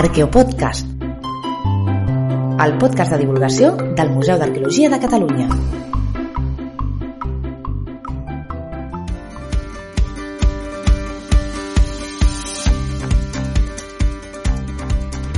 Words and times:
Arqueopodcast, 0.00 0.86
el 2.64 2.70
podcast 2.80 3.12
de 3.12 3.16
divulgació 3.20 3.74
del 3.98 4.12
Museu 4.14 4.38
d'Arqueologia 4.40 4.88
de 4.88 4.98
Catalunya. 5.02 5.48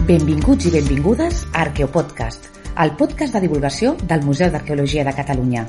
Benvinguts 0.07 0.71
i 0.71 0.75
benvingudes 0.77 1.43
a 1.51 1.65
Arqueopodcast, 1.65 2.47
el 2.87 2.95
podcast 3.03 3.35
de 3.35 3.43
divulgació 3.43 3.97
del 4.05 4.23
Museu 4.23 4.55
d'Arqueologia 4.55 5.03
de 5.03 5.17
Catalunya. 5.19 5.67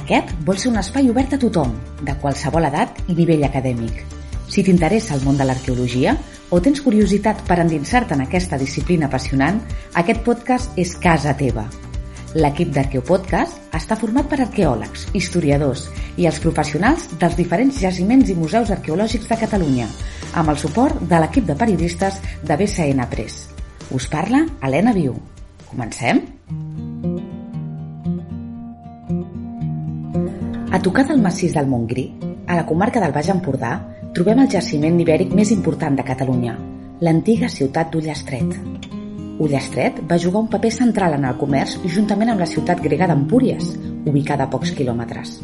Aquest 0.00 0.32
vol 0.48 0.56
ser 0.56 0.72
un 0.72 0.80
espai 0.80 1.12
obert 1.12 1.36
a 1.36 1.44
tothom, 1.44 1.76
de 2.00 2.16
qualsevol 2.24 2.72
edat 2.72 3.04
i 3.04 3.20
nivell 3.20 3.44
acadèmic. 3.52 4.00
Si 4.48 4.64
t'interessa 4.64 5.12
el 5.12 5.28
món 5.28 5.36
de 5.36 5.44
l'arqueologia, 5.44 6.16
o 6.54 6.60
tens 6.62 6.78
curiositat 6.84 7.40
per 7.48 7.56
endinsar-te 7.58 8.14
en 8.14 8.22
aquesta 8.22 8.54
disciplina 8.60 9.08
apassionant, 9.08 9.56
aquest 9.98 10.20
podcast 10.22 10.76
és 10.78 10.92
casa 11.02 11.32
teva. 11.34 11.64
L'equip 12.38 12.70
d'Arqueopodcast 12.74 13.74
està 13.74 13.96
format 13.98 14.28
per 14.30 14.38
arqueòlegs, 14.42 15.08
historiadors 15.18 15.88
i 16.18 16.28
els 16.30 16.38
professionals 16.42 17.08
dels 17.18 17.34
diferents 17.38 17.80
jaciments 17.82 18.30
i 18.30 18.36
museus 18.38 18.70
arqueològics 18.74 19.26
de 19.30 19.38
Catalunya, 19.40 19.88
amb 20.38 20.54
el 20.54 20.60
suport 20.62 21.02
de 21.10 21.20
l'equip 21.24 21.48
de 21.50 21.58
periodistes 21.58 22.20
de 22.42 22.58
BCN 22.60 23.02
Press. 23.10 23.48
Us 23.90 24.06
parla 24.10 24.44
Helena 24.62 24.94
Viu. 24.94 25.18
Comencem? 25.66 26.22
A 30.70 30.82
tocar 30.82 31.06
del 31.10 31.22
massís 31.22 31.54
del 31.58 31.66
Montgrí, 31.66 32.12
a 32.46 32.62
la 32.62 32.66
comarca 32.66 33.02
del 33.02 33.14
Baix 33.14 33.30
Empordà, 33.34 33.74
trobem 34.14 34.38
el 34.44 34.50
jaciment 34.50 34.94
ibèric 35.02 35.32
més 35.34 35.50
important 35.50 35.96
de 35.98 36.04
Catalunya, 36.06 36.52
l'antiga 37.02 37.48
ciutat 37.50 37.88
d'Ullastret. 37.90 38.52
Ullastret 39.42 39.98
va 40.06 40.18
jugar 40.22 40.44
un 40.44 40.50
paper 40.52 40.70
central 40.70 41.16
en 41.16 41.26
el 41.26 41.34
comerç 41.40 41.80
juntament 41.96 42.30
amb 42.30 42.44
la 42.44 42.46
ciutat 42.46 42.78
grega 42.84 43.08
d'Empúries, 43.10 43.72
ubicada 44.06 44.46
a 44.46 44.52
pocs 44.52 44.70
quilòmetres. 44.78 45.40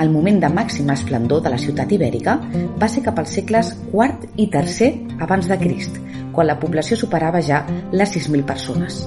El 0.00 0.14
moment 0.14 0.38
de 0.38 0.52
màxima 0.54 0.94
esplendor 0.94 1.42
de 1.42 1.50
la 1.50 1.58
ciutat 1.58 1.90
ibèrica 1.90 2.36
va 2.78 2.88
ser 2.88 3.02
cap 3.08 3.18
als 3.18 3.34
segles 3.40 3.72
IV 3.90 4.30
i 4.38 4.46
III 4.46 5.18
abans 5.26 5.50
de 5.50 5.58
Crist, 5.58 5.98
quan 6.30 6.46
la 6.46 6.60
població 6.62 6.96
superava 6.96 7.42
ja 7.42 7.64
les 7.90 8.14
6.000 8.14 8.46
persones. 8.46 9.02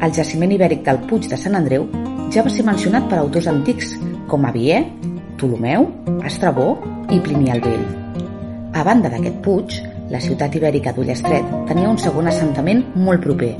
El 0.00 0.16
jaciment 0.16 0.56
ibèric 0.56 0.86
del 0.88 1.04
Puig 1.04 1.28
de 1.28 1.36
Sant 1.36 1.60
Andreu 1.60 1.84
ja 2.32 2.46
va 2.46 2.50
ser 2.50 2.64
mencionat 2.64 3.12
per 3.12 3.20
autors 3.20 3.52
antics 3.52 3.98
com 4.26 4.48
Avier, 4.48 4.86
Ptolomeu, 5.36 5.90
Estrabó 6.24 6.78
i 7.10 7.20
Plini 7.20 7.50
el 7.50 7.60
Vell. 7.64 7.99
A 8.70 8.84
banda 8.86 9.10
d'aquest 9.10 9.40
puig, 9.42 9.76
la 10.14 10.20
ciutat 10.22 10.54
ibèrica 10.54 10.92
d'Ullestret 10.94 11.46
tenia 11.66 11.90
un 11.90 11.98
segon 11.98 12.28
assentament 12.30 12.84
molt 12.94 13.22
proper, 13.24 13.50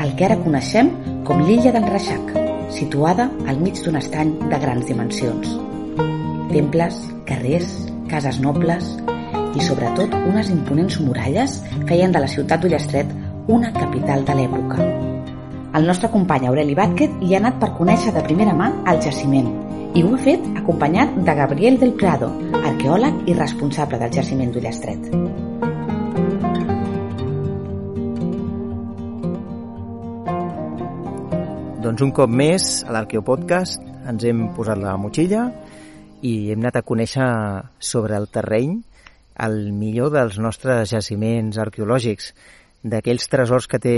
el 0.00 0.14
que 0.16 0.24
ara 0.24 0.38
coneixem 0.40 0.88
com 1.28 1.42
l'illa 1.44 1.72
d'en 1.74 1.84
Reixac, 1.90 2.32
situada 2.72 3.28
al 3.46 3.60
mig 3.60 3.82
d'un 3.84 4.00
estany 4.00 4.32
de 4.48 4.60
grans 4.62 4.88
dimensions. 4.88 5.52
Temples, 6.54 6.96
carrers, 7.28 7.74
cases 8.08 8.40
nobles 8.40 8.88
i 9.54 9.62
sobretot 9.68 10.16
unes 10.32 10.48
imponents 10.54 10.96
muralles 11.04 11.60
feien 11.84 12.14
de 12.14 12.24
la 12.24 12.30
ciutat 12.30 12.64
d'Ullestret 12.64 13.12
una 13.52 13.72
capital 13.76 14.24
de 14.24 14.38
l'època. 14.40 14.80
El 15.76 15.86
nostre 15.90 16.08
company 16.08 16.48
Aureli 16.48 16.74
Vázquez 16.78 17.20
hi 17.20 17.34
ha 17.34 17.42
anat 17.44 17.60
per 17.60 17.74
conèixer 17.76 18.16
de 18.16 18.24
primera 18.24 18.56
mà 18.56 18.72
el 18.88 19.04
jaciment 19.04 19.52
i 19.94 20.02
ho 20.02 20.10
ha 20.10 20.18
fet 20.18 20.42
acompanyat 20.58 21.12
de 21.26 21.34
Gabriel 21.38 21.76
del 21.78 21.92
Prado, 21.94 22.26
arqueòleg 22.58 23.28
i 23.30 23.34
responsable 23.38 24.00
del 24.00 24.10
jaciment 24.10 24.50
d'Ullastret. 24.50 25.04
Doncs 31.84 32.02
un 32.02 32.10
cop 32.16 32.32
més, 32.32 32.80
a 32.82 32.96
l'Arqueopodcast 32.96 33.86
ens 34.10 34.26
hem 34.26 34.48
posat 34.56 34.82
la 34.82 34.96
motxilla 34.98 35.44
i 36.26 36.50
hem 36.50 36.64
anat 36.64 36.80
a 36.80 36.84
conèixer 36.88 37.28
sobre 37.78 38.18
el 38.18 38.26
terreny 38.34 38.80
el 39.46 39.70
millor 39.76 40.10
dels 40.14 40.40
nostres 40.42 40.90
jaciments 40.90 41.58
arqueològics, 41.58 42.32
d'aquells 42.82 43.30
tresors 43.30 43.70
que 43.70 43.78
té 43.78 43.96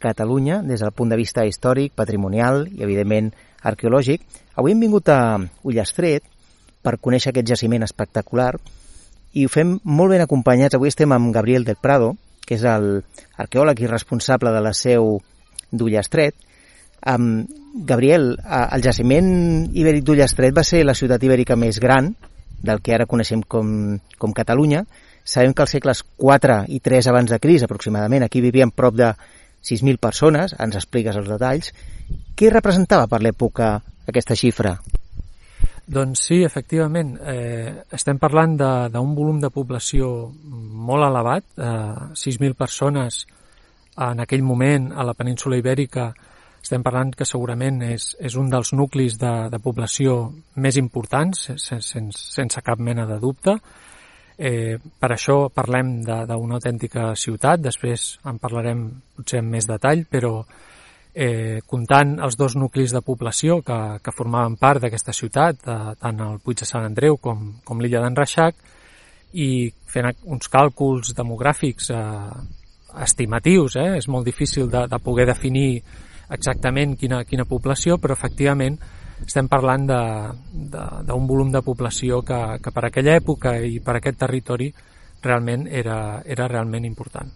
Catalunya 0.00 0.62
des 0.64 0.80
del 0.80 0.94
punt 0.96 1.10
de 1.12 1.16
vista 1.20 1.44
històric, 1.44 1.92
patrimonial 1.92 2.64
i, 2.70 2.80
evidentment, 2.86 3.34
arqueològic. 3.62 4.22
Avui 4.56 4.74
hem 4.74 4.84
vingut 4.86 5.08
a 5.12 5.38
Ullastret 5.64 6.24
per 6.82 6.98
conèixer 7.00 7.32
aquest 7.32 7.48
jaciment 7.52 7.84
espectacular 7.84 8.54
i 9.36 9.44
ho 9.46 9.52
fem 9.52 9.76
molt 9.84 10.14
ben 10.14 10.24
acompanyats. 10.24 10.76
Avui 10.76 10.90
estem 10.90 11.12
amb 11.12 11.32
Gabriel 11.34 11.64
del 11.64 11.78
Prado, 11.80 12.14
que 12.46 12.56
és 12.58 12.64
el 12.66 13.02
arqueòleg 13.38 13.82
i 13.84 13.90
responsable 13.90 14.52
de 14.54 14.62
la 14.64 14.72
seu 14.74 15.20
d'Ullastret. 15.70 16.34
Um, 17.06 17.46
Gabriel, 17.86 18.34
el 18.42 18.82
jaciment 18.82 19.30
ibèric 19.70 20.04
d'Ullastret 20.04 20.56
va 20.56 20.66
ser 20.66 20.82
la 20.84 20.96
ciutat 20.98 21.22
ibèrica 21.22 21.56
més 21.56 21.78
gran 21.80 22.10
del 22.60 22.82
que 22.84 22.92
ara 22.96 23.06
coneixem 23.08 23.44
com, 23.46 23.98
com 24.18 24.34
Catalunya. 24.36 24.84
Sabem 25.24 25.54
que 25.54 25.62
als 25.62 25.76
segles 25.76 26.02
4 26.18 26.64
i 26.68 26.80
3 26.82 27.08
abans 27.12 27.30
de 27.30 27.38
Cris, 27.38 27.62
aproximadament, 27.64 28.24
aquí 28.24 28.42
vivien 28.42 28.72
prop 28.74 28.96
de 28.96 29.12
6.000 29.62 30.00
persones, 30.00 30.54
ens 30.58 30.78
expliques 30.78 31.16
els 31.16 31.28
detalls. 31.28 31.74
Què 32.36 32.50
representava 32.50 33.06
per 33.10 33.20
l'època 33.22 33.74
aquesta 34.08 34.36
xifra? 34.38 34.74
Doncs 35.90 36.22
sí, 36.28 36.42
efectivament. 36.46 37.16
Eh, 37.18 37.72
estem 37.96 38.18
parlant 38.22 38.54
d'un 38.56 39.14
volum 39.16 39.40
de 39.42 39.50
població 39.50 40.30
molt 40.30 41.06
elevat, 41.08 41.44
eh, 41.58 42.14
6.000 42.14 42.54
persones 42.54 43.24
en 43.98 44.20
aquell 44.22 44.42
moment 44.46 44.92
a 44.94 45.04
la 45.04 45.14
península 45.14 45.58
ibèrica. 45.58 46.12
Estem 46.62 46.84
parlant 46.84 47.10
que 47.16 47.26
segurament 47.26 47.82
és, 47.82 48.14
és 48.20 48.36
un 48.36 48.50
dels 48.52 48.72
nuclis 48.72 49.16
de, 49.18 49.32
de 49.50 49.58
població 49.58 50.30
més 50.56 50.76
importants, 50.76 51.48
sense, 51.56 52.04
sense, 52.14 52.62
cap 52.62 52.78
mena 52.78 53.06
de 53.08 53.18
dubte. 53.18 53.56
Eh, 54.40 54.78
per 54.80 55.10
això 55.12 55.50
parlem 55.52 55.98
d'una 56.00 56.56
autèntica 56.56 57.10
ciutat, 57.12 57.60
després 57.60 58.14
en 58.24 58.38
parlarem 58.40 58.86
potser 59.18 59.42
amb 59.42 59.52
més 59.52 59.66
detall, 59.68 60.06
però 60.08 60.38
eh, 61.12 61.60
comptant 61.68 62.14
els 62.24 62.38
dos 62.40 62.56
nuclis 62.56 62.94
de 62.96 63.02
població 63.04 63.58
que, 63.66 63.76
que 64.00 64.14
formaven 64.16 64.56
part 64.56 64.80
d'aquesta 64.80 65.12
ciutat, 65.12 65.60
eh, 65.68 65.92
tant 66.00 66.22
el 66.24 66.38
Puig 66.40 66.62
de 66.62 66.68
Sant 66.68 66.86
Andreu 66.88 67.18
com, 67.20 67.50
com 67.64 67.84
l'illa 67.84 68.00
d'en 68.00 68.16
Reixac, 68.16 68.56
i 69.36 69.68
fent 69.92 70.08
uns 70.24 70.48
càlculs 70.48 71.12
demogràfics 71.18 71.90
eh, 71.92 72.00
estimatius, 73.04 73.76
eh, 73.76 73.98
és 74.00 74.08
molt 74.08 74.24
difícil 74.24 74.72
de, 74.72 74.86
de 74.88 75.02
poder 75.04 75.28
definir 75.28 75.82
exactament 76.30 76.96
quina, 76.96 77.26
quina 77.28 77.44
població, 77.44 77.98
però 78.00 78.16
efectivament 78.16 78.80
estem 79.26 79.48
parlant 79.48 79.86
d'un 79.86 81.26
volum 81.28 81.52
de 81.52 81.62
població 81.62 82.22
que, 82.26 82.40
que 82.62 82.72
per 82.74 82.86
aquella 82.88 83.16
època 83.20 83.56
i 83.60 83.78
per 83.84 83.98
aquest 83.98 84.18
territori 84.24 84.70
realment 85.22 85.66
era, 85.68 86.22
era 86.24 86.48
realment 86.48 86.86
important. 86.88 87.30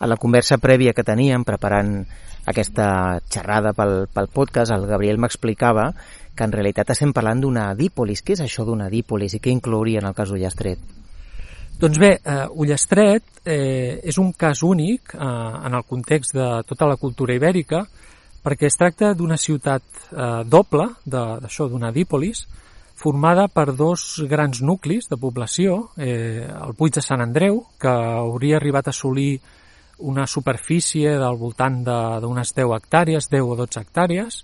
A 0.00 0.08
la 0.08 0.16
conversa 0.16 0.56
prèvia 0.56 0.94
que 0.96 1.04
teníem 1.04 1.44
preparant 1.44 1.98
aquesta 2.48 3.20
xerrada 3.28 3.74
pel, 3.76 4.06
pel 4.08 4.30
podcast, 4.32 4.72
el 4.72 4.86
Gabriel 4.88 5.20
m'explicava 5.20 5.90
que 6.34 6.46
en 6.46 6.54
realitat 6.54 6.94
estem 6.94 7.12
parlant 7.12 7.42
d'una 7.42 7.66
dípolis. 7.76 8.22
Què 8.24 8.38
és 8.38 8.44
això 8.46 8.64
d'una 8.64 8.88
dípolis 8.88 9.36
i 9.36 9.42
què 9.42 9.52
inclouria 9.52 10.00
en 10.00 10.08
el 10.08 10.16
cas 10.16 10.32
d'Ullastret? 10.32 10.80
Doncs 11.80 12.00
bé, 12.00 12.14
uh, 12.20 12.46
Ullastret 12.60 13.40
eh, 13.44 14.00
és 14.04 14.18
un 14.20 14.34
cas 14.36 14.60
únic 14.66 15.14
eh, 15.14 15.20
en 15.20 15.76
el 15.78 15.84
context 15.88 16.34
de 16.36 16.48
tota 16.68 16.84
la 16.90 16.98
cultura 17.00 17.32
ibèrica 17.32 17.86
perquè 18.44 18.68
es 18.70 18.78
tracta 18.80 19.12
d'una 19.14 19.36
ciutat 19.36 19.82
eh, 20.10 20.42
doble, 20.48 20.88
d'això, 21.04 21.68
d'una 21.68 21.92
dípolis, 21.92 22.46
formada 23.00 23.46
per 23.48 23.72
dos 23.72 24.20
grans 24.28 24.60
nuclis 24.60 25.08
de 25.08 25.16
població, 25.16 25.90
eh, 25.96 26.44
el 26.44 26.74
Puig 26.76 26.92
de 26.96 27.04
Sant 27.04 27.22
Andreu, 27.24 27.62
que 27.80 27.88
hauria 27.88 28.58
arribat 28.58 28.88
a 28.88 28.94
assolir 28.94 29.40
una 30.00 30.26
superfície 30.26 31.16
del 31.20 31.36
voltant 31.36 31.82
d'unes 31.84 32.54
de, 32.54 32.62
10 32.64 32.76
hectàrees, 32.76 33.28
10 33.32 33.52
o 33.52 33.56
12 33.56 33.80
hectàrees, 33.80 34.40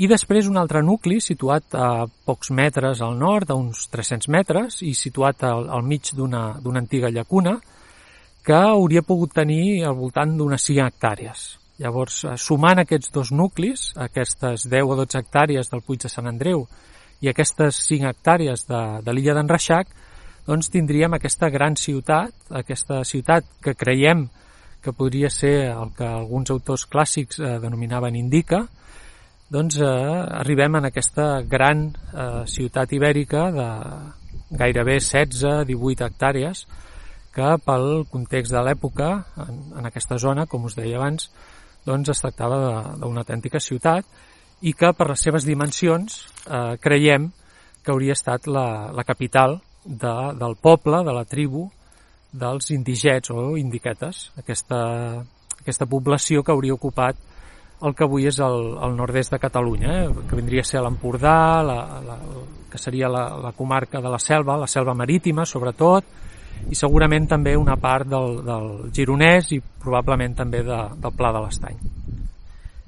i 0.00 0.08
després 0.08 0.48
un 0.48 0.56
altre 0.56 0.80
nucli 0.84 1.20
situat 1.20 1.74
a 1.76 2.06
pocs 2.08 2.52
metres 2.56 3.02
al 3.04 3.18
nord, 3.20 3.50
a 3.50 3.56
uns 3.58 3.88
300 3.92 4.28
metres, 4.32 4.80
i 4.80 4.94
situat 4.96 5.44
al, 5.44 5.68
al 5.68 5.84
mig 5.84 6.12
d'una 6.16 6.56
antiga 6.80 7.12
llacuna, 7.12 7.58
que 8.44 8.56
hauria 8.56 9.04
pogut 9.04 9.34
tenir 9.36 9.84
al 9.84 9.96
voltant 9.96 10.36
d'unes 10.38 10.64
5 10.64 10.86
hectàrees. 10.86 11.59
Llavors, 11.80 12.24
eh, 12.24 12.36
sumant 12.36 12.82
aquests 12.82 13.12
dos 13.14 13.32
nuclis, 13.32 13.90
aquestes 13.96 14.66
10 14.68 14.92
o 14.92 14.96
12 15.00 15.18
hectàrees 15.22 15.70
del 15.72 15.82
Puig 15.86 16.02
de 16.02 16.12
Sant 16.12 16.28
Andreu 16.28 16.66
i 17.20 17.30
aquestes 17.32 17.80
5 17.88 18.10
hectàrees 18.10 18.66
de, 18.68 18.80
de 19.04 19.14
l'illa 19.16 19.36
d'en 19.36 19.48
Reixac, 19.48 19.88
doncs 20.46 20.68
tindríem 20.72 21.14
aquesta 21.16 21.48
gran 21.52 21.76
ciutat, 21.76 22.34
aquesta 22.50 23.02
ciutat 23.04 23.48
que 23.64 23.74
creiem 23.74 24.28
que 24.80 24.92
podria 24.96 25.28
ser 25.30 25.70
el 25.70 25.92
que 25.96 26.06
alguns 26.08 26.50
autors 26.50 26.86
clàssics 26.88 27.40
eh, 27.40 27.56
denominaven 27.62 28.16
Indica, 28.16 28.64
doncs 29.50 29.80
eh, 29.80 29.88
arribem 30.40 30.76
en 30.78 30.88
aquesta 30.88 31.42
gran 31.42 31.88
eh, 31.90 32.44
ciutat 32.46 32.92
ibèrica 32.96 33.48
de 33.56 33.68
gairebé 34.50 34.98
16-18 35.00 36.06
hectàrees 36.06 36.64
que 37.34 37.54
pel 37.64 38.04
context 38.10 38.52
de 38.52 38.62
l'època, 38.66 39.10
en, 39.44 39.58
en 39.78 39.86
aquesta 39.86 40.18
zona, 40.18 40.46
com 40.50 40.64
us 40.66 40.74
deia 40.78 40.98
abans, 40.98 41.28
doncs 41.90 42.14
es 42.14 42.22
tractava 42.22 42.60
d'una 43.00 43.24
autèntica 43.24 43.60
ciutat 43.60 44.06
i 44.62 44.74
que 44.76 44.92
per 44.96 45.08
les 45.10 45.26
seves 45.26 45.46
dimensions 45.48 46.22
eh, 46.46 46.76
creiem 46.80 47.30
que 47.82 47.92
hauria 47.92 48.16
estat 48.16 48.46
la, 48.46 48.92
la 48.94 49.04
capital 49.08 49.58
de, 49.84 50.14
del 50.38 50.56
poble, 50.60 51.02
de 51.04 51.14
la 51.16 51.24
tribu, 51.24 51.70
dels 52.32 52.70
indigets 52.70 53.32
o 53.32 53.56
indiquetes, 53.58 54.28
aquesta, 54.38 54.80
aquesta 55.58 55.88
població 55.90 56.44
que 56.44 56.52
hauria 56.52 56.76
ocupat 56.76 57.18
el 57.80 57.94
que 57.96 58.04
avui 58.04 58.26
és 58.28 58.38
el, 58.44 58.74
el 58.84 58.96
nord-est 58.96 59.32
de 59.32 59.40
Catalunya, 59.40 59.92
eh? 60.02 60.24
que 60.28 60.36
vindria 60.36 60.60
a 60.60 60.68
ser 60.68 60.82
l'Empordà, 60.84 61.62
la, 61.64 61.78
la, 62.04 62.16
que 62.70 62.78
seria 62.78 63.08
la, 63.08 63.24
la 63.40 63.52
comarca 63.56 64.02
de 64.04 64.12
la 64.12 64.20
selva, 64.20 64.58
la 64.60 64.68
selva 64.68 64.94
marítima 64.94 65.46
sobretot, 65.48 66.04
i 66.70 66.76
segurament 66.78 67.26
també 67.30 67.56
una 67.58 67.76
part 67.80 68.08
del, 68.08 68.40
del 68.46 68.68
Gironès 68.94 69.50
i 69.56 69.60
probablement 69.60 70.36
també 70.38 70.62
de, 70.66 70.80
del 71.00 71.16
Pla 71.16 71.32
de 71.34 71.42
l'Estany. 71.44 71.78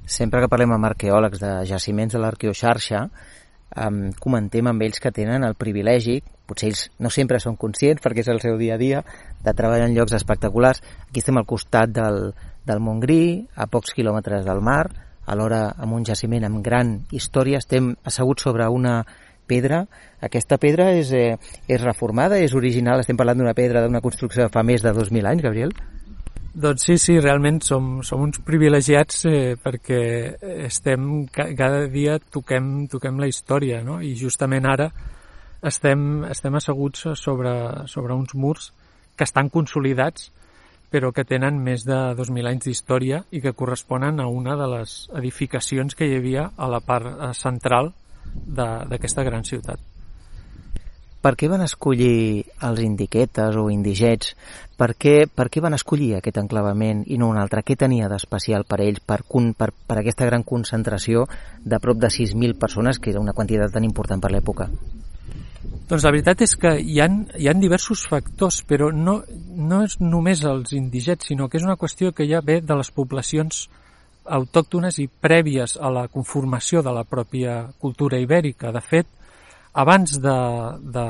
Sempre 0.07 0.43
que 0.43 0.51
parlem 0.51 0.75
amb 0.77 0.91
arqueòlegs 0.91 1.41
de 1.41 1.53
jaciments 1.71 2.15
de 2.15 2.21
l'arqueoxarxa, 2.23 3.07
um, 3.87 4.01
comentem 4.21 4.69
amb 4.69 4.83
ells 4.85 5.01
que 5.01 5.13
tenen 5.15 5.47
el 5.47 5.57
privilegi, 5.59 6.19
potser 6.47 6.69
ells 6.71 6.85
no 7.01 7.11
sempre 7.11 7.41
són 7.41 7.57
conscients 7.57 8.03
perquè 8.05 8.25
és 8.25 8.31
el 8.33 8.43
seu 8.45 8.59
dia 8.61 8.77
a 8.77 8.81
dia, 8.81 9.03
de 9.43 9.55
treballar 9.57 9.89
en 9.89 9.97
llocs 9.97 10.15
espectaculars. 10.19 10.83
Aquí 11.09 11.23
estem 11.23 11.39
al 11.41 11.49
costat 11.49 11.95
del, 11.95 12.35
del 12.67 12.83
Montgrí, 12.83 13.47
a 13.57 13.67
pocs 13.71 13.95
quilòmetres 13.97 14.45
del 14.47 14.63
mar, 14.63 14.85
alhora 15.27 15.69
amb 15.79 15.95
un 15.97 16.05
jaciment 16.05 16.45
amb 16.47 16.63
gran 16.65 16.97
història, 17.15 17.63
estem 17.63 17.95
asseguts 18.05 18.43
sobre 18.49 18.67
una 18.69 19.01
pedra. 19.53 19.85
Aquesta 20.25 20.57
pedra 20.57 20.91
és, 20.97 21.13
eh, 21.13 21.37
és 21.69 21.85
reformada, 21.85 22.41
és 22.41 22.57
original, 22.57 23.05
estem 23.05 23.21
parlant 23.21 23.43
d'una 23.43 23.57
pedra 23.59 23.85
d'una 23.85 24.01
construcció 24.01 24.47
de 24.47 24.53
fa 24.53 24.65
més 24.65 24.83
de 24.83 24.97
2.000 24.97 25.29
anys, 25.29 25.45
Gabriel? 25.45 25.77
Doncs 26.53 26.85
sí, 26.85 26.99
sí, 27.01 27.15
realment 27.17 27.63
som, 27.65 28.03
som 28.05 28.21
uns 28.21 28.43
privilegiats 28.45 29.25
eh, 29.25 29.55
perquè 29.57 30.03
estem, 30.67 31.25
cada 31.33 31.87
dia 31.89 32.19
toquem, 32.21 32.89
toquem 32.93 33.23
la 33.23 33.29
història, 33.31 33.81
no? 33.87 34.03
I 34.05 34.13
justament 34.21 34.69
ara 34.69 34.91
estem, 35.65 36.27
estem 36.29 36.59
asseguts 36.61 37.07
sobre, 37.17 37.55
sobre 37.89 38.13
uns 38.13 38.35
murs 38.35 38.69
que 39.17 39.25
estan 39.25 39.49
consolidats 39.49 40.29
però 40.93 41.09
que 41.17 41.25
tenen 41.25 41.57
més 41.65 41.87
de 41.89 41.97
2.000 42.19 42.51
anys 42.51 42.69
d'història 42.69 43.23
i 43.33 43.41
que 43.41 43.55
corresponen 43.57 44.21
a 44.21 44.29
una 44.29 44.59
de 44.61 44.69
les 44.75 44.97
edificacions 45.17 45.97
que 45.97 46.05
hi 46.05 46.19
havia 46.19 46.51
a 46.53 46.69
la 46.69 46.83
part 46.85 47.09
eh, 47.09 47.33
central 47.39 47.95
d'aquesta 48.33 49.25
gran 49.27 49.45
ciutat. 49.45 49.81
Per 51.23 51.37
què 51.39 51.47
van 51.47 51.63
escollir 51.63 52.43
els 52.67 52.81
indiquetes 52.83 53.55
o 53.55 53.69
indigets? 53.71 54.33
Per 54.75 54.89
què, 54.99 55.13
per 55.31 55.47
què 55.55 55.61
van 55.63 55.77
escollir 55.77 56.17
aquest 56.17 56.41
enclavament 56.43 57.05
i 57.07 57.19
no 57.21 57.29
un 57.31 57.39
altre? 57.39 57.63
Què 57.63 57.77
tenia 57.79 58.09
d'especial 58.11 58.67
per 58.67 58.81
ells, 58.83 58.99
per, 59.07 59.21
per, 59.23 59.69
per 59.71 59.99
aquesta 60.01 60.27
gran 60.27 60.43
concentració 60.43 61.29
de 61.63 61.79
prop 61.79 62.01
de 62.03 62.11
6.000 62.11 62.59
persones, 62.59 62.99
que 62.99 63.15
era 63.15 63.23
una 63.23 63.37
quantitat 63.39 63.71
tan 63.71 63.87
important 63.87 64.19
per 64.25 64.33
l'època? 64.35 64.67
Doncs 65.93 66.03
la 66.03 66.11
veritat 66.11 66.43
és 66.43 66.57
que 66.59 66.75
hi 66.81 66.99
han, 67.05 67.23
hi 67.39 67.47
han 67.47 67.63
diversos 67.63 68.03
factors, 68.11 68.63
però 68.67 68.91
no, 68.91 69.21
no 69.55 69.83
és 69.87 70.01
només 70.03 70.43
els 70.49 70.75
indigets, 70.75 71.31
sinó 71.31 71.47
que 71.47 71.61
és 71.61 71.69
una 71.69 71.79
qüestió 71.79 72.11
que 72.11 72.27
ja 72.27 72.43
ve 72.43 72.59
de 72.67 72.81
les 72.81 72.91
poblacions 72.91 73.69
autòctones 74.25 74.99
i 75.03 75.09
prèvies 75.09 75.77
a 75.81 75.91
la 75.91 76.07
conformació 76.09 76.83
de 76.83 76.93
la 76.95 77.05
pròpia 77.05 77.73
cultura 77.81 78.21
ibèrica. 78.23 78.73
De 78.73 78.81
fet, 78.81 79.07
abans 79.73 80.19
de, 80.21 80.39
de 80.95 81.05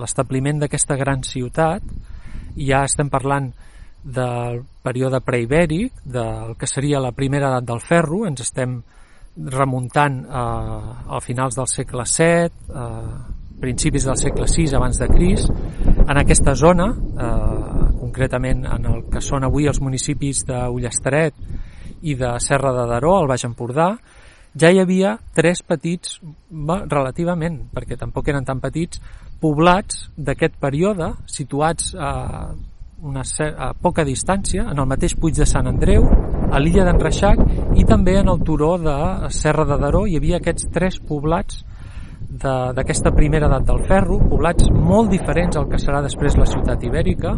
l'establiment 0.00 0.62
d'aquesta 0.62 0.96
gran 0.96 1.24
ciutat, 1.26 1.82
ja 2.56 2.84
estem 2.86 3.10
parlant 3.12 3.50
del 4.06 4.62
període 4.86 5.20
preibèric, 5.20 6.04
del 6.04 6.54
que 6.56 6.68
seria 6.70 7.02
la 7.02 7.12
primera 7.12 7.50
edat 7.50 7.66
del 7.66 7.82
ferro, 7.82 8.24
ens 8.28 8.44
estem 8.44 8.78
remuntant 9.36 10.22
a, 10.30 10.44
a 11.10 11.20
finals 11.20 11.58
del 11.58 11.68
segle 11.68 12.06
VII, 12.06 12.70
a, 12.72 12.86
principis 13.60 14.04
del 14.04 14.16
segle 14.20 14.46
VI 14.46 14.74
abans 14.76 14.98
de 15.00 15.08
Cris, 15.08 15.46
en 16.06 16.18
aquesta 16.20 16.54
zona, 16.54 16.90
eh, 16.92 17.86
concretament 18.00 18.66
en 18.68 18.84
el 18.90 19.04
que 19.10 19.22
són 19.24 19.44
avui 19.44 19.66
els 19.66 19.80
municipis 19.80 20.44
d'Ullestret 20.46 21.34
i 22.02 22.14
de 22.18 22.34
Serra 22.40 22.72
de 22.76 22.86
Daró, 22.90 23.16
al 23.16 23.28
Baix 23.30 23.46
Empordà, 23.48 23.94
ja 24.56 24.70
hi 24.72 24.80
havia 24.80 25.18
tres 25.36 25.60
petits, 25.62 26.20
relativament, 26.88 27.58
perquè 27.74 27.98
tampoc 28.00 28.28
eren 28.32 28.46
tan 28.48 28.60
petits, 28.62 29.02
poblats 29.40 30.06
d'aquest 30.16 30.56
període, 30.60 31.10
situats 31.28 31.92
a, 31.92 32.54
una, 33.04 33.22
a 33.22 33.72
poca 33.76 34.04
distància, 34.04 34.64
en 34.70 34.80
el 34.80 34.88
mateix 34.88 35.16
Puig 35.20 35.36
de 35.36 35.46
Sant 35.48 35.68
Andreu, 35.68 36.08
a 36.46 36.60
l'illa 36.62 36.86
d'en 36.86 37.00
Reixac 37.02 37.40
i 37.76 37.84
també 37.84 38.16
en 38.20 38.30
el 38.32 38.40
turó 38.46 38.76
de 38.80 38.96
Serra 39.34 39.66
de 39.68 39.76
Daró. 39.82 40.06
Hi 40.06 40.16
havia 40.16 40.40
aquests 40.40 40.70
tres 40.72 41.00
poblats 41.04 41.64
d'aquesta 42.36 43.12
primera 43.16 43.48
edat 43.50 43.66
del 43.68 43.84
ferro, 43.88 44.18
poblats 44.30 44.70
molt 44.72 45.12
diferents 45.12 45.56
al 45.56 45.68
que 45.70 45.80
serà 45.80 46.02
després 46.04 46.36
la 46.38 46.48
ciutat 46.48 46.82
ibèrica, 46.84 47.34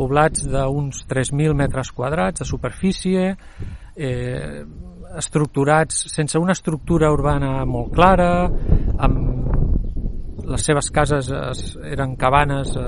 poblats 0.00 0.46
d'uns 0.48 1.04
3.000 1.10 1.56
metres 1.58 1.92
quadrats 1.92 2.40
de 2.40 2.48
superfície, 2.48 3.34
eh, 3.96 4.64
estructurats 5.20 6.06
sense 6.08 6.38
una 6.38 6.56
estructura 6.56 7.10
urbana 7.12 7.64
molt 7.68 7.92
clara, 7.94 8.30
amb 8.98 9.40
les 10.50 10.64
seves 10.66 10.90
cases 10.90 11.28
eren 11.86 12.16
cabanes 12.18 12.72
eh, 12.78 12.86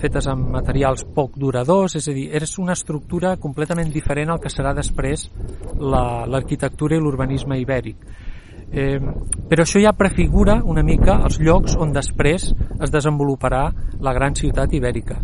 fetes 0.00 0.28
amb 0.32 0.48
materials 0.54 1.04
poc 1.16 1.36
duradors, 1.40 1.96
és 1.98 2.08
a 2.08 2.14
dir, 2.16 2.28
és 2.38 2.58
una 2.62 2.76
estructura 2.78 3.36
completament 3.40 3.90
diferent 3.92 4.32
al 4.32 4.40
que 4.40 4.52
serà 4.52 4.72
després 4.76 5.28
l'arquitectura 5.76 6.96
la, 6.96 7.00
i 7.00 7.04
l'urbanisme 7.04 7.58
ibèric 7.60 8.06
Eh, 8.72 8.98
però 9.48 9.66
això 9.66 9.80
ja 9.82 9.92
prefigura 9.92 10.62
una 10.64 10.82
mica 10.82 11.18
els 11.26 11.36
llocs 11.44 11.74
on 11.76 11.92
després 11.92 12.46
es 12.54 12.92
desenvoluparà 12.92 13.66
la 14.00 14.14
gran 14.16 14.34
ciutat 14.34 14.72
ibèrica. 14.72 15.18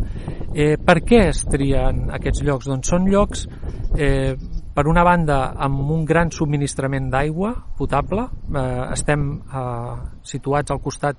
Eh, 0.52 0.76
per 0.76 1.00
què 1.06 1.22
es 1.30 1.44
trien 1.48 2.08
aquests 2.12 2.44
llocs? 2.44 2.68
Doncs 2.68 2.92
són 2.92 3.08
llocs, 3.08 3.46
eh, 3.96 4.36
per 4.74 4.86
una 4.86 5.02
banda, 5.02 5.54
amb 5.56 5.90
un 5.90 6.04
gran 6.04 6.30
subministrament 6.30 7.08
d'aigua 7.10 7.54
potable. 7.78 8.28
Eh, 8.54 8.92
estem 8.92 9.30
eh, 9.40 9.94
situats 10.22 10.70
al 10.70 10.82
costat 10.84 11.16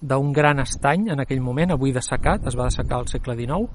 d'un 0.00 0.32
gran 0.32 0.58
estany 0.62 1.10
en 1.10 1.20
aquell 1.20 1.42
moment, 1.42 1.74
avui 1.74 1.92
dessecat, 1.92 2.46
es 2.46 2.56
va 2.58 2.70
dessecar 2.70 2.98
al 2.98 3.10
segle 3.10 3.36
XIX, 3.38 3.68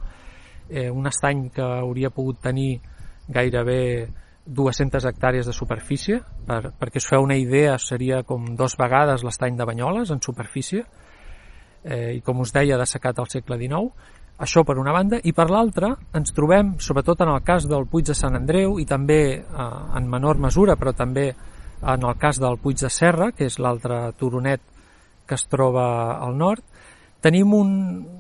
eh, 0.70 0.90
un 0.92 1.08
estany 1.08 1.50
que 1.56 1.64
hauria 1.64 2.10
pogut 2.10 2.40
tenir 2.44 2.80
gairebé 3.28 4.08
200 4.48 5.06
hectàrees 5.06 5.48
de 5.48 5.54
superfície, 5.54 6.22
per, 6.48 6.72
perquè 6.80 7.02
us 7.02 7.10
feu 7.10 7.26
una 7.26 7.36
idea, 7.38 7.76
seria 7.82 8.24
com 8.24 8.54
dos 8.56 8.78
vegades 8.80 9.26
l'estany 9.28 9.58
de 9.58 9.68
Banyoles 9.68 10.12
en 10.14 10.22
superfície, 10.24 10.86
eh, 11.84 12.16
i 12.16 12.22
com 12.22 12.40
us 12.44 12.54
deia, 12.56 12.80
dessecat 12.80 13.20
al 13.20 13.30
segle 13.32 13.60
XIX, 13.60 13.92
això 14.40 14.64
per 14.64 14.78
una 14.78 14.94
banda, 14.94 15.20
i 15.24 15.34
per 15.34 15.50
l'altra 15.50 15.92
ens 16.16 16.34
trobem, 16.38 16.76
sobretot 16.80 17.26
en 17.26 17.34
el 17.34 17.44
cas 17.44 17.68
del 17.68 17.88
Puig 17.92 18.08
de 18.08 18.16
Sant 18.16 18.38
Andreu, 18.38 18.78
i 18.80 18.86
també 18.86 19.22
eh, 19.36 19.70
en 20.00 20.10
menor 20.10 20.40
mesura, 20.40 20.78
però 20.80 20.94
també 20.96 21.32
en 21.82 22.08
el 22.08 22.18
cas 22.18 22.40
del 22.42 22.58
Puig 22.62 22.80
de 22.82 22.90
Serra, 22.90 23.32
que 23.36 23.46
és 23.50 23.60
l'altre 23.60 24.12
turonet 24.18 24.64
que 25.28 25.36
es 25.36 25.44
troba 25.52 26.18
al 26.24 26.38
nord, 26.38 26.64
tenim 27.28 27.52
un 27.54 27.72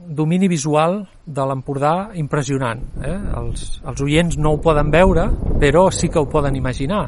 domini 0.07 0.49
visual 0.51 0.99
de 1.23 1.43
l'Empordà 1.47 2.11
impressionant. 2.19 2.81
Eh? 3.03 3.15
Els, 3.39 3.79
els 3.87 4.03
oients 4.03 4.35
no 4.39 4.55
ho 4.55 4.61
poden 4.63 4.91
veure, 4.91 5.27
però 5.61 5.87
sí 5.95 6.09
que 6.11 6.19
ho 6.19 6.27
poden 6.27 6.57
imaginar. 6.59 7.05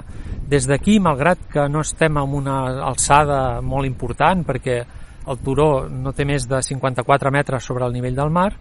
Des 0.50 0.68
d'aquí, 0.70 1.00
malgrat 1.04 1.44
que 1.52 1.68
no 1.70 1.84
estem 1.84 2.18
en 2.22 2.36
una 2.40 2.60
alçada 2.88 3.60
molt 3.62 3.88
important, 3.88 4.46
perquè 4.48 4.80
el 5.30 5.42
turó 5.44 5.90
no 5.92 6.14
té 6.16 6.26
més 6.26 6.48
de 6.50 6.62
54 6.64 7.32
metres 7.36 7.68
sobre 7.68 7.86
el 7.86 7.94
nivell 7.94 8.16
del 8.16 8.32
mar, 8.32 8.54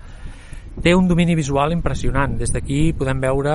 té 0.83 0.95
un 0.95 1.07
domini 1.09 1.35
visual 1.39 1.73
impressionant. 1.75 2.37
Des 2.39 2.53
d'aquí 2.55 2.93
podem 2.99 3.23
veure 3.23 3.55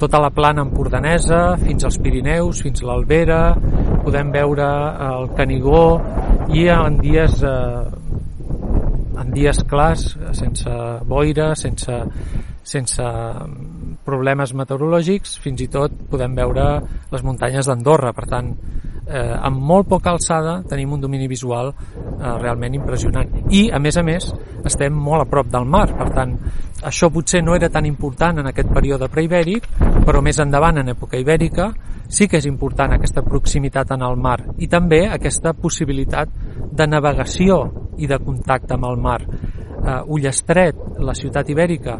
tota 0.00 0.20
la 0.20 0.32
plana 0.32 0.64
empordanesa, 0.64 1.58
fins 1.60 1.84
als 1.84 2.00
Pirineus, 2.00 2.64
fins 2.64 2.82
a 2.82 2.88
l'Albera, 2.90 3.42
podem 4.04 4.32
veure 4.32 4.68
el 5.12 5.30
Canigó 5.36 5.86
i 6.54 6.68
en 6.72 7.00
dies 7.02 7.42
eh, 7.44 7.97
en 9.18 9.32
dies 9.34 9.62
clars, 9.68 10.04
sense 10.38 10.74
boira, 11.08 11.50
sense, 11.58 11.98
sense 12.62 13.08
problemes 14.06 14.54
meteorològics, 14.56 15.38
fins 15.42 15.64
i 15.64 15.68
tot 15.72 15.94
podem 16.10 16.36
veure 16.38 16.68
les 17.12 17.24
muntanyes 17.26 17.68
d'Andorra. 17.68 18.14
Per 18.16 18.26
tant, 18.30 18.52
eh, 19.08 19.34
amb 19.40 19.58
molt 19.64 19.88
poca 19.88 20.12
alçada 20.12 20.58
tenim 20.68 20.92
un 20.92 21.00
domini 21.00 21.28
visual 21.28 21.72
eh, 21.72 22.36
realment 22.38 22.76
impressionant. 22.76 23.32
I, 23.50 23.68
a 23.72 23.80
més 23.80 23.96
a 23.96 24.04
més, 24.04 24.28
estem 24.68 24.94
molt 24.94 25.24
a 25.24 25.30
prop 25.30 25.48
del 25.50 25.64
mar. 25.64 25.88
Per 25.96 26.08
tant, 26.14 26.34
això 26.86 27.10
potser 27.10 27.42
no 27.42 27.56
era 27.56 27.70
tan 27.72 27.88
important 27.88 28.42
en 28.42 28.50
aquest 28.52 28.70
període 28.74 29.08
preibèric, 29.12 29.68
però 30.04 30.22
més 30.22 30.38
endavant, 30.38 30.78
en 30.78 30.92
època 30.94 31.18
ibèrica, 31.18 31.72
sí 32.08 32.28
que 32.28 32.38
és 32.40 32.46
important 32.48 32.94
aquesta 32.94 33.24
proximitat 33.24 33.90
en 33.92 34.04
el 34.06 34.16
mar 34.16 34.38
i 34.56 34.68
també 34.70 35.02
aquesta 35.12 35.52
possibilitat 35.52 36.30
de 36.72 36.86
navegació 36.88 37.58
i 37.98 38.08
de 38.08 38.18
contacte 38.22 38.76
amb 38.78 38.88
el 38.88 38.96
mar. 39.02 39.20
Uh, 39.78 40.14
Ullestret, 40.14 40.78
la 41.04 41.14
ciutat 41.14 41.50
ibèrica, 41.52 41.98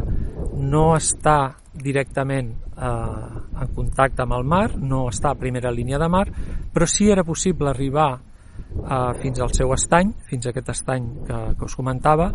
no 0.59 0.95
està 0.97 1.55
directament 1.79 2.49
eh, 2.51 2.68
en 2.79 3.75
contacte 3.75 4.23
amb 4.23 4.37
el 4.39 4.45
mar, 4.47 4.77
no 4.79 5.07
està 5.11 5.33
a 5.33 5.39
primera 5.39 5.73
línia 5.75 5.99
de 5.99 6.09
mar, 6.09 6.27
però 6.73 6.87
sí 6.87 7.11
era 7.11 7.25
possible 7.27 7.71
arribar 7.71 8.11
eh, 8.19 9.13
fins 9.23 9.41
al 9.41 9.53
seu 9.55 9.73
estany, 9.75 10.13
fins 10.29 10.47
a 10.47 10.53
aquest 10.53 10.71
estany 10.75 11.09
que, 11.27 11.41
que 11.59 11.67
us 11.67 11.77
comentava, 11.79 12.31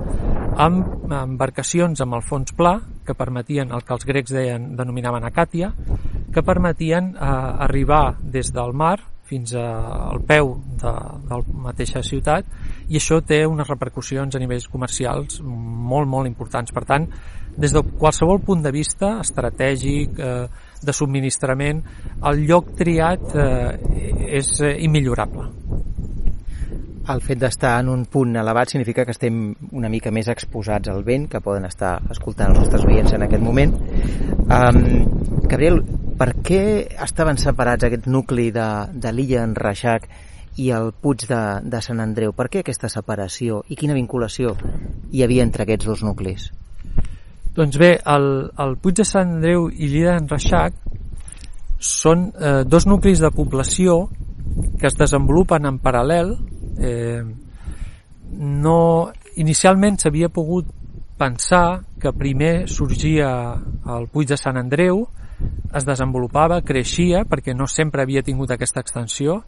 amb 0.64 1.08
embarcacions 1.12 2.02
amb 2.04 2.20
el 2.20 2.26
fons 2.26 2.54
pla 2.58 2.76
que 3.06 3.16
permetien 3.18 3.72
el 3.74 3.84
que 3.86 3.96
els 3.96 4.06
grecs 4.08 4.36
deien, 4.36 4.74
denominaven 4.78 5.26
acàtia, 5.28 5.74
que 6.34 6.46
permetien 6.46 7.14
eh, 7.14 7.34
arribar 7.68 8.18
des 8.22 8.54
del 8.54 8.74
mar 8.74 8.98
fins 9.24 9.54
al 9.56 10.20
peu 10.28 10.58
de, 10.82 10.92
de 11.30 11.38
la 11.40 11.62
mateixa 11.70 12.04
ciutat 12.04 12.46
i 12.92 13.00
això 13.00 13.22
té 13.26 13.40
unes 13.48 13.70
repercussions 13.70 14.36
a 14.36 14.42
nivells 14.42 14.68
comercials 14.70 15.40
molt, 15.42 16.10
molt 16.10 16.28
importants. 16.30 16.74
Per 16.76 16.84
tant, 16.86 17.08
des 17.58 17.74
de 17.74 17.84
qualsevol 18.00 18.42
punt 18.42 18.64
de 18.64 18.72
vista 18.74 19.18
estratègic, 19.22 20.20
eh, 20.20 20.48
de 20.84 20.94
subministrament, 20.94 21.82
el 22.30 22.46
lloc 22.48 22.74
triat 22.76 23.36
eh, 23.40 24.38
és 24.40 24.56
immillorable. 24.84 25.48
El 27.04 27.20
fet 27.20 27.40
d'estar 27.42 27.74
en 27.82 27.90
un 27.92 28.06
punt 28.08 28.38
elevat 28.40 28.72
significa 28.72 29.04
que 29.04 29.12
estem 29.12 29.50
una 29.76 29.90
mica 29.92 30.12
més 30.16 30.30
exposats 30.32 30.88
al 30.88 31.02
vent, 31.04 31.26
que 31.28 31.42
poden 31.44 31.68
estar 31.68 31.98
escoltant 32.14 32.54
els 32.54 32.62
nostres 32.62 32.86
oients 32.88 33.12
en 33.12 33.26
aquest 33.26 33.44
moment. 33.44 33.74
Um, 34.48 34.80
Gabriel, 35.52 35.82
per 36.16 36.30
què 36.48 36.62
estaven 37.04 37.42
separats 37.42 37.84
aquest 37.84 38.08
nucli 38.08 38.52
de, 38.56 38.70
de 38.94 39.12
l'illa 39.12 39.44
en 39.44 39.56
Reixac 39.60 40.08
i 40.64 40.70
el 40.72 40.94
Puig 40.96 41.28
de, 41.28 41.44
de 41.68 41.84
Sant 41.84 42.00
Andreu? 42.00 42.32
Per 42.38 42.48
què 42.48 42.64
aquesta 42.64 42.88
separació 42.88 43.66
i 43.68 43.76
quina 43.76 44.00
vinculació 44.00 44.56
hi 45.12 45.26
havia 45.28 45.44
entre 45.44 45.68
aquests 45.68 45.90
dos 45.92 46.08
nuclis? 46.08 46.54
Doncs 47.54 47.78
bé, 47.78 47.92
el, 48.10 48.28
el 48.58 48.78
Puig 48.82 48.98
de 48.98 49.06
Sant 49.06 49.36
Andreu 49.36 49.68
i 49.70 49.90
l'illa 49.92 50.16
d'en 50.16 50.30
Reixac 50.32 50.78
són 51.84 52.32
eh, 52.34 52.62
dos 52.66 52.88
nuclis 52.90 53.22
de 53.22 53.30
població 53.36 54.08
que 54.80 54.88
es 54.90 54.98
desenvolupen 54.98 55.68
en 55.70 55.78
paral·lel. 55.84 56.34
Eh, 56.82 57.22
no, 58.66 58.80
inicialment 59.38 60.00
s'havia 60.02 60.32
pogut 60.34 60.72
pensar 61.20 61.84
que 62.02 62.16
primer 62.18 62.66
sorgia 62.68 63.30
el 63.98 64.10
Puig 64.10 64.34
de 64.34 64.40
Sant 64.40 64.58
Andreu, 64.58 65.06
es 65.74 65.86
desenvolupava, 65.88 66.62
creixia, 66.62 67.24
perquè 67.30 67.56
no 67.58 67.66
sempre 67.68 68.04
havia 68.04 68.24
tingut 68.24 68.52
aquesta 68.54 68.84
extensió. 68.84 69.40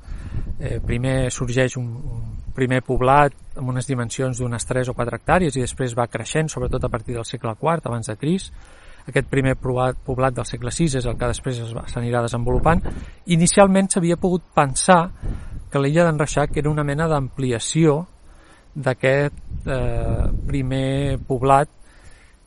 Eh, 0.60 0.80
primer 0.84 1.30
sorgeix 1.32 1.78
un, 1.78 1.92
un 1.92 2.24
primer 2.56 2.82
poblat 2.88 3.36
amb 3.60 3.70
unes 3.74 3.88
dimensions 3.88 4.40
d'unes 4.40 4.66
3 4.66 4.90
o 4.90 4.96
4 4.96 5.20
hectàrees 5.20 5.58
i 5.58 5.64
després 5.66 5.94
va 5.98 6.08
creixent, 6.12 6.50
sobretot 6.50 6.88
a 6.88 6.90
partir 6.90 7.18
del 7.18 7.28
segle 7.28 7.54
IV, 7.60 7.84
abans 7.84 8.10
de 8.10 8.18
Cris. 8.18 8.50
Aquest 9.06 9.28
primer 9.30 9.54
poblat, 9.62 10.00
del 10.34 10.48
segle 10.50 10.72
VI 10.74 10.98
és 10.98 11.06
el 11.06 11.18
que 11.20 11.30
després 11.30 11.62
s'anirà 11.92 12.24
desenvolupant. 12.26 12.82
Inicialment 13.36 13.92
s'havia 13.92 14.18
pogut 14.18 14.48
pensar 14.56 15.04
que 15.70 15.82
l'illa 15.82 16.08
d'en 16.08 16.18
Reixac 16.18 16.58
era 16.58 16.72
una 16.72 16.84
mena 16.88 17.06
d'ampliació 17.12 18.00
d'aquest 18.76 19.68
eh, 19.70 20.32
primer 20.48 21.20
poblat 21.28 21.70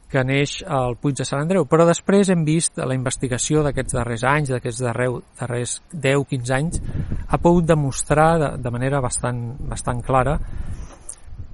que 0.09 0.25
neix 0.25 0.63
al 0.65 0.97
Puig 0.97 1.19
de 1.19 1.27
Sant 1.29 1.43
Andreu, 1.45 1.67
però 1.69 1.85
després 1.89 2.31
hem 2.33 2.45
vist 2.47 2.81
la 2.81 2.97
investigació 2.97 3.63
d'aquests 3.65 3.97
darrers 3.99 4.25
anys, 4.25 4.53
d'aquests 4.55 4.83
darrers 4.85 5.75
10-15 5.93 6.55
anys, 6.57 6.81
ha 7.29 7.39
pogut 7.43 7.69
demostrar 7.69 8.31
de, 8.41 8.51
de 8.63 8.73
manera 8.73 9.03
bastant, 9.05 9.43
bastant 9.69 10.01
clara 10.07 10.39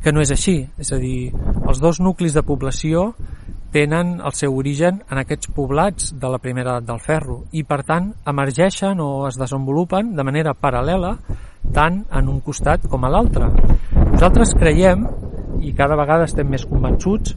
que 0.04 0.12
no 0.12 0.22
és 0.22 0.30
així. 0.30 0.60
És 0.78 0.92
a 0.92 1.00
dir, 1.00 1.32
els 1.64 1.80
dos 1.82 1.98
nuclis 2.04 2.36
de 2.36 2.44
població 2.46 3.10
tenen 3.74 4.20
el 4.22 4.34
seu 4.38 4.54
origen 4.54 5.00
en 5.10 5.18
aquests 5.18 5.50
poblats 5.50 6.12
de 6.14 6.30
la 6.30 6.38
primera 6.38 6.76
edat 6.76 6.86
del 6.86 7.00
ferro 7.02 7.40
i 7.58 7.64
per 7.66 7.80
tant 7.82 8.12
emergeixen 8.30 9.00
o 9.02 9.26
es 9.26 9.38
desenvolupen 9.40 10.12
de 10.14 10.22
manera 10.22 10.54
paral·lela 10.54 11.16
tant 11.74 12.04
en 12.14 12.28
un 12.30 12.38
costat 12.44 12.86
com 12.90 13.02
a 13.02 13.10
l'altre. 13.10 13.48
Nosaltres 14.12 14.54
creiem, 14.60 15.08
i 15.64 15.72
cada 15.74 15.96
vegada 15.98 16.28
estem 16.28 16.46
més 16.52 16.68
convençuts, 16.70 17.34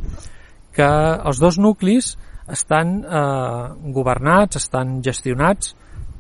que 0.78 0.88
els 0.88 1.42
dos 1.42 1.58
nuclis 1.58 2.14
estan 2.54 3.00
eh, 3.02 3.92
governats, 3.94 4.62
estan 4.62 5.00
gestionats 5.04 5.74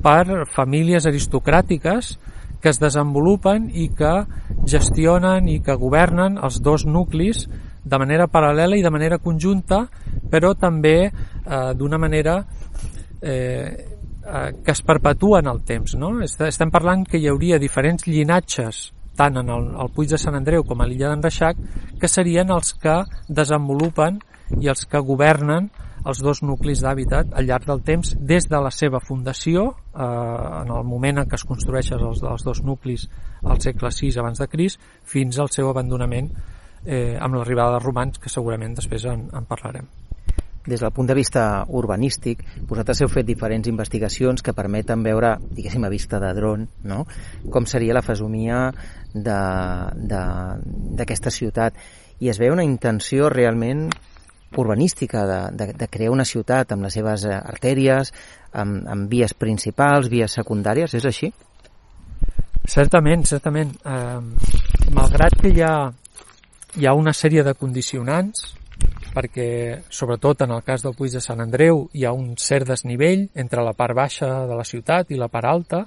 per 0.03 0.45
famílies 0.53 1.07
aristocràtiques 1.09 2.17
que 2.61 2.71
es 2.73 2.79
desenvolupen 2.81 3.69
i 3.69 3.87
que 3.95 4.13
gestionen 4.65 5.47
i 5.47 5.59
que 5.63 5.77
governen 5.77 6.39
els 6.41 6.59
dos 6.65 6.87
nuclis 6.89 7.45
de 7.87 7.99
manera 8.01 8.27
paral·lela 8.27 8.75
i 8.75 8.83
de 8.83 8.91
manera 8.91 9.21
conjunta, 9.23 9.85
però 10.31 10.53
també 10.59 10.97
eh, 11.05 11.71
d'una 11.77 12.01
manera 12.01 12.41
eh, 13.21 13.31
eh, 13.31 14.51
que 14.63 14.73
es 14.73 14.81
perpetua 14.81 15.39
en 15.39 15.53
el 15.53 15.63
temps. 15.63 15.95
No? 15.95 16.17
Estem 16.25 16.73
parlant 16.73 17.05
que 17.07 17.21
hi 17.21 17.29
hauria 17.29 17.61
diferents 17.61 18.09
llinatges 18.09 18.87
tant 19.17 19.39
en 19.41 19.49
el, 19.49 19.71
el 19.81 19.89
Puig 19.95 20.11
de 20.11 20.19
Sant 20.21 20.37
Andreu 20.37 20.63
com 20.67 20.81
a 20.81 20.85
l'illa 20.85 21.09
d'en 21.09 21.23
Reixac, 21.25 21.57
que 21.97 22.09
serien 22.11 22.53
els 22.53 22.75
que 22.77 22.99
desenvolupen 23.27 24.19
i 24.59 24.71
els 24.71 24.85
que 24.87 25.03
governen 25.03 25.69
els 26.07 26.21
dos 26.23 26.39
nuclis 26.45 26.81
d'hàbitat 26.83 27.33
al 27.35 27.47
llarg 27.49 27.67
del 27.67 27.81
temps 27.83 28.13
des 28.19 28.47
de 28.47 28.59
la 28.63 28.71
seva 28.71 29.01
fundació 29.03 29.71
eh, 29.71 30.01
en 30.01 30.71
el 30.71 30.83
moment 30.87 31.19
en 31.19 31.27
què 31.27 31.35
es 31.35 31.47
construeixen 31.47 31.99
els, 31.99 32.23
els 32.23 32.45
dos 32.47 32.63
nuclis 32.63 33.09
al 33.43 33.59
segle 33.61 33.91
VI 33.91 34.13
abans 34.21 34.39
de 34.39 34.47
Cris 34.47 34.77
fins 35.03 35.39
al 35.39 35.51
seu 35.51 35.69
abandonament 35.69 36.31
eh, 36.85 37.17
amb 37.19 37.35
l'arribada 37.35 37.71
dels 37.75 37.85
romans, 37.85 38.19
que 38.19 38.29
segurament 38.31 38.75
després 38.77 39.05
en, 39.11 39.29
en 39.35 39.45
parlarem. 39.45 39.87
Des 40.67 40.81
del 40.83 40.91
punt 40.91 41.07
de 41.07 41.15
vista 41.15 41.63
urbanístic, 41.79 42.43
vosaltres 42.67 43.01
heu 43.01 43.09
fet 43.11 43.25
diferents 43.27 43.67
investigacions 43.71 44.43
que 44.43 44.55
permeten 44.55 45.03
veure, 45.03 45.37
diguéssim, 45.55 45.83
a 45.87 45.91
vista 45.91 46.19
de 46.19 46.33
dron, 46.35 46.67
no? 46.83 47.05
com 47.51 47.65
seria 47.65 47.93
la 47.95 48.03
fesomia 48.03 48.73
d'aquesta 49.15 51.31
ciutat. 51.31 51.73
I 52.19 52.29
es 52.33 52.39
veu 52.41 52.51
una 52.51 52.67
intenció 52.67 53.29
realment 53.31 53.87
urbanística 54.55 55.25
de, 55.27 55.39
de, 55.57 55.73
de 55.73 55.87
crear 55.91 56.13
una 56.13 56.25
ciutat 56.25 56.71
amb 56.71 56.87
les 56.87 56.95
seves 56.95 57.25
artèries, 57.27 58.13
amb, 58.53 58.87
amb 58.87 59.11
vies 59.11 59.35
principals, 59.35 60.07
vies 60.07 60.39
secundàries, 60.39 60.95
és 60.95 61.05
així? 61.05 61.31
Certament, 62.67 63.23
certament. 63.27 63.75
Eh, 63.83 64.91
malgrat 64.95 65.35
que 65.41 65.51
hi 65.51 65.63
ha 65.63 65.75
hi 66.77 66.85
ha 66.85 66.93
una 66.93 67.13
sèrie 67.15 67.41
de 67.43 67.55
condicionants 67.57 68.51
perquè, 69.15 69.47
sobretot 69.89 70.43
en 70.45 70.51
el 70.53 70.61
cas 70.65 70.83
del 70.85 70.93
Puig 70.93 71.15
de 71.15 71.21
Sant 71.23 71.39
Andreu, 71.41 71.87
hi 71.97 72.03
ha 72.05 72.11
un 72.13 72.35
cert 72.37 72.67
desnivell 72.69 73.23
entre 73.33 73.63
la 73.65 73.73
part 73.73 73.95
baixa 73.97 74.27
de 74.45 74.57
la 74.59 74.65
ciutat 74.67 75.09
i 75.09 75.17
la 75.17 75.29
part 75.33 75.49
alta. 75.49 75.79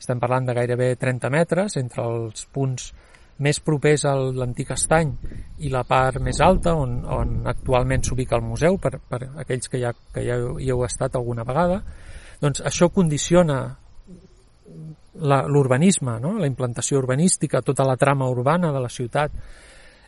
Estem 0.00 0.22
parlant 0.22 0.48
de 0.48 0.54
gairebé 0.56 0.94
30 0.96 1.28
metres 1.34 1.76
entre 1.76 2.06
els 2.08 2.46
punts 2.48 2.88
més 3.38 3.60
propers 3.60 4.04
a 4.04 4.14
l'antic 4.14 4.70
estany 4.74 5.12
i 5.64 5.70
la 5.72 5.84
part 5.88 6.20
més 6.20 6.40
alta 6.40 6.74
on, 6.78 7.00
on 7.04 7.46
actualment 7.50 8.04
s'ubica 8.04 8.36
el 8.36 8.44
museu 8.46 8.78
per, 8.78 8.98
per 8.98 9.22
aquells 9.44 9.68
que 9.72 9.80
ja, 9.80 9.92
que 10.14 10.24
ja 10.26 10.38
hi 10.60 10.70
heu 10.70 10.84
estat 10.84 11.16
alguna 11.16 11.46
vegada 11.48 11.82
doncs 12.42 12.62
això 12.66 12.90
condiciona 12.90 13.76
l'urbanisme, 15.22 16.16
no? 16.20 16.38
la 16.40 16.48
implantació 16.48 16.96
urbanística, 16.98 17.60
tota 17.60 17.84
la 17.84 17.98
trama 18.00 18.30
urbana 18.32 18.72
de 18.72 18.80
la 18.80 18.88
ciutat 18.88 19.34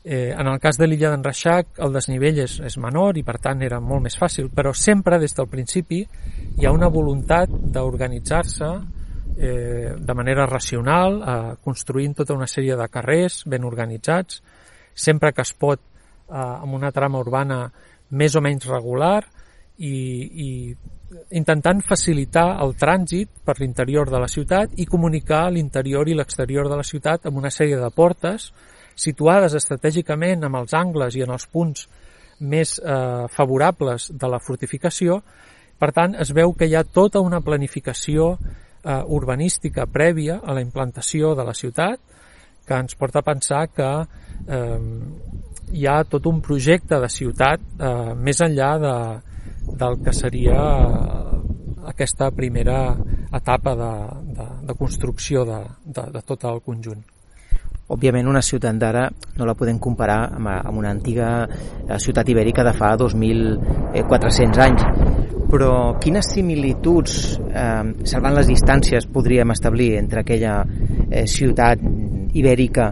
Eh, 0.06 0.34
en 0.38 0.46
el 0.46 0.58
cas 0.60 0.76
de 0.76 0.84
l'illa 0.84 1.08
d'en 1.08 1.22
Reixac 1.24 1.78
el 1.80 1.94
desnivell 1.96 2.42
és, 2.42 2.58
és 2.60 2.74
menor 2.76 3.16
i 3.16 3.22
per 3.24 3.38
tant 3.40 3.62
era 3.64 3.78
molt 3.80 4.04
més 4.04 4.18
fàcil, 4.20 4.50
però 4.52 4.74
sempre 4.76 5.16
des 5.22 5.32
del 5.32 5.48
principi 5.48 6.02
hi 6.04 6.66
ha 6.68 6.72
una 6.76 6.90
voluntat 6.92 7.48
d'organitzar-se 7.48 8.68
eh, 9.36 9.94
de 9.98 10.14
manera 10.14 10.46
racional, 10.46 11.20
eh, 11.20 11.54
construint 11.62 12.14
tota 12.20 12.34
una 12.34 12.48
sèrie 12.50 12.76
de 12.76 12.88
carrers 12.88 13.42
ben 13.46 13.64
organitzats, 13.64 14.42
sempre 14.94 15.32
que 15.32 15.42
es 15.42 15.52
pot 15.52 15.80
eh, 15.80 16.34
amb 16.34 16.74
una 16.74 16.92
trama 16.92 17.22
urbana 17.22 17.66
més 18.10 18.36
o 18.36 18.42
menys 18.44 18.68
regular 18.70 19.22
i, 19.78 19.94
i 20.46 20.50
intentant 21.34 21.80
facilitar 21.82 22.46
el 22.62 22.74
trànsit 22.78 23.42
per 23.44 23.58
l'interior 23.60 24.10
de 24.10 24.20
la 24.22 24.30
ciutat 24.30 24.78
i 24.78 24.86
comunicar 24.86 25.48
l'interior 25.52 26.08
i 26.08 26.14
l'exterior 26.14 26.68
de 26.70 26.78
la 26.78 26.86
ciutat 26.86 27.26
amb 27.26 27.38
una 27.42 27.50
sèrie 27.54 27.78
de 27.80 27.90
portes 27.94 28.52
situades 28.94 29.54
estratègicament 29.58 30.46
amb 30.46 30.60
els 30.62 30.74
angles 30.78 31.16
i 31.18 31.24
en 31.26 31.34
els 31.34 31.46
punts 31.50 31.88
més 32.40 32.78
eh, 32.78 33.26
favorables 33.30 34.10
de 34.12 34.30
la 34.30 34.40
fortificació. 34.42 35.20
Per 35.78 35.90
tant, 35.94 36.14
es 36.18 36.30
veu 36.34 36.54
que 36.54 36.66
hi 36.66 36.74
ha 36.74 36.84
tota 36.84 37.22
una 37.22 37.40
planificació 37.42 38.34
eh, 38.84 39.02
urbanística 39.08 39.86
prèvia 39.86 40.40
a 40.44 40.54
la 40.54 40.62
implantació 40.64 41.34
de 41.34 41.44
la 41.44 41.54
ciutat 41.54 42.00
que 42.64 42.76
ens 42.80 42.96
porta 42.96 43.20
a 43.20 43.26
pensar 43.26 43.66
que 43.72 43.90
eh, 44.48 44.80
hi 45.72 45.86
ha 45.86 46.02
tot 46.04 46.26
un 46.26 46.40
projecte 46.44 47.00
de 47.00 47.10
ciutat 47.10 47.60
eh, 47.60 48.12
més 48.14 48.40
enllà 48.44 48.70
de, 48.80 48.94
del 49.80 49.98
que 50.04 50.12
seria 50.12 50.60
eh, 50.60 51.40
aquesta 51.94 52.30
primera 52.30 52.94
etapa 53.34 53.74
de, 53.76 53.92
de, 54.36 54.46
de 54.68 54.78
construcció 54.78 55.44
de, 55.44 55.60
de, 55.84 56.06
de 56.14 56.22
tot 56.24 56.46
el 56.48 56.62
conjunt. 56.64 57.02
Òbviament 57.94 58.28
una 58.30 58.40
ciutat 58.40 58.78
d'ara 58.80 59.08
no 59.36 59.44
la 59.44 59.56
podem 59.58 59.76
comparar 59.78 60.22
amb, 60.38 60.48
amb 60.54 60.78
una 60.80 60.92
antiga 60.94 61.30
eh, 61.44 61.98
ciutat 62.00 62.30
ibèrica 62.32 62.64
de 62.64 62.72
fa 62.76 62.94
2.400 63.00 64.64
anys 64.64 65.33
però 65.54 65.94
quines 66.02 66.26
similituds, 66.34 67.36
eh, 67.38 68.06
salvant 68.10 68.34
les 68.34 68.48
distàncies, 68.50 69.04
podríem 69.06 69.52
establir 69.54 69.92
entre 70.00 70.24
aquella 70.24 70.56
eh, 70.66 71.28
ciutat 71.30 71.78
ibèrica 72.34 72.88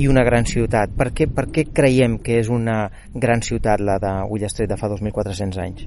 i 0.00 0.06
una 0.08 0.24
gran 0.24 0.48
ciutat? 0.48 0.94
Per 0.96 1.10
què, 1.12 1.26
per 1.28 1.50
què 1.52 1.66
creiem 1.76 2.16
que 2.24 2.38
és 2.40 2.48
una 2.48 2.86
gran 3.12 3.44
ciutat 3.44 3.84
la 3.84 3.98
de 4.00 4.12
Ullastret 4.32 4.70
de 4.70 4.78
fa 4.80 4.88
2.400 4.88 5.60
anys? 5.60 5.84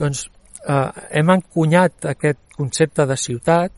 Doncs 0.00 0.24
eh, 0.66 0.90
hem 1.20 1.30
encunyat 1.36 2.10
aquest 2.10 2.42
concepte 2.56 3.06
de 3.06 3.16
ciutat 3.16 3.76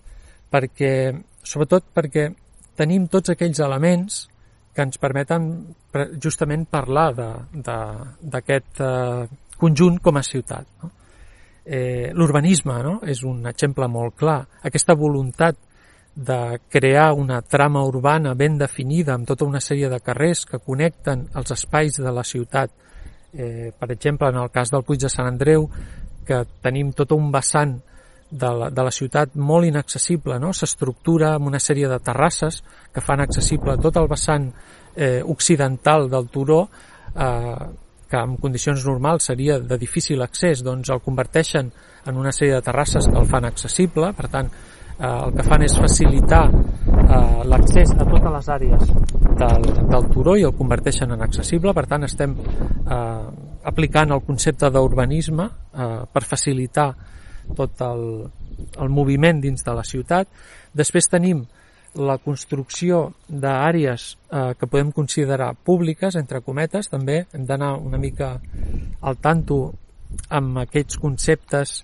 perquè, 0.53 1.13
sobretot 1.45 1.93
perquè 1.93 2.31
tenim 2.81 3.11
tots 3.13 3.37
aquells 3.37 3.61
elements 3.61 4.23
que 4.73 4.89
ens 4.89 4.97
permeten 4.97 5.53
justament 6.17 6.65
parlar 6.65 7.11
d'aquest 7.13 8.81
eh, 8.81 9.29
conjunt 9.61 10.01
com 10.01 10.17
a 10.17 10.25
ciutat. 10.25 10.65
No? 10.81 10.95
Eh, 11.65 12.11
L'urbanisme 12.15 12.81
no? 12.83 12.97
és 13.07 13.23
un 13.23 13.47
exemple 13.47 13.87
molt 13.89 14.17
clar. 14.19 14.41
Aquesta 14.67 14.97
voluntat 14.99 15.59
de 16.15 16.61
crear 16.69 17.13
una 17.17 17.41
trama 17.41 17.85
urbana 17.89 18.35
ben 18.35 18.59
definida 18.59 19.15
amb 19.15 19.27
tota 19.27 19.47
una 19.49 19.61
sèrie 19.61 19.89
de 19.89 20.01
carrers 20.01 20.45
que 20.45 20.61
connecten 20.61 21.29
els 21.35 21.55
espais 21.55 21.97
de 21.97 22.13
la 22.13 22.25
ciutat. 22.25 22.71
Eh, 23.33 23.73
per 23.79 23.91
exemple, 23.93 24.29
en 24.29 24.43
el 24.43 24.51
cas 24.51 24.71
del 24.71 24.85
Puig 24.85 25.01
de 25.01 25.09
Sant 25.09 25.31
Andreu, 25.31 25.71
que 26.27 26.45
tenim 26.63 26.93
tot 26.93 27.13
un 27.17 27.31
vessant 27.33 27.79
de 28.33 28.51
la, 28.57 28.69
de 28.71 28.83
la 28.83 28.91
ciutat 28.91 29.35
molt 29.37 29.69
inaccessible, 29.69 30.39
no? 30.41 30.53
s'estructura 30.57 31.35
amb 31.37 31.51
una 31.51 31.61
sèrie 31.61 31.89
de 31.89 31.99
terrasses 32.01 32.63
que 32.93 33.05
fan 33.05 33.21
accessible 33.21 33.77
tot 33.81 33.97
el 34.01 34.09
vessant 34.09 34.49
eh, 34.97 35.21
occidental 35.25 36.09
del 36.11 36.29
turó 36.33 36.63
eh, 36.65 37.67
que 38.13 38.21
en 38.21 38.37
condicions 38.37 38.85
normals 38.85 39.25
seria 39.31 39.57
de 39.59 39.79
difícil 39.81 40.21
accés, 40.21 40.61
doncs 40.61 40.91
el 40.93 41.01
converteixen 41.01 41.71
en 42.05 42.19
una 42.21 42.33
sèrie 42.37 42.59
de 42.59 42.65
terrasses 42.67 43.09
que 43.09 43.17
el 43.17 43.29
fan 43.31 43.47
accessible, 43.49 44.11
per 44.13 44.29
tant 44.29 44.51
eh, 44.53 45.09
el 45.09 45.33
que 45.33 45.47
fan 45.47 45.65
és 45.65 45.79
facilitar 45.81 46.43
eh, 46.53 47.41
l'accés 47.49 47.95
a 47.97 48.05
totes 48.05 48.29
les 48.37 48.51
àrees 48.53 48.93
del, 49.41 49.65
del 49.95 50.11
turó 50.13 50.37
i 50.37 50.45
el 50.45 50.53
converteixen 50.59 51.17
en 51.17 51.25
accessible, 51.25 51.73
per 51.73 51.87
tant 51.89 52.05
estem 52.05 52.37
eh, 52.37 53.25
aplicant 53.73 54.13
el 54.13 54.25
concepte 54.29 54.69
d'urbanisme 54.75 55.49
eh, 55.49 55.89
per 56.13 56.25
facilitar 56.29 56.91
tot 57.57 57.81
el, 57.89 58.07
el 58.77 58.93
moviment 58.93 59.41
dins 59.41 59.65
de 59.65 59.73
la 59.75 59.87
ciutat. 59.89 60.29
Després 60.77 61.09
tenim 61.09 61.47
la 61.95 62.17
construcció 62.19 63.13
d'àrees 63.29 64.17
eh, 64.31 64.53
que 64.59 64.67
podem 64.67 64.93
considerar 64.93 65.53
públiques, 65.55 66.17
entre 66.17 66.41
cometes, 66.41 66.89
també 66.89 67.27
hem 67.33 67.47
d'anar 67.47 67.75
una 67.77 68.01
mica 68.01 68.35
al 69.01 69.19
tanto 69.21 69.63
amb 70.33 70.63
aquests 70.65 70.99
conceptes 71.01 71.83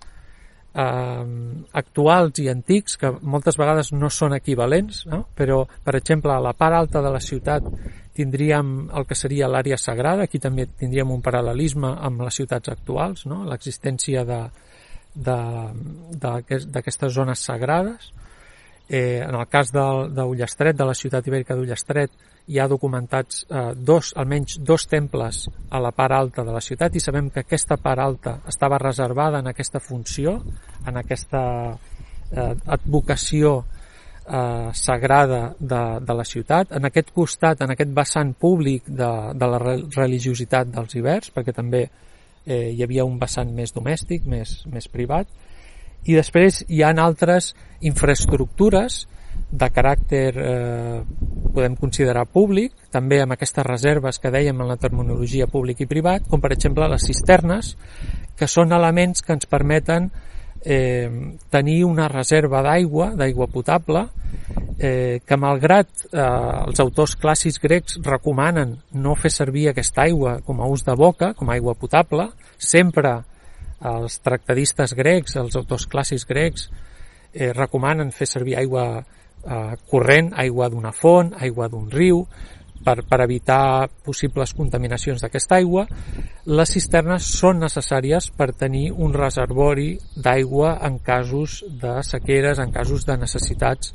eh, 0.79 1.25
actuals 1.73 2.39
i 2.43 2.49
antics 2.49 2.97
que 3.01 3.11
moltes 3.21 3.59
vegades 3.61 3.93
no 3.93 4.11
són 4.11 4.35
equivalents, 4.37 5.07
no? 5.11 5.25
però, 5.37 5.67
per 5.85 5.97
exemple, 5.99 6.33
a 6.33 6.41
la 6.43 6.55
part 6.57 6.77
alta 6.77 7.03
de 7.05 7.13
la 7.13 7.21
ciutat 7.21 7.63
tindríem 8.19 8.91
el 8.99 9.07
que 9.07 9.15
seria 9.15 9.49
l'àrea 9.51 9.77
sagrada, 9.79 10.25
aquí 10.27 10.39
també 10.43 10.67
tindríem 10.67 11.11
un 11.15 11.23
paral·lelisme 11.23 11.93
amb 12.09 12.25
les 12.27 12.35
ciutats 12.41 12.69
actuals, 12.73 13.27
no? 13.31 13.45
l'existència 13.47 14.25
d'aquestes 15.15 17.13
zones 17.15 17.45
sagrades. 17.45 18.13
Eh, 18.89 19.21
en 19.21 19.35
el 19.37 19.47
cas 19.53 19.69
d'Ullastret, 19.71 20.73
de, 20.73 20.81
de 20.81 20.89
la 20.89 20.97
ciutat 20.97 21.27
ibèrica 21.29 21.55
d'Ullastret, 21.55 22.15
hi 22.49 22.57
ha 22.59 22.69
documentats 22.69 23.43
eh, 23.45 23.65
dos, 23.77 24.15
almenys 24.17 24.57
dos 24.65 24.87
temples 24.89 25.43
a 25.69 25.81
la 25.85 25.93
part 25.93 26.17
alta 26.17 26.45
de 26.45 26.55
la 26.55 26.63
ciutat 26.65 26.97
i 26.97 27.03
sabem 27.05 27.29
que 27.29 27.43
aquesta 27.45 27.77
part 27.77 28.01
alta 28.01 28.39
estava 28.49 28.79
reservada 28.81 29.43
en 29.43 29.51
aquesta 29.51 29.83
funció, 29.85 30.39
en 30.89 30.97
aquesta 30.97 31.43
eh, 32.33 32.55
advocació 32.65 33.59
eh, 34.25 34.71
sagrada 34.73 35.55
de, 35.59 35.83
de 36.01 36.15
la 36.15 36.25
ciutat. 36.25 36.73
En 36.73 36.89
aquest 36.89 37.13
costat, 37.13 37.61
en 37.61 37.77
aquest 37.77 37.93
vessant 37.93 38.33
públic 38.41 38.89
de, 38.89 39.11
de 39.37 39.51
la 39.53 39.61
religiositat 39.97 40.73
dels 40.73 40.97
hiverns, 40.97 41.29
perquè 41.37 41.53
també 41.53 41.85
eh, 41.85 42.71
hi 42.73 42.83
havia 42.85 43.05
un 43.05 43.21
vessant 43.21 43.53
més 43.53 43.77
domèstic, 43.77 44.25
més, 44.25 44.63
més 44.73 44.89
privat, 44.89 45.29
i 46.07 46.15
després 46.17 46.63
hi 46.69 46.83
han 46.87 47.01
altres 47.03 47.55
infraestructures 47.81 49.07
de 49.51 49.69
caràcter 49.73 50.33
eh, 50.37 51.01
podem 51.55 51.77
considerar 51.81 52.27
públic, 52.29 52.75
també 52.93 53.23
amb 53.23 53.35
aquestes 53.35 53.65
reserves 53.67 54.19
que 54.21 54.33
dèiem 54.33 54.61
en 54.61 54.69
la 54.69 54.77
terminologia 54.77 55.49
públic 55.49 55.81
i 55.81 55.89
privat, 55.89 56.27
com 56.29 56.41
per 56.41 56.53
exemple 56.53 56.89
les 56.91 57.07
cisternes, 57.09 57.75
que 58.37 58.47
són 58.47 58.75
elements 58.77 59.25
que 59.25 59.33
ens 59.35 59.49
permeten 59.49 60.11
eh, 60.65 61.11
tenir 61.51 61.85
una 61.85 62.09
reserva 62.13 62.63
d'aigua, 62.63 63.13
d'aigua 63.17 63.49
potable, 63.49 64.05
eh, 64.79 65.21
que 65.27 65.41
malgrat 65.41 65.89
eh, 66.13 66.21
els 66.69 66.85
autors 66.85 67.17
clàssics 67.19 67.59
grecs 67.63 67.99
recomanen 68.05 68.77
no 68.93 69.17
fer 69.17 69.33
servir 69.33 69.69
aquesta 69.71 70.05
aigua 70.05 70.39
com 70.45 70.61
a 70.61 70.69
ús 70.69 70.85
de 70.87 70.95
boca, 70.95 71.33
com 71.35 71.49
a 71.49 71.57
aigua 71.57 71.75
potable, 71.75 72.29
sempre 72.59 73.17
els 73.85 74.19
tractadistes 74.25 74.95
grecs, 74.99 75.37
els 75.37 75.57
autors 75.57 75.87
clàssics 75.91 76.27
grecs, 76.27 76.69
eh, 77.33 77.53
recomanen 77.53 78.11
fer 78.13 78.27
servir 78.27 78.57
aigua 78.59 78.87
eh, 78.99 79.75
corrent, 79.91 80.33
aigua 80.37 80.69
d'una 80.69 80.93
font, 80.93 81.35
aigua 81.39 81.69
d'un 81.69 81.91
riu, 81.91 82.25
per, 82.85 83.03
per 83.05 83.21
evitar 83.25 83.89
possibles 84.05 84.55
contaminacions 84.55 85.23
d'aquesta 85.23 85.59
aigua, 85.59 85.87
les 86.47 86.73
cisternes 86.73 87.27
són 87.39 87.61
necessàries 87.63 88.31
per 88.37 88.53
tenir 88.57 88.91
un 88.93 89.15
reservori 89.15 89.97
d'aigua 90.17 90.77
en 90.87 91.01
casos 91.05 91.63
de 91.69 91.99
sequeres, 92.07 92.63
en 92.63 92.73
casos 92.73 93.05
de 93.07 93.19
necessitats 93.19 93.93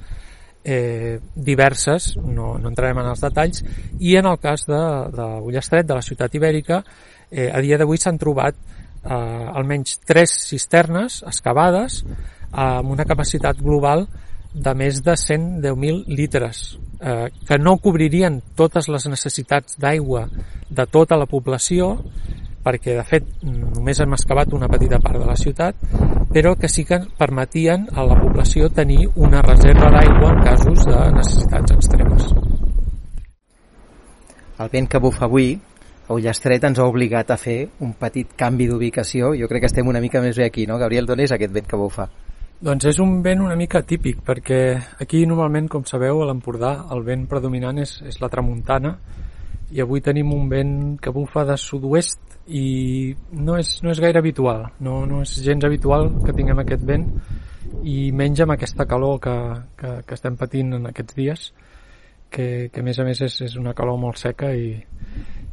eh, 0.63 1.19
diverses, 1.35 2.13
no, 2.17 2.57
no 2.59 2.71
entrarem 2.71 3.01
en 3.01 3.09
els 3.11 3.23
detalls, 3.23 3.63
i 3.99 4.15
en 4.19 4.29
el 4.29 4.39
cas 4.43 4.67
de, 4.69 4.83
de 5.15 5.27
Ullastret, 5.43 5.87
de 5.87 5.97
la 5.99 6.05
ciutat 6.05 6.35
ibèrica, 6.35 6.83
eh, 7.31 7.49
a 7.51 7.59
dia 7.63 7.79
d'avui 7.79 7.99
s'han 7.99 8.19
trobat 8.21 8.59
eh, 9.03 9.57
almenys 9.59 9.99
tres 10.07 10.33
cisternes 10.47 11.21
excavades 11.27 12.03
amb 12.51 12.91
una 12.93 13.05
capacitat 13.05 13.59
global 13.59 14.07
de 14.53 14.73
més 14.77 15.01
de 15.01 15.15
110.000 15.17 16.03
litres, 16.13 16.77
eh, 17.01 17.29
que 17.47 17.57
no 17.57 17.79
cobririen 17.81 18.41
totes 18.55 18.87
les 18.87 19.07
necessitats 19.09 19.79
d'aigua 19.81 20.27
de 20.69 20.85
tota 20.85 21.17
la 21.17 21.25
població, 21.25 21.97
perquè 22.63 22.93
de 22.95 23.03
fet 23.03 23.25
només 23.43 23.99
hem 23.99 24.13
excavat 24.15 24.53
una 24.53 24.69
petita 24.71 25.01
part 25.03 25.19
de 25.19 25.27
la 25.27 25.35
ciutat, 25.35 25.75
però 26.33 26.53
que 26.55 26.69
sí 26.69 26.85
que 26.85 27.01
permetien 27.17 27.89
a 27.91 28.05
la 28.05 28.15
població 28.21 28.69
tenir 28.69 29.09
una 29.15 29.41
reserva 29.41 29.89
d'aigua 29.91 30.31
en 30.31 30.43
casos 30.45 30.85
de 30.85 31.01
necessitats 31.17 31.75
extremes. 31.75 32.29
El 34.63 34.69
vent 34.69 34.87
que 34.87 35.01
bufa 35.01 35.25
avui 35.25 35.57
a 36.07 36.13
Ullastret 36.13 36.63
ens 36.67 36.79
ha 36.79 36.87
obligat 36.89 37.31
a 37.31 37.37
fer 37.39 37.57
un 37.85 37.93
petit 37.99 38.35
canvi 38.37 38.67
d'ubicació. 38.67 39.31
Jo 39.39 39.47
crec 39.47 39.63
que 39.63 39.71
estem 39.71 39.87
una 39.87 40.01
mica 40.03 40.21
més 40.21 40.37
bé 40.37 40.49
aquí, 40.49 40.67
no? 40.67 40.77
Gabriel, 40.81 41.07
d'on 41.07 41.23
és 41.23 41.31
aquest 41.31 41.53
vent 41.55 41.69
que 41.69 41.79
bufa? 41.79 42.09
Doncs 42.63 42.87
és 42.93 42.99
un 43.03 43.17
vent 43.23 43.41
una 43.43 43.57
mica 43.59 43.81
típic, 43.83 44.21
perquè 44.23 44.59
aquí 45.03 45.25
normalment, 45.27 45.67
com 45.71 45.83
sabeu, 45.87 46.21
a 46.21 46.27
l'Empordà 46.29 46.73
el 46.95 47.03
vent 47.03 47.25
predominant 47.27 47.79
és, 47.83 47.97
és 48.07 48.21
la 48.21 48.29
tramuntana 48.31 48.97
i 49.73 49.81
avui 49.81 50.03
tenim 50.05 50.31
un 50.31 50.47
vent 50.51 50.75
que 51.01 51.11
bufa 51.11 51.43
de 51.49 51.57
sud-oest 51.57 52.37
i 52.47 53.15
no 53.33 53.57
és, 53.59 53.79
no 53.83 53.91
és 53.91 53.99
gaire 53.99 54.21
habitual, 54.21 54.67
no, 54.85 55.01
no 55.09 55.23
és 55.23 55.33
gens 55.43 55.65
habitual 55.65 56.09
que 56.23 56.35
tinguem 56.35 56.61
aquest 56.63 56.83
vent 56.87 57.07
i 57.83 58.11
menys 58.15 58.43
amb 58.43 58.55
aquesta 58.55 58.85
calor 58.87 59.19
que, 59.23 59.35
que, 59.79 59.93
que 60.07 60.15
estem 60.15 60.37
patint 60.39 60.75
en 60.77 60.87
aquests 60.91 61.17
dies, 61.17 61.47
que, 62.29 62.69
que 62.71 62.83
a 62.83 62.85
més 62.85 62.99
a 62.99 63.07
més 63.07 63.23
és, 63.25 63.39
és 63.47 63.57
una 63.59 63.73
calor 63.75 63.99
molt 63.99 64.21
seca 64.21 64.53
i, 64.55 64.77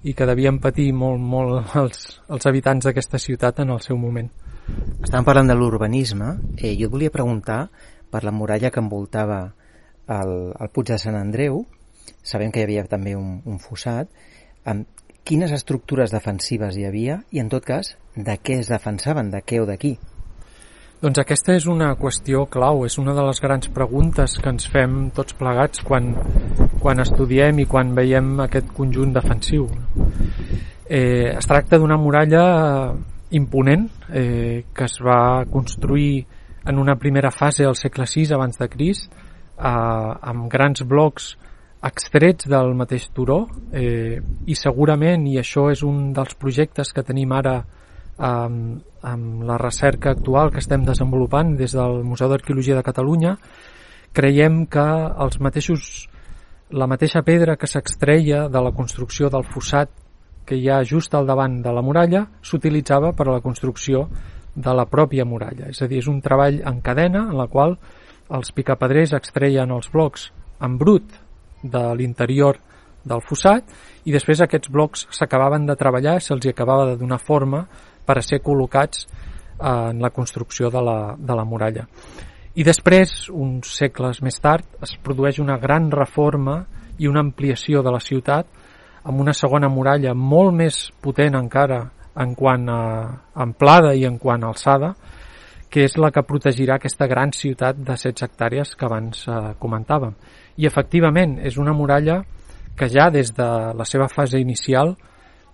i 0.03 0.15
que 0.17 0.27
devien 0.29 0.59
patir 0.63 0.91
molt, 0.97 1.21
molt 1.21 1.75
els, 1.81 2.07
els 2.33 2.47
habitants 2.49 2.87
d'aquesta 2.89 3.21
ciutat 3.21 3.61
en 3.65 3.75
el 3.75 3.83
seu 3.85 3.99
moment. 4.01 4.31
Estàvem 5.03 5.27
parlant 5.27 5.51
de 5.51 5.57
l'urbanisme. 5.59 6.35
Eh, 6.57 6.75
jo 6.79 6.91
volia 6.93 7.13
preguntar 7.13 7.67
per 8.11 8.23
la 8.25 8.33
muralla 8.33 8.71
que 8.71 8.81
envoltava 8.81 9.43
el, 10.09 10.35
el 10.55 10.73
Puig 10.73 10.93
de 10.93 10.99
Sant 10.99 11.19
Andreu. 11.19 11.65
Sabem 12.23 12.53
que 12.53 12.63
hi 12.63 12.69
havia 12.69 12.87
també 12.89 13.17
un, 13.19 13.41
un 13.45 13.59
fossat. 13.63 14.11
Amb 14.71 14.89
quines 15.25 15.53
estructures 15.53 16.13
defensives 16.15 16.77
hi 16.77 16.87
havia 16.89 17.21
i, 17.31 17.43
en 17.43 17.51
tot 17.53 17.67
cas, 17.67 17.95
de 18.17 18.39
què 18.41 18.61
es 18.61 18.71
defensaven, 18.73 19.31
de 19.35 19.45
què 19.47 19.61
o 19.63 19.69
de 19.69 19.77
qui? 19.81 19.95
Doncs 21.01 21.17
aquesta 21.17 21.55
és 21.57 21.65
una 21.65 21.95
qüestió 21.97 22.43
clau, 22.53 22.83
és 22.85 22.99
una 23.01 23.15
de 23.17 23.23
les 23.25 23.39
grans 23.41 23.71
preguntes 23.73 24.35
que 24.37 24.51
ens 24.53 24.67
fem 24.69 25.07
tots 25.17 25.33
plegats 25.39 25.81
quan, 25.81 26.11
quan 26.83 27.01
estudiem 27.01 27.63
i 27.63 27.65
quan 27.65 27.95
veiem 27.97 28.35
aquest 28.45 28.69
conjunt 28.77 29.15
defensiu. 29.17 29.65
Eh, 30.85 31.33
es 31.33 31.49
tracta 31.49 31.79
d'una 31.81 31.97
muralla 31.97 32.45
imponent 33.33 33.89
eh, 34.13 34.67
que 34.77 34.85
es 34.85 34.99
va 35.01 35.47
construir 35.49 36.27
en 36.69 36.77
una 36.77 36.99
primera 37.01 37.33
fase 37.33 37.65
al 37.65 37.81
segle 37.81 38.05
VI 38.05 38.35
abans 38.37 38.61
de 38.61 38.69
Crist 38.69 39.09
eh, 39.09 39.65
amb 39.65 40.51
grans 40.53 40.85
blocs 40.85 41.33
extrets 41.81 42.45
del 42.45 42.75
mateix 42.77 43.09
turó 43.17 43.47
eh, 43.73 44.21
i 44.45 44.53
segurament, 44.53 45.25
i 45.33 45.41
això 45.41 45.71
és 45.73 45.81
un 45.81 46.11
dels 46.13 46.37
projectes 46.37 46.93
que 46.93 47.09
tenim 47.09 47.33
ara 47.33 47.63
amb, 48.21 48.83
amb 49.03 49.43
la 49.49 49.57
recerca 49.59 50.13
actual 50.13 50.53
que 50.53 50.61
estem 50.61 50.85
desenvolupant 50.85 51.57
des 51.57 51.73
del 51.77 52.05
Museu 52.05 52.29
d'Arqueologia 52.29 52.77
de 52.77 52.85
Catalunya, 52.85 53.37
creiem 54.13 54.67
que 54.69 54.85
els 55.25 55.41
mateixos, 55.41 56.09
la 56.71 56.87
mateixa 56.91 57.25
pedra 57.27 57.57
que 57.57 57.71
s'extreia 57.71 58.47
de 58.49 58.63
la 58.63 58.75
construcció 58.77 59.31
del 59.33 59.47
fossat 59.49 59.91
que 60.45 60.59
hi 60.59 60.69
ha 60.69 60.83
just 60.85 61.15
al 61.15 61.29
davant 61.29 61.61
de 61.63 61.73
la 61.73 61.83
muralla 61.83 62.27
s'utilitzava 62.43 63.13
per 63.17 63.29
a 63.29 63.39
la 63.39 63.45
construcció 63.45 64.09
de 64.55 64.73
la 64.75 64.87
pròpia 64.91 65.25
muralla. 65.25 65.71
És 65.71 65.81
a 65.83 65.89
dir, 65.89 66.01
és 66.03 66.09
un 66.11 66.21
treball 66.21 66.61
en 66.67 66.81
cadena 66.83 67.29
en 67.31 67.37
la 67.39 67.47
qual 67.47 67.77
els 68.31 68.53
picapedrers 68.53 69.15
extreien 69.17 69.71
els 69.71 69.89
blocs 69.93 70.31
en 70.61 70.77
brut 70.79 71.15
de 71.63 71.85
l'interior 71.97 72.59
del 73.05 73.23
fossat 73.25 73.65
i 74.05 74.13
després 74.13 74.43
aquests 74.45 74.71
blocs 74.73 75.07
s'acabaven 75.15 75.67
de 75.69 75.77
treballar 75.79 76.19
i 76.19 76.25
se'ls 76.25 76.51
acabava 76.51 76.91
de 76.91 76.99
donar 77.01 77.19
forma 77.19 77.65
per 78.11 78.19
a 78.19 78.27
ser 78.27 78.41
col·locats 78.43 79.07
en 79.61 80.03
la 80.03 80.11
construcció 80.11 80.71
de 80.75 80.83
la, 80.83 80.99
de 81.15 81.37
la 81.39 81.47
muralla. 81.47 81.87
I 82.59 82.67
després, 82.67 83.29
uns 83.31 83.77
segles 83.79 84.19
més 84.27 84.41
tard, 84.43 84.67
es 84.83 84.97
produeix 84.99 85.39
una 85.39 85.61
gran 85.63 85.87
reforma 85.95 86.65
i 86.99 87.07
una 87.07 87.23
ampliació 87.23 87.85
de 87.87 87.93
la 87.95 88.03
ciutat 88.03 88.49
amb 89.07 89.23
una 89.23 89.33
segona 89.33 89.71
muralla 89.71 90.13
molt 90.15 90.53
més 90.57 90.81
potent 91.01 91.39
encara 91.39 91.85
en 92.21 92.35
quant 92.35 92.67
a 92.69 92.81
amplada 93.47 93.95
i 93.95 94.05
en 94.05 94.19
quant 94.19 94.43
a 94.43 94.51
alçada, 94.51 94.91
que 95.71 95.85
és 95.87 95.95
la 95.97 96.11
que 96.11 96.27
protegirà 96.27 96.77
aquesta 96.77 97.07
gran 97.07 97.31
ciutat 97.33 97.79
de 97.79 97.95
16 97.95 98.27
hectàrees 98.27 98.75
que 98.75 98.87
abans 98.89 99.23
eh, 99.29 99.39
comentàvem. 99.63 100.17
I 100.59 100.67
efectivament 100.67 101.39
és 101.47 101.57
una 101.63 101.73
muralla 101.73 102.19
que 102.77 102.91
ja 102.91 103.07
des 103.15 103.31
de 103.37 103.49
la 103.79 103.87
seva 103.87 104.09
fase 104.11 104.41
inicial 104.43 104.97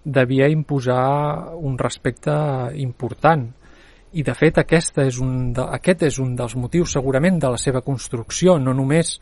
devia 0.06 0.46
imposar 0.48 1.54
un 1.58 1.76
respecte 1.78 2.32
important. 2.78 3.48
I 4.14 4.22
de 4.22 4.34
fet 4.38 4.60
aquesta 4.62 5.02
és 5.04 5.18
un 5.20 5.50
de, 5.52 5.64
aquest 5.76 6.06
és 6.06 6.18
un 6.22 6.36
dels 6.38 6.54
motius 6.56 6.94
segurament 6.94 7.40
de 7.42 7.50
la 7.50 7.58
seva 7.58 7.82
construcció, 7.82 8.54
no 8.62 8.72
només 8.72 9.16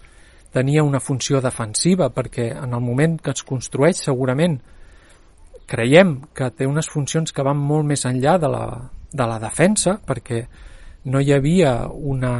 tenia 0.52 0.84
una 0.84 1.00
funció 1.00 1.40
defensiva, 1.40 2.10
perquè 2.14 2.52
en 2.52 2.76
el 2.76 2.84
moment 2.84 3.16
que 3.18 3.32
es 3.32 3.42
construeix 3.42 4.04
segurament 4.04 4.60
creiem 5.66 6.18
que 6.36 6.50
té 6.52 6.68
unes 6.68 6.90
funcions 6.92 7.32
que 7.32 7.42
van 7.42 7.56
molt 7.56 7.88
més 7.88 8.04
enllà 8.04 8.36
de 8.38 8.50
la, 8.52 8.66
de 9.10 9.26
la 9.26 9.40
defensa, 9.40 9.96
perquè 10.04 10.44
no 11.08 11.20
hi 11.20 11.32
havia 11.32 11.88
una 11.88 12.34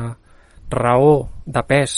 raó 0.71 1.15
de 1.47 1.63
pes 1.65 1.97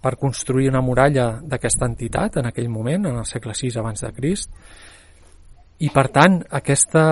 per 0.00 0.14
construir 0.16 0.70
una 0.70 0.80
muralla 0.86 1.40
d'aquesta 1.42 1.90
entitat 1.90 2.38
en 2.38 2.46
aquell 2.46 2.70
moment, 2.70 3.10
en 3.10 3.18
el 3.18 3.26
segle 3.26 3.56
VI 3.58 3.74
abans 3.82 4.06
de 4.06 4.12
Crist, 4.14 4.54
i 5.78 5.90
per 5.94 6.08
tant 6.10 6.40
aquesta 6.58 7.04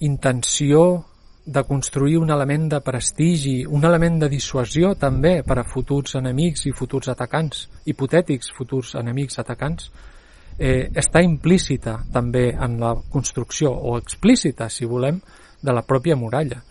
intenció 0.00 1.04
de 1.44 1.62
construir 1.68 2.16
un 2.16 2.30
element 2.32 2.70
de 2.72 2.80
prestigi, 2.80 3.66
un 3.68 3.84
element 3.84 4.16
de 4.22 4.30
dissuasió 4.32 4.94
també 4.96 5.42
per 5.44 5.58
a 5.60 5.66
futurs 5.68 6.16
enemics 6.16 6.64
i 6.64 6.72
futurs 6.72 7.10
atacants, 7.12 7.66
hipotètics 7.84 8.48
futurs 8.56 8.94
enemics 8.96 9.38
atacants, 9.42 9.90
eh, 10.58 10.88
està 10.94 11.20
implícita 11.20 11.98
també 12.12 12.48
en 12.54 12.78
la 12.80 12.94
construcció, 13.12 13.70
o 13.70 13.98
explícita, 13.98 14.70
si 14.70 14.88
volem, 14.88 15.20
de 15.60 15.72
la 15.72 15.84
pròpia 15.84 16.16
muralla. 16.16 16.62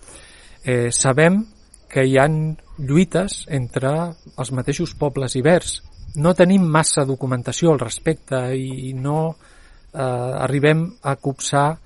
Eh, 0.63 0.89
sabem 0.91 1.43
que 1.89 2.05
hi 2.07 2.17
han 2.17 2.57
lluites 2.79 3.43
entre 3.53 3.91
els 4.37 4.51
mateixos 4.51 4.95
pobles 4.97 5.35
ibers. 5.35 5.81
No 6.15 6.33
tenim 6.33 6.65
massa 6.65 7.05
documentació 7.05 7.73
al 7.73 7.81
respecte 7.81 8.39
i 8.57 8.93
no 8.93 9.35
eh, 9.93 10.43
arribem 10.45 10.85
a 11.01 11.15
copsar 11.15 11.77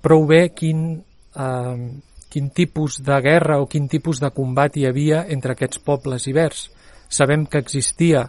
prou 0.00 0.26
bé 0.26 0.48
quin 0.56 1.02
eh, 1.36 1.90
quin 2.30 2.50
tipus 2.54 3.00
de 3.02 3.20
guerra 3.20 3.58
o 3.58 3.66
quin 3.66 3.88
tipus 3.90 4.20
de 4.22 4.30
combat 4.30 4.76
hi 4.76 4.86
havia 4.86 5.24
entre 5.34 5.56
aquests 5.56 5.82
pobles 5.82 6.28
ibers. 6.30 6.68
Sabem 7.10 7.44
que 7.50 7.58
existia, 7.58 8.28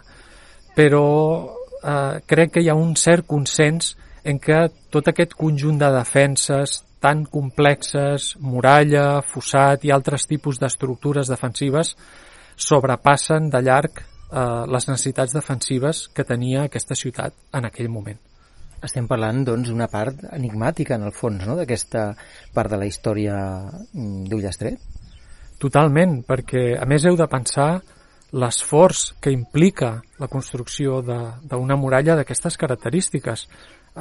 però 0.74 1.06
eh, 1.78 2.18
crec 2.26 2.56
que 2.56 2.64
hi 2.64 2.68
ha 2.68 2.74
un 2.74 2.96
cert 2.98 3.28
consens 3.30 3.94
en 4.26 4.40
què 4.42 4.64
tot 4.90 5.08
aquest 5.08 5.36
conjunt 5.38 5.78
de 5.78 5.90
defenses 5.94 6.82
tan 7.02 7.24
complexes, 7.26 8.34
muralla, 8.38 9.22
fossat 9.26 9.86
i 9.86 9.94
altres 9.94 10.26
tipus 10.30 10.60
d'estructures 10.62 11.30
defensives 11.30 11.96
sobrepassen 12.56 13.50
de 13.50 13.62
llarg 13.62 14.02
eh, 14.02 14.64
les 14.66 14.90
necessitats 14.90 15.34
defensives 15.38 16.08
que 16.14 16.26
tenia 16.26 16.66
aquesta 16.66 16.98
ciutat 16.98 17.38
en 17.54 17.70
aquell 17.70 17.90
moment. 17.90 18.31
Estem 18.82 19.06
parlant, 19.06 19.44
doncs, 19.46 19.70
d'una 19.70 19.86
part 19.90 20.24
enigmàtica, 20.34 20.96
en 20.98 21.06
el 21.06 21.14
fons, 21.14 21.44
no?, 21.46 21.54
d'aquesta 21.58 22.08
part 22.54 22.72
de 22.72 22.80
la 22.80 22.88
història 22.90 23.36
mm, 23.70 24.24
d'Ullastret. 24.30 24.80
Totalment, 25.62 26.22
perquè, 26.26 26.72
a 26.74 26.86
més, 26.90 27.06
heu 27.06 27.14
de 27.18 27.28
pensar 27.30 27.70
l'esforç 28.32 29.12
que 29.22 29.30
implica 29.30 29.92
la 30.18 30.28
construcció 30.32 31.02
d'una 31.04 31.76
muralla 31.76 32.16
d'aquestes 32.18 32.56
característiques. 32.58 33.46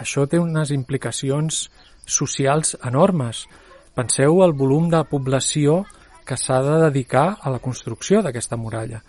Això 0.01 0.25
té 0.25 0.39
unes 0.39 0.71
implicacions 0.71 1.65
socials 2.07 2.77
enormes. 2.87 3.45
Penseu 3.93 4.41
el 4.45 4.55
volum 4.57 4.89
de 4.89 5.03
població 5.11 5.83
que 6.25 6.37
s'ha 6.39 6.61
de 6.63 6.79
dedicar 6.87 7.35
a 7.41 7.51
la 7.51 7.59
construcció 7.59 8.21
d'aquesta 8.23 8.57
muralla. 8.57 9.01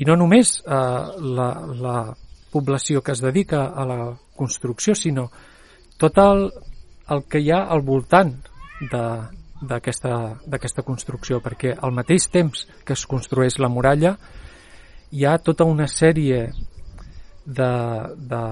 I 0.00 0.08
no 0.08 0.16
només 0.16 0.56
eh, 0.64 0.74
la, 1.36 1.48
la 1.78 1.96
població 2.52 3.02
que 3.02 3.12
es 3.16 3.20
dedica 3.24 3.66
a 3.72 3.86
la 3.88 3.98
construcció, 4.36 4.94
sinó 4.94 5.30
tot 5.98 6.18
el, 6.18 6.50
el 7.10 7.24
que 7.30 7.40
hi 7.40 7.50
ha 7.52 7.64
al 7.72 7.82
voltant 7.86 8.34
d'aquesta 9.62 10.82
construcció, 10.84 11.40
perquè 11.40 11.74
al 11.78 11.92
mateix 11.94 12.28
temps 12.30 12.66
que 12.84 12.96
es 12.96 13.06
construeix 13.06 13.58
la 13.62 13.70
muralla 13.70 14.16
hi 15.12 15.26
ha 15.28 15.36
tota 15.38 15.64
una 15.68 15.86
sèrie 15.86 16.46
de, 17.44 17.70
de 18.16 18.42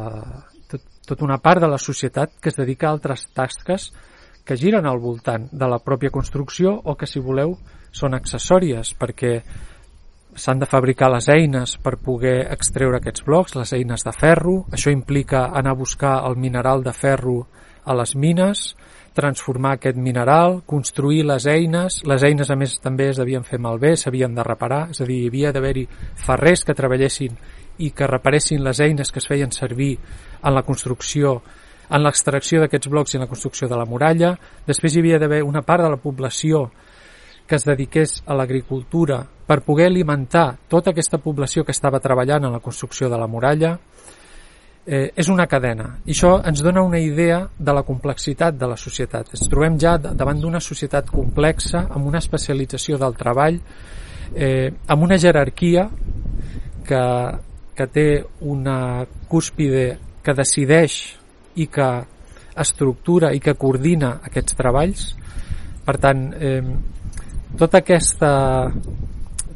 tot, 0.68 0.82
tota 1.06 1.24
una 1.24 1.38
part 1.42 1.62
de 1.62 1.68
la 1.70 1.78
societat 1.78 2.36
que 2.40 2.50
es 2.52 2.58
dedica 2.58 2.88
a 2.88 2.94
altres 2.94 3.26
tasques 3.34 3.90
que 4.44 4.56
giren 4.56 4.86
al 4.86 4.98
voltant 4.98 5.48
de 5.52 5.68
la 5.68 5.78
pròpia 5.78 6.10
construcció 6.10 6.74
o 6.84 6.96
que, 6.96 7.06
si 7.06 7.20
voleu, 7.20 7.56
són 7.92 8.14
accessòries, 8.16 8.94
perquè 8.98 9.40
s'han 10.34 10.60
de 10.60 10.66
fabricar 10.66 11.10
les 11.10 11.28
eines 11.28 11.76
per 11.82 11.96
poder 11.98 12.46
extreure 12.52 13.00
aquests 13.00 13.24
blocs, 13.26 13.56
les 13.58 13.72
eines 13.76 14.04
de 14.06 14.12
ferro, 14.12 14.64
això 14.72 14.92
implica 14.92 15.48
anar 15.56 15.74
a 15.74 15.80
buscar 15.80 16.20
el 16.28 16.36
mineral 16.36 16.84
de 16.84 16.92
ferro 16.92 17.46
a 17.84 17.94
les 17.96 18.14
mines, 18.14 18.74
transformar 19.14 19.74
aquest 19.76 19.96
mineral, 19.98 20.60
construir 20.66 21.24
les 21.26 21.46
eines, 21.50 22.00
les 22.06 22.22
eines 22.22 22.50
a 22.50 22.56
més 22.56 22.76
també 22.80 23.08
es 23.10 23.18
devien 23.18 23.44
fer 23.44 23.58
malbé, 23.58 23.96
s'havien 23.96 24.34
de 24.34 24.44
reparar, 24.46 24.84
és 24.94 25.00
a 25.00 25.08
dir, 25.08 25.22
hi 25.24 25.32
havia 25.32 25.52
d'haver-hi 25.52 25.86
ferrers 26.26 26.64
que 26.64 26.76
treballessin 26.78 27.34
i 27.80 27.90
que 27.96 28.06
reparessin 28.06 28.62
les 28.64 28.80
eines 28.80 29.10
que 29.10 29.18
es 29.18 29.26
feien 29.26 29.50
servir 29.50 29.96
en 30.42 30.54
la 30.54 30.62
construcció 30.62 31.40
en 31.90 32.04
l'extracció 32.04 32.60
d'aquests 32.62 32.90
blocs 32.90 33.14
i 33.14 33.18
en 33.18 33.24
la 33.24 33.30
construcció 33.30 33.66
de 33.68 33.76
la 33.76 33.88
muralla. 33.88 34.36
Després 34.66 34.94
hi 34.94 35.02
havia 35.02 35.18
d'haver 35.18 35.42
una 35.42 35.64
part 35.66 35.82
de 35.82 35.90
la 35.90 35.98
població 35.98 36.68
que 37.50 37.58
es 37.58 37.66
dediqués 37.66 38.20
a 38.30 38.36
l'agricultura 38.38 39.24
per 39.50 39.64
poder 39.66 39.88
alimentar 39.90 40.60
tota 40.70 40.92
aquesta 40.92 41.18
població 41.18 41.64
que 41.66 41.74
estava 41.74 41.98
treballant 41.98 42.44
en 42.46 42.52
la 42.54 42.60
construcció 42.62 43.08
de 43.10 43.16
la 43.18 43.26
muralla, 43.26 43.72
eh, 44.86 45.08
és 45.10 45.26
una 45.28 45.48
cadena. 45.50 45.88
I 46.06 46.14
això 46.14 46.36
ens 46.46 46.62
dona 46.62 46.84
una 46.86 47.00
idea 47.02 47.40
de 47.58 47.74
la 47.74 47.82
complexitat 47.82 48.54
de 48.54 48.68
la 48.70 48.76
societat. 48.78 49.32
Ens 49.34 49.50
trobem 49.50 49.74
ja 49.74 49.96
davant 49.98 50.38
d'una 50.38 50.60
societat 50.62 51.10
complexa, 51.10 51.82
amb 51.90 52.06
una 52.06 52.22
especialització 52.22 52.98
del 53.02 53.18
treball, 53.18 53.58
eh, 54.36 54.70
amb 54.86 55.02
una 55.02 55.18
jerarquia 55.18 55.88
que, 56.86 57.02
que 57.74 57.88
té 57.90 58.06
una 58.46 59.02
cúspide 59.26 59.98
que 60.22 60.36
decideix 60.44 61.00
i 61.56 61.66
que 61.66 61.90
estructura 62.54 63.34
i 63.34 63.42
que 63.42 63.58
coordina 63.58 64.20
aquests 64.30 64.54
treballs. 64.54 65.08
Per 65.82 65.98
tant, 65.98 66.28
eh, 66.38 66.62
tot, 67.58 67.74
aquesta, 67.74 68.30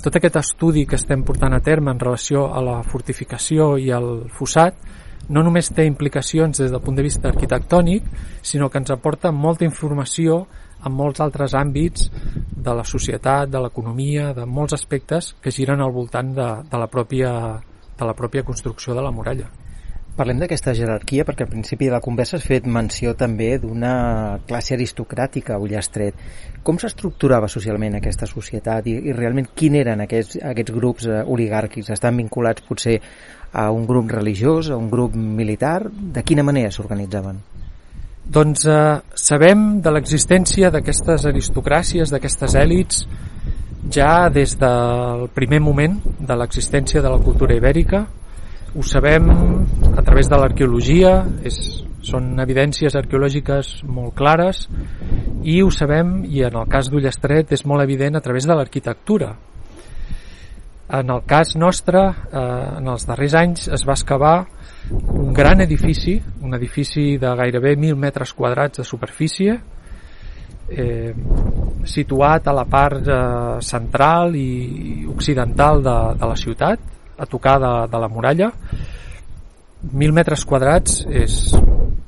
tot 0.05 0.19
aquest 0.19 0.37
estudi 0.37 0.85
que 0.85 0.99
estem 1.01 1.23
portant 1.25 1.55
a 1.57 1.63
terme 1.65 1.89
en 1.95 2.01
relació 2.03 2.51
a 2.53 2.61
la 2.61 2.83
fortificació 2.85 3.79
i 3.81 3.89
al 3.89 4.27
fossat 4.37 4.77
no 5.33 5.41
només 5.41 5.71
té 5.73 5.87
implicacions 5.89 6.61
des 6.61 6.69
del 6.69 6.83
punt 6.85 6.99
de 6.99 7.07
vista 7.07 7.31
arquitectònic, 7.31 8.05
sinó 8.45 8.69
que 8.69 8.83
ens 8.83 8.93
aporta 8.93 9.33
molta 9.33 9.65
informació 9.65 10.43
en 10.85 10.93
molts 10.93 11.25
altres 11.25 11.55
àmbits 11.57 12.11
de 12.53 12.75
la 12.77 12.85
societat, 12.85 13.49
de 13.49 13.65
l'economia, 13.65 14.35
de 14.37 14.45
molts 14.45 14.77
aspectes 14.77 15.33
que 15.41 15.53
giren 15.55 15.81
al 15.81 15.97
voltant 15.97 16.35
de, 16.37 16.49
de, 16.69 16.79
la 16.79 16.91
pròpia, 16.93 17.33
de 17.97 18.05
la 18.05 18.13
pròpia 18.13 18.45
construcció 18.45 18.93
de 18.93 19.01
la 19.01 19.11
muralla. 19.11 19.49
Parlem 20.15 20.39
d'aquesta 20.39 20.71
jerarquia 20.79 21.25
perquè 21.27 21.43
al 21.43 21.51
principi 21.51 21.89
de 21.89 21.93
la 21.97 22.03
conversa 22.03 22.37
has 22.39 22.45
fet 22.47 22.69
menció 22.71 23.17
també 23.19 23.49
d'una 23.59 23.95
classe 24.47 24.77
aristocràtica 24.77 25.57
a 25.57 25.59
Ullastret. 25.59 26.21
Com 26.63 26.79
s'estructurava 26.79 27.49
socialment 27.51 27.97
aquesta 27.99 28.29
societat 28.31 28.87
i, 28.87 28.95
i 29.11 29.17
realment 29.17 29.51
quin 29.59 29.75
eren 29.81 30.05
aquests, 30.07 30.39
aquests 30.53 30.77
grups 30.77 31.11
eh, 31.11 31.19
oligàrquics? 31.27 31.91
Estan 31.91 32.23
vinculats 32.23 32.63
potser 32.63 33.01
a 33.51 33.67
un 33.75 33.91
grup 33.91 34.15
religiós, 34.15 34.71
a 34.71 34.79
un 34.79 34.87
grup 34.91 35.19
militar? 35.19 35.91
De 35.91 36.23
quina 36.23 36.47
manera 36.47 36.71
s'organitzaven? 36.71 37.43
Doncs 38.25 38.69
eh, 38.71 38.81
sabem 39.19 39.69
de 39.83 39.99
l'existència 39.99 40.71
d'aquestes 40.71 41.27
aristocràcies, 41.27 42.15
d'aquestes 42.15 42.55
èlits, 42.55 43.03
ja 43.91 44.29
des 44.31 44.55
del 44.63 45.27
primer 45.35 45.59
moment 45.59 45.99
de 46.21 46.39
l'existència 46.39 47.03
de 47.03 47.11
la 47.11 47.19
cultura 47.19 47.59
ibèrica, 47.59 48.07
ho 48.75 48.83
sabem 48.83 49.29
a 49.97 50.03
través 50.03 50.29
de 50.29 50.39
l'arqueologia, 50.39 51.23
són 52.05 52.35
evidències 52.43 52.97
arqueològiques 52.99 53.85
molt 53.87 54.17
clares 54.19 54.67
i 55.47 55.61
ho 55.63 55.71
sabem, 55.73 56.25
i 56.27 56.43
en 56.45 56.59
el 56.59 56.67
cas 56.71 56.91
d'Ullestret 56.91 57.53
és 57.55 57.65
molt 57.71 57.85
evident 57.85 58.19
a 58.19 58.23
través 58.25 58.49
de 58.49 58.57
l'arquitectura. 58.57 59.31
En 60.95 61.11
el 61.11 61.23
cas 61.27 61.55
nostre, 61.57 62.03
eh, 62.11 62.79
en 62.81 62.89
els 62.93 63.07
darrers 63.07 63.35
anys 63.35 63.69
es 63.73 63.87
va 63.87 63.95
excavar 63.95 64.35
un 64.91 65.33
gran 65.33 65.63
edifici, 65.63 66.19
un 66.43 66.55
edifici 66.55 67.17
de 67.17 67.31
gairebé 67.39 67.77
1.000 67.77 67.97
metres 67.97 68.35
quadrats 68.35 68.83
de 68.83 68.85
superfície, 68.85 69.55
eh, 70.69 71.15
situat 71.85 72.49
a 72.49 72.53
la 72.53 72.65
part 72.65 73.07
eh, 73.07 73.61
central 73.61 74.35
i 74.37 75.07
occidental 75.09 75.83
de, 75.83 75.97
de 76.19 76.27
la 76.27 76.37
ciutat, 76.37 76.93
a 77.17 77.27
tocar 77.27 77.59
de, 77.61 77.73
de 77.91 77.99
la 77.99 78.09
muralla. 78.09 78.51
Mil 79.93 80.15
metres 80.17 80.45
quadrats 80.49 81.03
és 81.11 81.35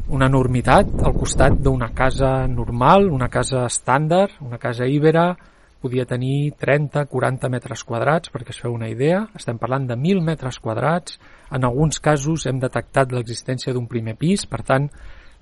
una 0.08 0.28
enormitat 0.30 0.88
al 1.04 1.12
costat 1.12 1.58
d'una 1.60 1.90
casa 1.94 2.46
normal, 2.48 3.10
una 3.12 3.28
casa 3.28 3.66
estàndard, 3.66 4.38
una 4.40 4.56
casa 4.58 4.86
íbera, 4.88 5.34
podia 5.82 6.06
tenir 6.08 6.54
30-40 6.56 7.50
metres 7.52 7.84
quadrats, 7.84 8.32
perquè 8.32 8.54
es 8.54 8.60
feu 8.62 8.72
una 8.72 8.88
idea. 8.88 9.26
Estem 9.36 9.58
parlant 9.60 9.86
de 9.90 9.96
1.000 9.98 10.24
metres 10.24 10.58
quadrats. 10.58 11.18
En 11.52 11.66
alguns 11.68 12.00
casos 12.00 12.46
hem 12.46 12.58
detectat 12.62 13.12
l'existència 13.12 13.74
d'un 13.74 13.86
primer 13.90 14.16
pis, 14.16 14.46
per 14.48 14.62
tant, 14.66 14.88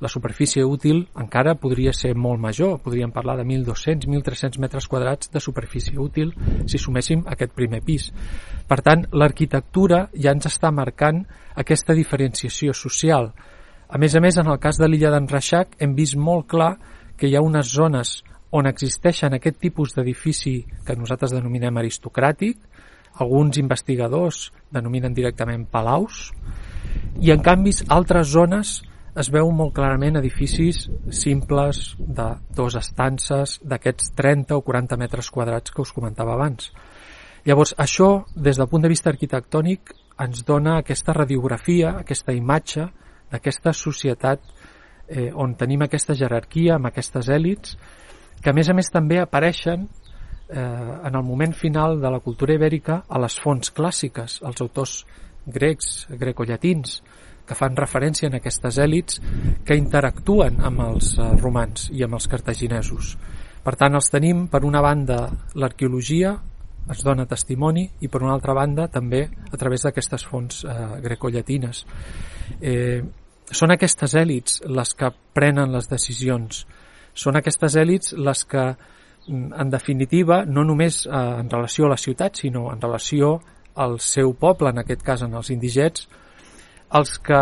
la 0.00 0.08
superfície 0.08 0.64
útil 0.64 1.04
encara 1.20 1.54
podria 1.54 1.92
ser 1.92 2.14
molt 2.16 2.40
major, 2.40 2.80
podríem 2.82 3.12
parlar 3.14 3.36
de 3.38 3.44
1.200-1.300 3.44 4.58
metres 4.58 4.88
quadrats 4.88 5.30
de 5.30 5.40
superfície 5.40 5.98
útil 5.98 6.34
si 6.66 6.78
suméssim 6.78 7.24
aquest 7.30 7.54
primer 7.54 7.82
pis. 7.86 8.10
Per 8.68 8.80
tant, 8.82 9.06
l'arquitectura 9.12 10.08
ja 10.14 10.34
ens 10.34 10.50
està 10.50 10.72
marcant 10.74 11.24
aquesta 11.54 11.94
diferenciació 11.94 12.74
social. 12.74 13.32
A 13.88 13.98
més 13.98 14.14
a 14.16 14.20
més, 14.20 14.36
en 14.40 14.50
el 14.50 14.58
cas 14.58 14.80
de 14.80 14.88
l'illa 14.88 15.12
d'en 15.14 15.28
Reixac 15.30 15.76
hem 15.78 15.94
vist 15.94 16.16
molt 16.16 16.48
clar 16.50 16.74
que 17.16 17.28
hi 17.28 17.36
ha 17.36 17.44
unes 17.44 17.70
zones 17.70 18.22
on 18.54 18.66
existeixen 18.70 19.34
aquest 19.34 19.58
tipus 19.62 19.94
d'edifici 19.94 20.60
que 20.86 20.96
nosaltres 20.98 21.34
denominem 21.34 21.78
aristocràtic, 21.78 22.58
alguns 23.22 23.58
investigadors 23.58 24.48
denominen 24.74 25.14
directament 25.14 25.66
palaus, 25.70 26.32
i 27.22 27.30
en 27.30 27.42
canvi 27.42 27.72
altres 27.94 28.30
zones 28.30 28.80
es 29.14 29.30
veu 29.30 29.50
molt 29.54 29.74
clarament 29.76 30.18
edificis 30.18 30.88
simples 31.14 31.94
de 31.98 32.26
dos 32.56 32.74
estances 32.78 33.60
d'aquests 33.62 34.10
30 34.18 34.56
o 34.58 34.64
40 34.66 34.98
metres 34.98 35.30
quadrats 35.30 35.70
que 35.70 35.82
us 35.82 35.92
comentava 35.94 36.34
abans. 36.34 36.72
Llavors, 37.46 37.74
això, 37.78 38.24
des 38.34 38.58
del 38.58 38.68
punt 38.68 38.82
de 38.82 38.90
vista 38.90 39.12
arquitectònic, 39.12 39.92
ens 40.18 40.44
dona 40.46 40.78
aquesta 40.80 41.14
radiografia, 41.14 41.98
aquesta 42.00 42.34
imatge 42.34 42.88
d'aquesta 43.30 43.72
societat 43.74 44.40
eh, 45.08 45.30
on 45.30 45.54
tenim 45.58 45.84
aquesta 45.84 46.16
jerarquia 46.18 46.78
amb 46.78 46.90
aquestes 46.90 47.28
èlits, 47.28 47.76
que 48.42 48.50
a 48.50 48.56
més 48.56 48.68
a 48.68 48.74
més 48.74 48.90
també 48.90 49.20
apareixen 49.20 49.86
eh, 49.86 50.58
en 50.58 51.14
el 51.14 51.22
moment 51.22 51.54
final 51.54 52.00
de 52.00 52.10
la 52.10 52.22
cultura 52.24 52.56
ibèrica 52.56 53.02
a 53.08 53.20
les 53.22 53.38
fonts 53.38 53.70
clàssiques, 53.76 54.40
els 54.42 54.64
autors 54.64 55.02
grecs, 55.46 56.06
grecollatins, 56.10 57.02
que 57.46 57.56
fan 57.58 57.76
referència 57.76 58.28
en 58.30 58.38
aquestes 58.38 58.78
èlits 58.80 59.20
que 59.66 59.76
interactuen 59.76 60.60
amb 60.64 60.84
els 60.86 61.14
eh, 61.18 61.28
romans 61.40 61.90
i 61.92 62.04
amb 62.06 62.18
els 62.18 62.28
cartaginesos. 62.30 63.14
Per 63.64 63.74
tant, 63.80 63.96
els 63.96 64.10
tenim, 64.12 64.46
per 64.52 64.64
una 64.68 64.82
banda, 64.84 65.28
l'arqueologia 65.56 66.34
es 66.92 67.00
dona 67.04 67.24
testimoni 67.24 67.86
i 68.04 68.10
per 68.12 68.20
una 68.22 68.34
altra 68.34 68.52
banda 68.56 68.88
també 68.92 69.22
a 69.24 69.56
través 69.60 69.86
d'aquestes 69.86 70.24
fonts 70.28 70.64
eh, 70.64 70.74
grecollatines. 71.04 71.84
Eh, 72.60 73.00
són 73.44 73.72
aquestes 73.72 74.14
èlits 74.20 74.60
les 74.68 74.92
que 74.98 75.10
prenen 75.36 75.72
les 75.72 75.88
decisions, 75.88 76.64
són 77.14 77.38
aquestes 77.38 77.76
èlits 77.78 78.12
les 78.18 78.44
que 78.50 78.64
mm, 78.74 79.54
en 79.60 79.70
definitiva, 79.72 80.42
no 80.44 80.64
només 80.64 81.04
eh, 81.06 81.12
en 81.14 81.50
relació 81.50 81.86
a 81.86 81.94
la 81.94 82.00
ciutat, 82.00 82.40
sinó 82.42 82.70
en 82.72 82.82
relació 82.82 83.38
al 83.74 83.98
seu 84.00 84.34
poble, 84.38 84.70
en 84.70 84.82
aquest 84.82 85.02
cas 85.02 85.24
en 85.26 85.34
els 85.34 85.50
indigets, 85.54 86.08
els 86.94 87.18
que 87.18 87.40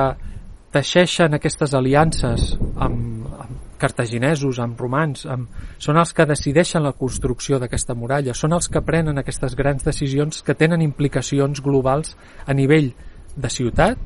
teixeixen 0.73 1.37
aquestes 1.37 1.75
aliances 1.77 2.55
amb, 2.81 3.27
amb 3.45 3.59
cartaginesos, 3.83 4.61
amb 4.63 4.79
romans, 4.81 5.27
amb, 5.27 5.51
són 5.83 5.99
els 6.01 6.15
que 6.17 6.27
decideixen 6.29 6.85
la 6.87 6.95
construcció 6.97 7.59
d'aquesta 7.61 7.97
muralla, 7.99 8.35
són 8.35 8.55
els 8.57 8.71
que 8.73 8.85
prenen 8.87 9.19
aquestes 9.21 9.57
grans 9.59 9.85
decisions 9.85 10.43
que 10.47 10.57
tenen 10.59 10.85
implicacions 10.85 11.61
globals 11.65 12.15
a 12.47 12.55
nivell 12.55 12.93
de 13.35 13.51
ciutat 13.51 13.99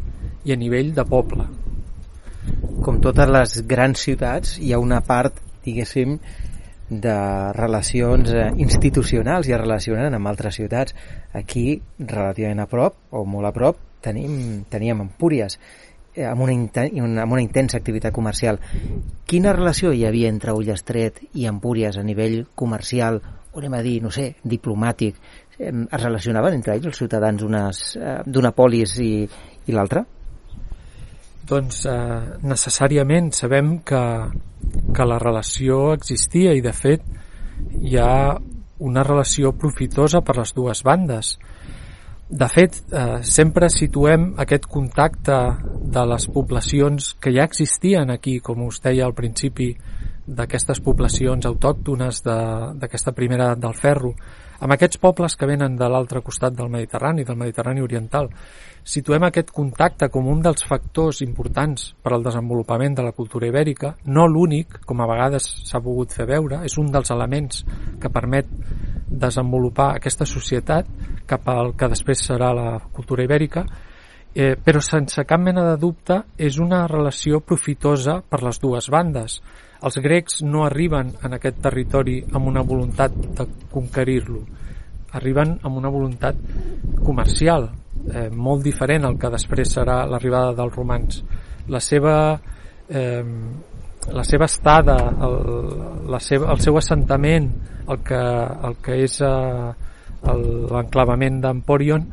i 0.47 0.55
a 0.55 0.59
nivell 0.59 0.95
de 0.97 1.05
poble. 1.07 1.47
Com 2.83 3.01
totes 3.05 3.31
les 3.31 3.57
grans 3.69 4.03
ciutats, 4.09 4.57
hi 4.63 4.73
ha 4.73 4.83
una 4.83 5.03
part, 5.05 5.41
diguéssim, 5.67 6.19
de 6.89 7.17
relacions 7.57 8.31
eh, 8.31 8.45
institucionals 8.63 9.49
i 9.49 9.55
es 9.57 9.61
relacionen 9.61 10.15
amb 10.15 10.31
altres 10.31 10.61
ciutats. 10.61 10.95
Aquí, 11.35 11.81
relativament 11.99 12.63
a 12.63 12.69
prop, 12.71 13.01
o 13.11 13.25
molt 13.27 13.51
a 13.51 13.53
prop, 13.57 13.81
tenim, 14.07 14.65
teníem 14.73 15.03
Empúries 15.05 15.59
eh, 16.15 16.25
amb 16.25 16.47
una, 16.47 16.57
amb 17.23 17.37
una 17.37 17.43
intensa 17.45 17.79
activitat 17.79 18.15
comercial. 18.15 18.59
Quina 19.29 19.55
relació 19.57 19.93
hi 19.93 20.07
havia 20.09 20.31
entre 20.33 20.55
Ullestret 20.57 21.21
i 21.35 21.47
Empúries 21.51 21.99
a 21.99 22.07
nivell 22.07 22.45
comercial, 22.55 23.21
o 23.53 23.61
anem 23.61 23.77
a 23.77 23.83
dir, 23.85 24.01
no 24.05 24.13
sé, 24.15 24.35
diplomàtic? 24.45 25.21
Es 25.57 26.03
relacionaven 26.03 26.59
entre 26.59 26.75
ells 26.77 26.91
els 26.91 26.99
ciutadans 27.01 27.45
eh, 27.97 28.19
d'una 28.27 28.53
polis 28.57 28.99
i, 29.01 29.13
i 29.67 29.77
l'altra? 29.77 30.05
Doncs 31.47 31.85
eh, 31.87 32.21
necessàriament 32.43 33.31
sabem 33.37 33.79
que, 33.87 34.03
que 34.93 35.07
la 35.07 35.21
relació 35.23 35.93
existia 35.95 36.57
i 36.57 36.65
de 36.65 36.73
fet 36.75 37.05
hi 37.81 37.97
ha 38.03 38.37
una 38.87 39.05
relació 39.07 39.53
profitosa 39.57 40.21
per 40.27 40.37
les 40.41 40.53
dues 40.57 40.83
bandes. 40.85 41.37
De 42.29 42.49
fet, 42.51 42.81
eh, 42.91 43.23
sempre 43.23 43.69
situem 43.71 44.33
aquest 44.43 44.65
contacte 44.67 45.37
de 45.95 46.03
les 46.11 46.27
poblacions 46.27 47.13
que 47.23 47.31
ja 47.31 47.45
existien 47.47 48.11
aquí, 48.11 48.41
com 48.41 48.65
us 48.67 48.81
deia 48.83 49.05
al 49.07 49.15
principi, 49.15 49.77
d'aquestes 50.27 50.81
poblacions 50.83 51.47
autòctones 51.47 52.25
d'aquesta 52.27 53.13
primera 53.15 53.53
edat 53.53 53.63
del 53.63 53.77
ferro, 53.79 54.11
amb 54.59 54.73
aquests 54.73 54.99
pobles 54.99 55.37
que 55.37 55.47
venen 55.47 55.77
de 55.77 55.89
l'altre 55.89 56.21
costat 56.21 56.57
del 56.57 56.69
Mediterrani, 56.69 57.23
del 57.25 57.37
Mediterrani 57.37 57.81
oriental. 57.85 58.29
Situem 58.83 59.23
aquest 59.23 59.53
contacte 59.55 60.09
com 60.11 60.27
un 60.27 60.43
dels 60.43 60.65
factors 60.67 61.21
importants 61.23 61.93
per 62.03 62.13
al 62.13 62.27
desenvolupament 62.27 62.97
de 62.97 63.05
la 63.07 63.13
cultura 63.13 63.47
ibèrica, 63.47 63.95
no 64.07 64.27
l'únic, 64.27 64.81
com 64.85 65.01
a 65.01 65.07
vegades 65.07 65.47
s'ha 65.69 65.83
pogut 65.83 66.11
fer 66.11 66.27
veure, 66.27 66.65
és 66.65 66.79
un 66.79 66.91
dels 66.91 67.11
elements 67.15 67.63
que 68.01 68.11
permet 68.11 68.51
desenvolupar 69.07 69.95
aquesta 69.95 70.27
societat 70.27 70.89
cap 71.27 71.49
al 71.49 71.75
que 71.79 71.89
després 71.91 72.25
serà 72.29 72.53
la 72.55 72.71
cultura 72.93 73.25
ibèrica, 73.25 73.65
eh, 74.35 74.57
però 74.57 74.83
sense 74.83 75.25
cap 75.25 75.41
mena 75.41 75.65
de 75.71 75.77
dubte 75.81 76.21
és 76.37 76.59
una 76.59 76.85
relació 76.91 77.41
profitosa 77.41 78.21
per 78.21 78.43
les 78.43 78.61
dues 78.61 78.91
bandes. 78.93 79.41
Els 79.87 79.99
grecs 80.03 80.43
no 80.43 80.65
arriben 80.65 81.15
en 81.25 81.37
aquest 81.37 81.61
territori 81.63 82.21
amb 82.33 82.49
una 82.49 82.63
voluntat 82.63 83.15
de 83.17 83.47
conquerir-lo, 83.73 84.43
arriben 85.13 85.57
amb 85.63 85.77
una 85.77 85.93
voluntat 85.93 86.37
comercial, 87.05 87.71
eh, 88.13 88.29
molt 88.31 88.65
diferent 88.65 89.05
al 89.05 89.19
que 89.19 89.31
després 89.33 89.73
serà 89.79 90.03
l'arribada 90.07 90.55
dels 90.57 90.75
romans. 90.75 91.23
La 91.69 91.81
seva 91.81 92.17
eh, 92.89 93.25
la 94.13 94.25
seva 94.25 94.47
estada, 94.47 94.97
el, 95.27 95.37
la 96.11 96.21
seva, 96.23 96.51
el 96.53 96.61
seu 96.63 96.79
assentament, 96.79 97.49
el 97.89 98.03
que, 98.07 98.21
el 98.69 98.79
que 98.83 99.01
és 99.05 99.19
eh, 99.25 99.73
l'enclavament 100.27 101.41
d'Emporion, 101.43 102.07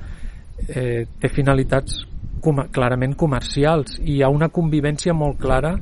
eh, 0.67 1.05
té 1.19 1.31
finalitats 1.33 2.03
com, 2.43 2.63
clarament 2.73 3.15
comercials 3.19 3.97
i 4.01 4.17
hi 4.17 4.21
ha 4.23 4.31
una 4.33 4.51
convivència 4.53 5.15
molt 5.15 5.39
clara 5.41 5.73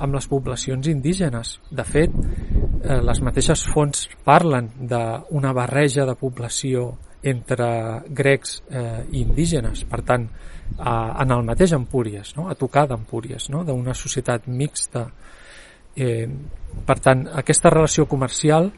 amb 0.00 0.16
les 0.16 0.26
poblacions 0.30 0.88
indígenes. 0.88 1.58
De 1.70 1.84
fet, 1.84 2.14
eh, 2.14 3.00
les 3.04 3.20
mateixes 3.20 3.66
fonts 3.68 4.08
parlen 4.24 4.70
d'una 4.80 5.52
barreja 5.56 6.06
de 6.08 6.16
població 6.16 6.94
entre 7.22 7.66
grecs 8.08 8.62
eh, 8.70 9.04
i 9.12 9.20
indígenes. 9.26 9.84
Per 9.84 10.00
tant, 10.08 10.24
a, 10.78 10.94
en 11.22 11.34
el 11.36 11.44
mateix 11.44 11.74
Empúries, 11.76 12.32
no? 12.38 12.48
a 12.48 12.56
tocar 12.56 12.86
d'Empúries, 12.88 13.50
no? 13.52 13.64
d'una 13.64 13.94
societat 13.94 14.48
mixta. 14.48 15.06
Eh, 15.96 16.26
per 16.86 16.98
tant, 17.02 17.26
aquesta 17.40 17.70
relació 17.72 18.06
comercial, 18.06 18.70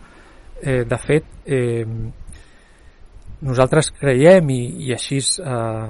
eh, 0.62 0.85
de 0.88 0.98
fet, 0.98 1.25
eh, 1.46 1.85
nosaltres 3.42 3.90
creiem 3.98 4.51
i, 4.51 4.62
i 4.87 4.92
així, 4.94 5.18
eh, 5.18 5.87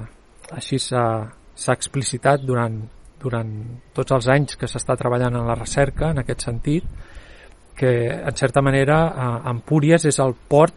així 0.57 0.79
s'ha 0.81 1.73
explicitat 1.73 2.43
durant, 2.43 2.81
durant 3.21 3.51
tots 3.93 4.11
els 4.11 4.27
anys 4.27 4.57
que 4.59 4.67
s'està 4.67 4.97
treballant 4.99 5.37
en 5.39 5.47
la 5.47 5.57
recerca 5.59 6.11
en 6.11 6.23
aquest 6.23 6.47
sentit, 6.49 6.87
que 7.75 7.93
en 8.13 8.35
certa 8.35 8.61
manera 8.61 8.99
eh, 9.07 9.49
Empúries 9.53 10.05
és 10.05 10.19
el 10.19 10.35
port 10.49 10.75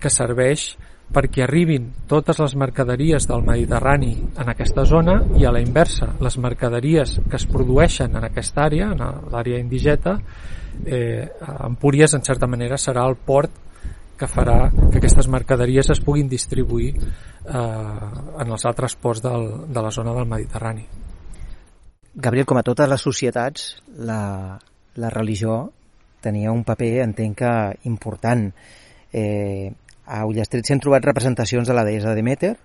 que 0.00 0.10
serveix 0.12 0.74
perquè 1.10 1.42
arribin 1.44 1.88
totes 2.10 2.38
les 2.38 2.54
mercaderies 2.54 3.26
del 3.26 3.42
Mediterrani 3.46 4.12
en 4.38 4.52
aquesta 4.52 4.84
zona 4.86 5.16
i 5.38 5.46
a 5.46 5.52
la 5.54 5.62
inversa, 5.62 6.12
les 6.22 6.38
mercaderies 6.38 7.16
que 7.28 7.38
es 7.38 7.46
produeixen 7.50 8.14
en 8.16 8.26
aquesta 8.28 8.68
àrea, 8.68 8.92
en 8.94 9.02
l'àrea 9.32 9.58
indigeta, 9.58 10.18
eh, 10.86 11.26
Empúries 11.66 12.14
en 12.14 12.22
certa 12.22 12.46
manera 12.46 12.78
serà 12.78 13.06
el 13.08 13.16
port 13.16 13.50
que 14.20 14.28
farà 14.28 14.68
que 14.70 14.98
aquestes 15.00 15.28
mercaderies 15.32 15.90
es 15.90 16.00
puguin 16.04 16.28
distribuir 16.28 16.92
eh, 16.92 17.54
en 17.56 18.50
els 18.52 18.66
altres 18.68 18.94
ports 18.94 19.22
del, 19.24 19.46
de 19.72 19.82
la 19.82 19.90
zona 19.90 20.14
del 20.14 20.28
Mediterrani. 20.28 20.84
Gabriel, 22.14 22.46
com 22.46 22.58
a 22.60 22.66
totes 22.66 22.88
les 22.90 23.00
societats, 23.00 23.70
la, 23.96 24.58
la 25.00 25.10
religió 25.10 25.70
tenia 26.20 26.52
un 26.52 26.64
paper, 26.68 26.98
entenc 27.06 27.38
que, 27.38 27.52
important. 27.88 28.50
Eh, 29.10 29.72
a 30.10 30.24
Ullastret 30.26 30.66
s'han 30.66 30.82
trobat 30.82 31.06
representacions 31.06 31.68
de 31.70 31.76
la 31.76 31.84
deessa 31.86 32.16
Demeter 32.18 32.56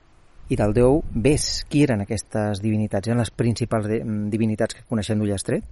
i 0.49 0.57
del 0.57 0.73
déu 0.73 0.99
Bes. 1.13 1.65
Qui 1.69 1.83
eren 1.85 2.01
aquestes 2.01 2.61
divinitats? 2.63 3.09
Eren 3.09 3.21
les 3.21 3.31
principals 3.31 3.87
de, 3.89 3.99
divinitats 4.33 4.77
que 4.77 4.85
coneixem 4.89 5.21
d'Ullastret? 5.21 5.65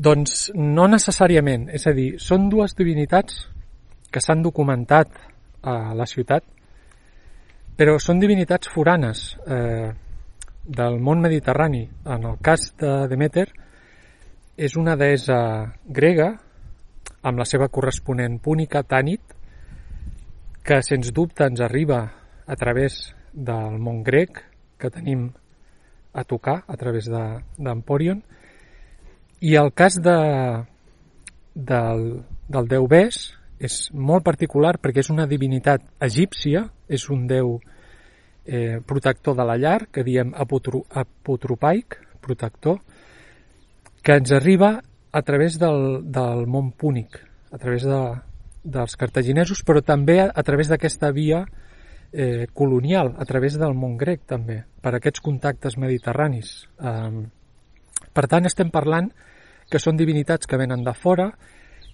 Doncs 0.00 0.50
no 0.56 0.86
necessàriament. 0.88 1.68
És 1.72 1.86
a 1.88 1.94
dir, 1.96 2.12
són 2.20 2.48
dues 2.52 2.76
divinitats 2.76 3.46
que 4.12 4.20
s'han 4.20 4.44
documentat 4.44 5.16
a 5.62 5.94
la 5.96 6.06
ciutat, 6.08 6.44
però 7.76 7.96
són 8.00 8.20
divinitats 8.20 8.68
foranes 8.72 9.24
eh, 9.46 9.90
del 10.64 11.00
món 11.00 11.20
mediterrani. 11.24 11.86
En 12.04 12.24
el 12.32 12.38
cas 12.44 12.72
de 12.80 12.94
Demeter, 13.08 13.48
és 14.60 14.76
una 14.76 14.96
deessa 15.00 15.40
grega, 15.88 16.32
amb 17.24 17.40
la 17.40 17.48
seva 17.48 17.68
corresponent 17.72 18.38
púnica, 18.40 18.82
Tànit, 18.84 19.39
que 20.64 20.82
sens 20.84 21.12
dubte 21.12 21.46
ens 21.48 21.60
arriba 21.60 22.00
a 22.46 22.56
través 22.56 23.14
del 23.32 23.78
món 23.78 24.02
grec 24.04 24.42
que 24.80 24.90
tenim 24.90 25.30
a 26.12 26.24
tocar 26.24 26.64
a 26.66 26.76
través 26.76 27.08
d'Emporion. 27.08 28.20
De, 28.20 28.38
i 29.40 29.54
el 29.56 29.72
cas 29.72 29.96
de, 30.02 30.16
del, 31.54 32.02
del 32.48 32.68
déu 32.68 32.88
Bes 32.90 33.20
és 33.60 33.76
molt 33.92 34.24
particular 34.24 34.76
perquè 34.80 35.04
és 35.04 35.12
una 35.12 35.28
divinitat 35.30 35.84
egípcia, 36.02 36.66
és 36.88 37.06
un 37.12 37.26
déu 37.28 37.58
eh, 38.44 38.80
protector 38.86 39.36
de 39.36 39.46
la 39.46 39.56
llar, 39.60 39.86
que 39.92 40.04
diem 40.04 40.32
apotro, 40.34 40.82
apotropaic, 40.90 42.00
protector, 42.20 42.80
que 44.02 44.16
ens 44.16 44.32
arriba 44.32 44.78
a 45.12 45.22
través 45.22 45.58
del, 45.60 46.00
del 46.10 46.46
món 46.48 46.72
púnic, 46.72 47.20
a 47.52 47.58
través 47.58 47.84
de, 47.84 48.00
dels 48.62 48.96
cartaginesos, 49.00 49.62
però 49.66 49.82
també 49.82 50.20
a, 50.20 50.30
a 50.34 50.42
través 50.46 50.68
d'aquesta 50.68 51.10
via 51.16 51.44
eh, 52.12 52.46
colonial, 52.52 53.14
a 53.18 53.24
través 53.24 53.58
del 53.58 53.74
món 53.74 53.96
grec 53.96 54.26
també, 54.26 54.64
per 54.82 54.94
aquests 54.94 55.22
contactes 55.24 55.78
mediterranis. 55.78 56.68
Eh, 56.80 57.22
per 58.12 58.26
tant, 58.26 58.46
estem 58.46 58.70
parlant 58.70 59.10
que 59.70 59.78
són 59.78 59.96
divinitats 59.96 60.48
que 60.50 60.58
venen 60.58 60.82
de 60.84 60.94
fora 60.98 61.30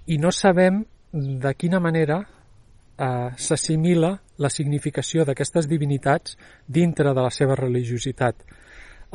i 0.06 0.18
no 0.18 0.32
sabem 0.32 0.84
de 1.12 1.52
quina 1.54 1.80
manera 1.80 2.22
eh, 2.22 3.30
s'assimila 3.36 4.14
la 4.38 4.50
significació 4.52 5.24
d'aquestes 5.24 5.68
divinitats 5.68 6.36
dintre 6.66 7.12
de 7.14 7.24
la 7.24 7.30
seva 7.30 7.56
religiositat. 7.58 8.42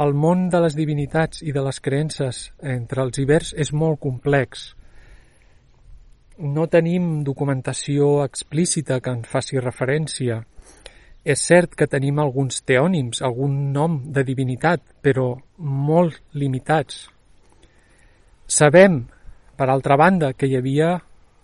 El 0.02 0.14
món 0.16 0.48
de 0.50 0.62
les 0.64 0.76
divinitats 0.78 1.42
i 1.44 1.52
de 1.52 1.64
les 1.66 1.82
creences 1.84 2.46
entre 2.64 3.04
els 3.04 3.20
ibers 3.20 3.54
és 3.58 3.74
molt 3.74 4.00
complex. 4.00 4.72
No 6.38 6.68
tenim 6.72 7.24
documentació 7.28 8.22
explícita 8.24 9.00
que 9.04 9.12
en 9.12 9.24
faci 9.28 9.60
referència. 9.60 10.42
És 11.24 11.44
cert 11.46 11.76
que 11.78 11.88
tenim 11.88 12.20
alguns 12.20 12.64
teònims, 12.66 13.22
algun 13.22 13.72
nom 13.74 14.00
de 14.14 14.24
divinitat, 14.26 14.82
però 15.04 15.36
molt 15.58 16.18
limitats. 16.34 17.10
Sabem, 18.48 19.04
per 19.56 19.70
altra 19.70 19.98
banda, 19.98 20.34
que 20.34 20.48
hi 20.48 20.56
havia 20.58 20.96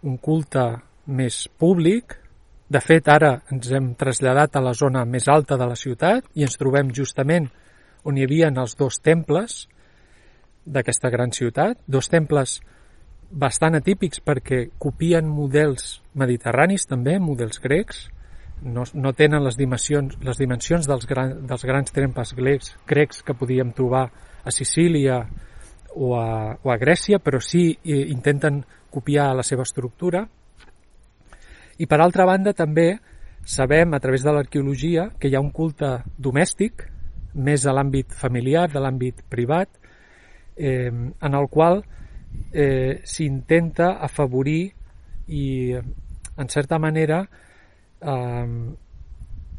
un 0.04 0.18
culte 0.18 0.64
més 1.06 1.46
públic. 1.60 2.16
De 2.68 2.82
fet, 2.82 3.08
ara 3.08 3.38
ens 3.52 3.70
hem 3.72 3.94
traslladat 3.96 4.58
a 4.58 4.64
la 4.64 4.74
zona 4.74 5.06
més 5.06 5.28
alta 5.28 5.58
de 5.58 5.68
la 5.68 5.76
ciutat 5.76 6.26
i 6.36 6.44
ens 6.48 6.58
trobem 6.58 6.90
justament 6.92 7.48
on 8.04 8.18
hi 8.18 8.26
havia 8.26 8.50
els 8.50 8.76
dos 8.80 9.00
temples 9.04 9.68
d'aquesta 10.66 11.10
gran 11.10 11.32
ciutat, 11.32 11.78
dos 11.88 12.10
temples 12.12 12.60
bastant 13.32 13.76
atípics 13.76 14.22
perquè 14.24 14.68
copien 14.80 15.28
models 15.28 15.98
mediterranis 16.18 16.88
també, 16.88 17.18
models 17.20 17.60
grecs, 17.64 18.08
no, 18.62 18.86
no 18.94 19.14
tenen 19.14 19.44
les 19.44 19.58
dimensions, 19.58 20.18
les 20.24 20.40
dimensions 20.40 20.88
dels, 20.88 21.06
gran, 21.06 21.36
dels 21.48 21.66
grans 21.68 21.94
temples 21.94 22.34
grecs, 22.38 22.74
grecs 22.88 23.22
que 23.22 23.36
podíem 23.38 23.74
trobar 23.76 24.08
a 24.44 24.52
Sicília 24.52 25.22
o 25.94 26.16
a, 26.18 26.58
o 26.64 26.72
a 26.72 26.78
Grècia, 26.78 27.20
però 27.20 27.42
sí 27.42 27.78
intenten 27.84 28.64
copiar 28.94 29.34
la 29.36 29.44
seva 29.44 29.66
estructura. 29.68 30.24
I 31.78 31.86
per 31.86 32.00
altra 32.02 32.26
banda 32.26 32.54
també 32.58 32.96
sabem 33.48 33.94
a 33.94 34.00
través 34.00 34.24
de 34.26 34.34
l'arqueologia 34.34 35.12
que 35.20 35.30
hi 35.30 35.36
ha 35.36 35.44
un 35.44 35.52
culte 35.52 36.00
domèstic, 36.18 36.88
més 37.38 37.68
a 37.68 37.74
l'àmbit 37.76 38.16
familiar, 38.18 38.66
de 38.72 38.82
l'àmbit 38.82 39.22
privat, 39.30 39.70
eh, 40.58 40.90
en 40.90 41.38
el 41.38 41.48
qual 41.54 41.84
s'intenta 43.04 43.98
afavorir 44.02 44.72
i, 45.28 45.76
en 46.38 46.50
certa 46.50 46.80
manera, 46.80 47.20
eh, 48.02 48.48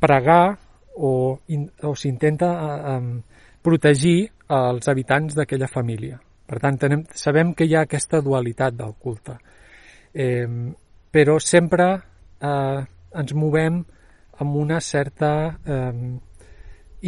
pregar 0.00 0.58
o, 0.96 1.38
o 1.38 1.94
s'intenta 1.94 2.50
eh, 2.96 3.02
protegir 3.62 4.18
els 4.48 4.88
habitants 4.88 5.36
d'aquella 5.36 5.68
família. 5.68 6.18
Per 6.48 6.58
tant, 6.62 6.78
tenem, 6.80 7.04
sabem 7.12 7.52
que 7.52 7.66
hi 7.68 7.74
ha 7.76 7.84
aquesta 7.84 8.22
dualitat 8.24 8.76
del 8.78 8.94
culte. 8.96 9.36
Eh, 10.14 10.48
però 11.12 11.36
sempre 11.42 11.88
eh, 12.40 12.80
ens 13.20 13.34
movem 13.36 13.82
amb 14.38 14.56
una 14.56 14.80
certa 14.80 15.32
eh, 15.66 16.16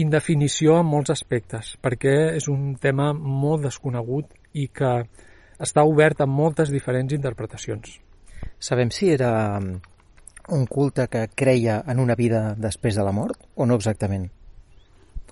indefinició 0.03 0.77
en 0.81 0.91
molts 0.91 1.15
aspectes, 1.15 1.75
perquè 1.83 2.35
és 2.37 2.47
un 2.53 2.75
tema 2.79 3.11
molt 3.15 3.65
desconegut 3.67 4.35
i 4.53 4.69
que 4.69 4.93
està 5.61 5.85
obert 5.85 6.21
a 6.21 6.27
moltes 6.27 6.73
diferents 6.73 7.13
interpretacions. 7.13 7.99
Sabem 8.59 8.91
si 8.93 9.11
era 9.13 9.33
un 10.51 10.67
culte 10.67 11.07
que 11.09 11.29
creia 11.35 11.83
en 11.87 12.01
una 12.01 12.17
vida 12.17 12.55
després 12.59 12.97
de 12.97 13.05
la 13.05 13.13
mort 13.13 13.39
o 13.55 13.67
no 13.67 13.77
exactament? 13.79 14.29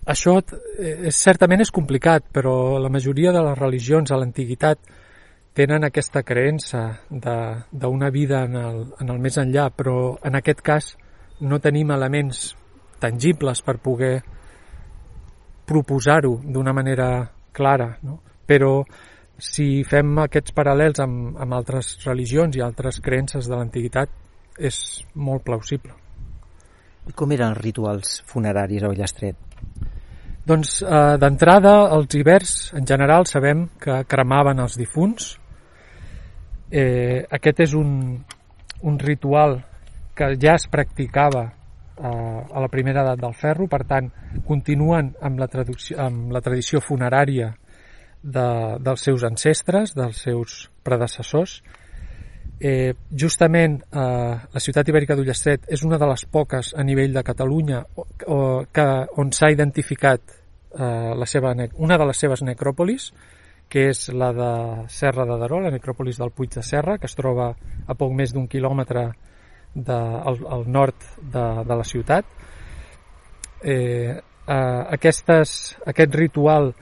Això 0.09 0.39
és, 0.79 1.17
certament 1.17 1.61
és 1.61 1.73
complicat, 1.75 2.29
però 2.33 2.79
la 2.81 2.89
majoria 2.93 3.33
de 3.35 3.43
les 3.45 3.59
religions 3.59 4.13
a 4.13 4.17
l'antiguitat 4.21 4.79
tenen 5.59 5.85
aquesta 5.85 6.23
creença 6.23 6.85
d'una 7.11 8.11
vida 8.15 8.45
en 8.47 8.57
el, 8.57 8.79
en 9.01 9.11
el 9.11 9.19
més 9.19 9.37
enllà, 9.43 9.69
però 9.75 10.17
en 10.25 10.39
aquest 10.39 10.63
cas 10.63 10.93
no 11.41 11.59
tenim 11.59 11.91
elements 11.91 12.53
tangibles 13.03 13.63
per 13.67 13.77
poder 13.83 14.15
proposar-ho 15.69 16.39
d'una 16.45 16.73
manera 16.73 17.09
clara, 17.53 17.91
no? 18.03 18.21
però 18.47 18.85
si 19.39 19.85
fem 19.87 20.17
aquests 20.25 20.55
paral·lels 20.55 20.99
amb, 21.03 21.37
amb 21.39 21.55
altres 21.55 21.95
religions 22.05 22.57
i 22.59 22.63
altres 22.65 22.99
creences 23.03 23.47
de 23.47 23.55
l'antiguitat 23.55 24.11
és 24.59 24.79
molt 25.15 25.45
plausible. 25.47 25.95
I 27.09 27.15
com 27.17 27.31
eren 27.33 27.55
els 27.55 27.63
rituals 27.63 28.19
funeraris 28.29 28.83
a 28.83 28.91
Ullastret? 28.91 29.37
Doncs 30.49 30.81
eh, 30.83 31.15
d'entrada, 31.21 31.75
els 31.95 32.17
hiverns 32.19 32.73
en 32.77 32.89
general 32.89 33.29
sabem 33.31 33.69
que 33.81 34.01
cremaven 34.09 34.59
els 34.65 34.75
difunts. 34.81 35.37
Eh, 36.69 37.23
aquest 37.39 37.63
és 37.69 37.77
un, 37.79 38.19
un 38.83 38.99
ritual 38.99 39.59
que 40.19 40.33
ja 40.41 40.57
es 40.59 40.67
practicava 40.73 41.45
eh, 41.47 42.11
a 42.11 42.65
la 42.65 42.71
primera 42.73 43.07
edat 43.07 43.23
del 43.23 43.39
ferro, 43.39 43.69
per 43.71 43.85
tant, 43.87 44.11
continuen 44.49 45.15
amb 45.23 45.39
la, 45.39 45.49
amb 46.09 46.35
la 46.35 46.43
tradició 46.45 46.83
funerària 46.83 47.53
de, 48.23 48.49
dels 48.83 49.05
seus 49.05 49.25
ancestres, 49.25 49.95
dels 49.97 50.25
seus 50.29 50.65
predecessors, 50.87 51.61
Eh, 52.61 52.93
justament 53.15 53.77
eh, 53.95 54.35
la 54.51 54.61
ciutat 54.61 54.89
ibèrica 54.91 55.15
d'Ullastret 55.15 55.69
és 55.71 55.85
una 55.87 55.95
de 55.95 56.07
les 56.11 56.25
poques 56.27 56.73
a 56.75 56.83
nivell 56.83 57.13
de 57.15 57.23
Catalunya 57.23 57.85
o, 57.95 58.03
o, 58.27 58.39
que, 58.75 58.87
on 59.23 59.31
s'ha 59.31 59.53
identificat 59.55 60.25
eh, 60.75 61.13
la 61.15 61.29
seva, 61.31 61.53
una 61.79 61.99
de 61.99 62.09
les 62.09 62.19
seves 62.19 62.43
necròpolis, 62.43 63.13
que 63.71 63.87
és 63.93 64.09
la 64.11 64.33
de 64.35 64.51
Serra 64.91 65.29
de 65.29 65.39
Daró, 65.39 65.61
la 65.63 65.71
necròpolis 65.71 66.19
del 66.19 66.33
Puig 66.35 66.57
de 66.57 66.65
Serra, 66.67 66.99
que 66.99 67.07
es 67.07 67.15
troba 67.15 67.53
a 67.87 67.95
poc 67.95 68.11
més 68.17 68.35
d'un 68.35 68.49
quilòmetre 68.51 69.07
de, 69.77 69.95
al, 69.95 70.43
al 70.49 70.67
nord 70.67 71.07
de, 71.21 71.47
de 71.63 71.79
la 71.79 71.87
ciutat. 71.87 72.27
Eh, 73.63 74.19
eh, 74.19 74.83
aquestes, 74.99 75.77
aquest 75.87 76.19
ritual 76.19 76.73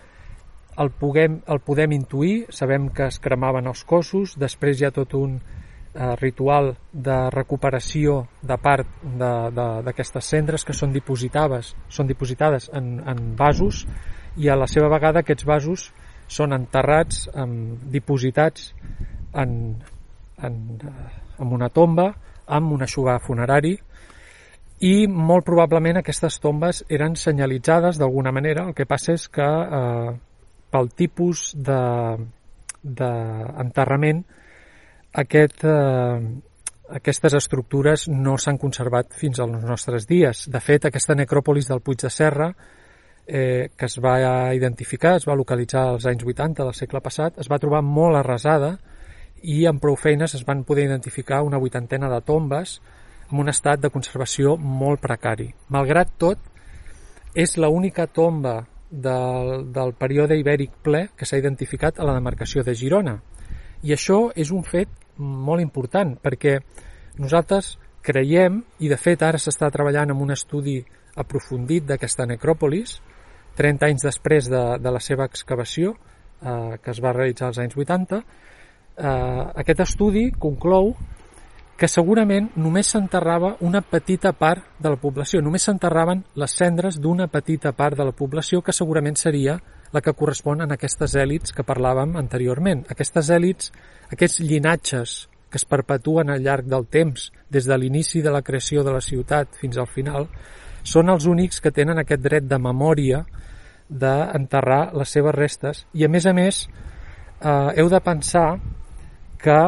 el, 0.79 0.91
puguem, 0.91 1.41
el 1.49 1.61
podem 1.65 1.95
intuir, 1.97 2.47
sabem 2.53 2.91
que 2.95 3.09
es 3.11 3.19
cremaven 3.23 3.69
els 3.71 3.85
cossos, 3.89 4.37
després 4.39 4.81
hi 4.81 4.89
ha 4.89 4.93
tot 4.95 5.15
un 5.19 5.39
eh, 5.39 6.13
ritual 6.21 6.75
de 6.93 7.17
recuperació 7.33 8.27
de 8.43 8.59
part 8.63 8.91
d'aquestes 9.17 10.33
cendres 10.35 10.65
que 10.65 10.77
són 10.77 10.93
dipositades, 10.93 11.75
són 11.89 12.11
dipositades 12.11 12.71
en, 12.77 12.99
en 13.01 13.33
vasos. 13.37 13.87
I 14.37 14.51
a 14.53 14.59
la 14.59 14.69
seva 14.69 14.91
vegada 14.93 15.25
aquests 15.25 15.49
vasos 15.49 15.91
són 16.29 16.53
enterrats, 16.53 17.25
amb, 17.35 17.87
dipositats 17.93 18.73
en, 19.33 19.77
en, 20.45 20.63
en 21.39 21.53
una 21.53 21.71
tomba 21.71 22.11
amb 22.47 22.73
un 22.73 22.83
aixugar 22.83 23.19
funerari. 23.23 23.75
I 24.87 25.07
molt 25.09 25.47
probablement 25.47 26.03
aquestes 26.03 26.37
tombes 26.43 26.83
eren 26.93 27.17
senyalitzades 27.17 27.97
d'alguna 27.97 28.33
manera, 28.33 28.67
el 28.69 28.75
que 28.77 28.85
passa 28.87 29.15
és 29.17 29.25
que 29.33 29.47
eh, 29.47 30.11
pel 30.77 30.91
tipus 30.93 31.55
d'enterrament 32.85 34.21
de, 34.21 34.29
aquest, 35.23 35.65
eh, 35.65 36.21
aquestes 37.01 37.33
estructures 37.39 38.09
no 38.13 38.37
s'han 38.37 38.59
conservat 38.61 39.15
fins 39.17 39.41
als 39.41 39.65
nostres 39.65 40.07
dies. 40.07 40.45
De 40.53 40.61
fet, 40.61 40.85
aquesta 40.85 41.15
necròpolis 41.17 41.69
del 41.71 41.81
Puig 41.81 41.99
de 42.03 42.11
Serra, 42.13 42.55
eh, 43.27 43.71
que 43.77 43.87
es 43.87 43.99
va 43.99 44.53
identificar, 44.55 45.17
es 45.17 45.27
va 45.27 45.35
localitzar 45.35 45.89
als 45.89 46.07
anys 46.07 46.25
80 46.25 46.63
del 46.63 46.75
segle 46.75 47.01
passat, 47.01 47.39
es 47.41 47.49
va 47.51 47.59
trobar 47.59 47.83
molt 47.83 48.17
arrasada 48.21 48.79
i 49.43 49.67
amb 49.67 49.81
prou 49.81 49.97
feines 49.97 50.35
es 50.35 50.45
van 50.45 50.65
poder 50.65 50.85
identificar 50.85 51.43
una 51.43 51.59
vuitantena 51.59 52.09
de 52.13 52.21
tombes 52.21 52.81
amb 53.31 53.41
un 53.41 53.49
estat 53.49 53.81
de 53.81 53.91
conservació 53.91 54.57
molt 54.57 55.01
precari. 55.01 55.55
Malgrat 55.69 56.09
tot, 56.19 56.39
és 57.35 57.57
l'única 57.59 58.07
tomba 58.07 58.67
del, 58.91 59.73
del 59.73 59.95
període 59.99 60.39
ibèric 60.39 60.79
ple 60.83 61.07
que 61.17 61.27
s'ha 61.27 61.41
identificat 61.41 61.99
a 61.99 62.07
la 62.07 62.15
demarcació 62.15 62.63
de 62.65 62.75
Girona. 62.75 63.19
I 63.83 63.93
això 63.95 64.31
és 64.35 64.53
un 64.55 64.65
fet 64.65 64.93
molt 65.19 65.63
important 65.63 66.15
perquè 66.23 66.59
nosaltres 67.19 67.77
creiem, 68.07 68.61
i 68.79 68.89
de 68.89 68.99
fet 69.01 69.23
ara 69.27 69.41
s'està 69.43 69.71
treballant 69.75 70.13
en 70.13 70.23
un 70.23 70.31
estudi 70.31 70.79
aprofundit 71.19 71.87
d'aquesta 71.89 72.27
necròpolis, 72.29 73.01
30 73.57 73.89
anys 73.89 74.05
després 74.07 74.51
de, 74.53 74.63
de 74.79 74.93
la 74.93 75.01
seva 75.01 75.27
excavació, 75.27 75.97
eh, 76.41 76.77
que 76.83 76.93
es 76.93 77.01
va 77.03 77.15
realitzar 77.17 77.49
als 77.49 77.59
anys 77.63 77.77
80, 77.77 78.21
eh, 78.21 79.45
aquest 79.63 79.83
estudi 79.89 80.29
conclou 80.39 80.93
que 81.77 81.89
segurament 81.93 82.49
només 82.57 82.89
s'enterrava 82.89 83.57
una 83.61 83.83
petita 83.85 84.33
part 84.33 84.65
de 84.81 84.93
la 84.93 84.97
població, 84.97 85.43
només 85.45 85.67
s'enterraven 85.69 86.23
les 86.41 86.57
cendres 86.57 86.97
d'una 87.01 87.29
petita 87.29 87.73
part 87.77 87.99
de 87.99 88.07
la 88.09 88.15
població 88.17 88.63
que 88.65 88.73
segurament 88.73 89.19
seria 89.21 89.59
la 89.93 90.01
que 90.01 90.15
correspon 90.17 90.65
a 90.65 90.69
aquestes 90.73 91.15
èlits 91.21 91.53
que 91.53 91.67
parlàvem 91.67 92.17
anteriorment. 92.17 92.87
Aquestes 92.91 93.31
èlits, 93.31 93.73
aquests 94.13 94.41
llinatges 94.41 95.17
que 95.51 95.61
es 95.61 95.69
perpetuen 95.69 96.33
al 96.33 96.43
llarg 96.43 96.67
del 96.67 96.89
temps, 96.91 97.31
des 97.53 97.69
de 97.69 97.77
l'inici 97.79 98.23
de 98.25 98.33
la 98.33 98.43
creació 98.43 98.83
de 98.83 98.97
la 98.97 99.05
ciutat 99.05 99.55
fins 99.61 99.77
al 99.79 99.87
final, 99.87 100.27
són 100.83 101.11
els 101.13 101.27
únics 101.27 101.61
que 101.61 101.75
tenen 101.75 101.99
aquest 102.01 102.23
dret 102.23 102.49
de 102.49 102.59
memòria 102.59 103.25
d'enterrar 103.89 104.95
les 104.97 105.13
seves 105.13 105.35
restes 105.35 105.85
i 105.95 106.05
a 106.05 106.09
més 106.11 106.27
a 106.27 106.33
més 106.35 106.65
eh, 106.67 107.81
heu 107.81 107.91
de 107.91 108.01
pensar 108.03 108.49
que 109.39 109.59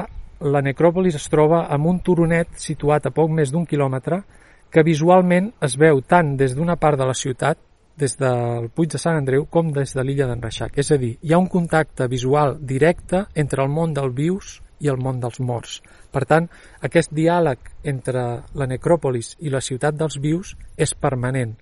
la 0.41 0.62
necròpolis 0.62 1.16
es 1.18 1.28
troba 1.30 1.64
amb 1.74 1.86
un 1.91 1.99
turonet 2.05 2.53
situat 2.61 3.07
a 3.07 3.14
poc 3.14 3.30
més 3.34 3.51
d'un 3.51 3.66
quilòmetre 3.66 4.22
que 4.70 4.84
visualment 4.84 5.51
es 5.64 5.74
veu 5.80 6.01
tant 6.01 6.36
des 6.36 6.55
d'una 6.55 6.76
part 6.76 6.99
de 6.99 7.07
la 7.09 7.16
ciutat, 7.16 7.59
des 7.99 8.14
del 8.18 8.68
Puig 8.70 8.93
de 8.93 8.99
Sant 9.03 9.16
Andreu, 9.18 9.47
com 9.51 9.72
des 9.72 9.95
de 9.97 10.05
l'illa 10.05 10.28
d'en 10.28 10.43
Reixac. 10.43 10.76
És 10.78 10.93
a 10.93 10.99
dir, 11.01 11.16
hi 11.22 11.32
ha 11.32 11.39
un 11.39 11.49
contacte 11.49 12.07
visual 12.07 12.59
directe 12.61 13.24
entre 13.34 13.64
el 13.64 13.72
món 13.72 13.95
dels 13.95 14.14
vius 14.14 14.61
i 14.78 14.89
el 14.89 15.01
món 15.03 15.18
dels 15.20 15.41
morts. 15.41 15.80
Per 16.12 16.22
tant, 16.24 16.47
aquest 16.80 17.11
diàleg 17.12 17.59
entre 17.82 18.45
la 18.55 18.68
necròpolis 18.70 19.34
i 19.41 19.51
la 19.51 19.64
ciutat 19.64 19.99
dels 19.99 20.20
vius 20.22 20.55
és 20.76 20.95
permanent 20.95 21.57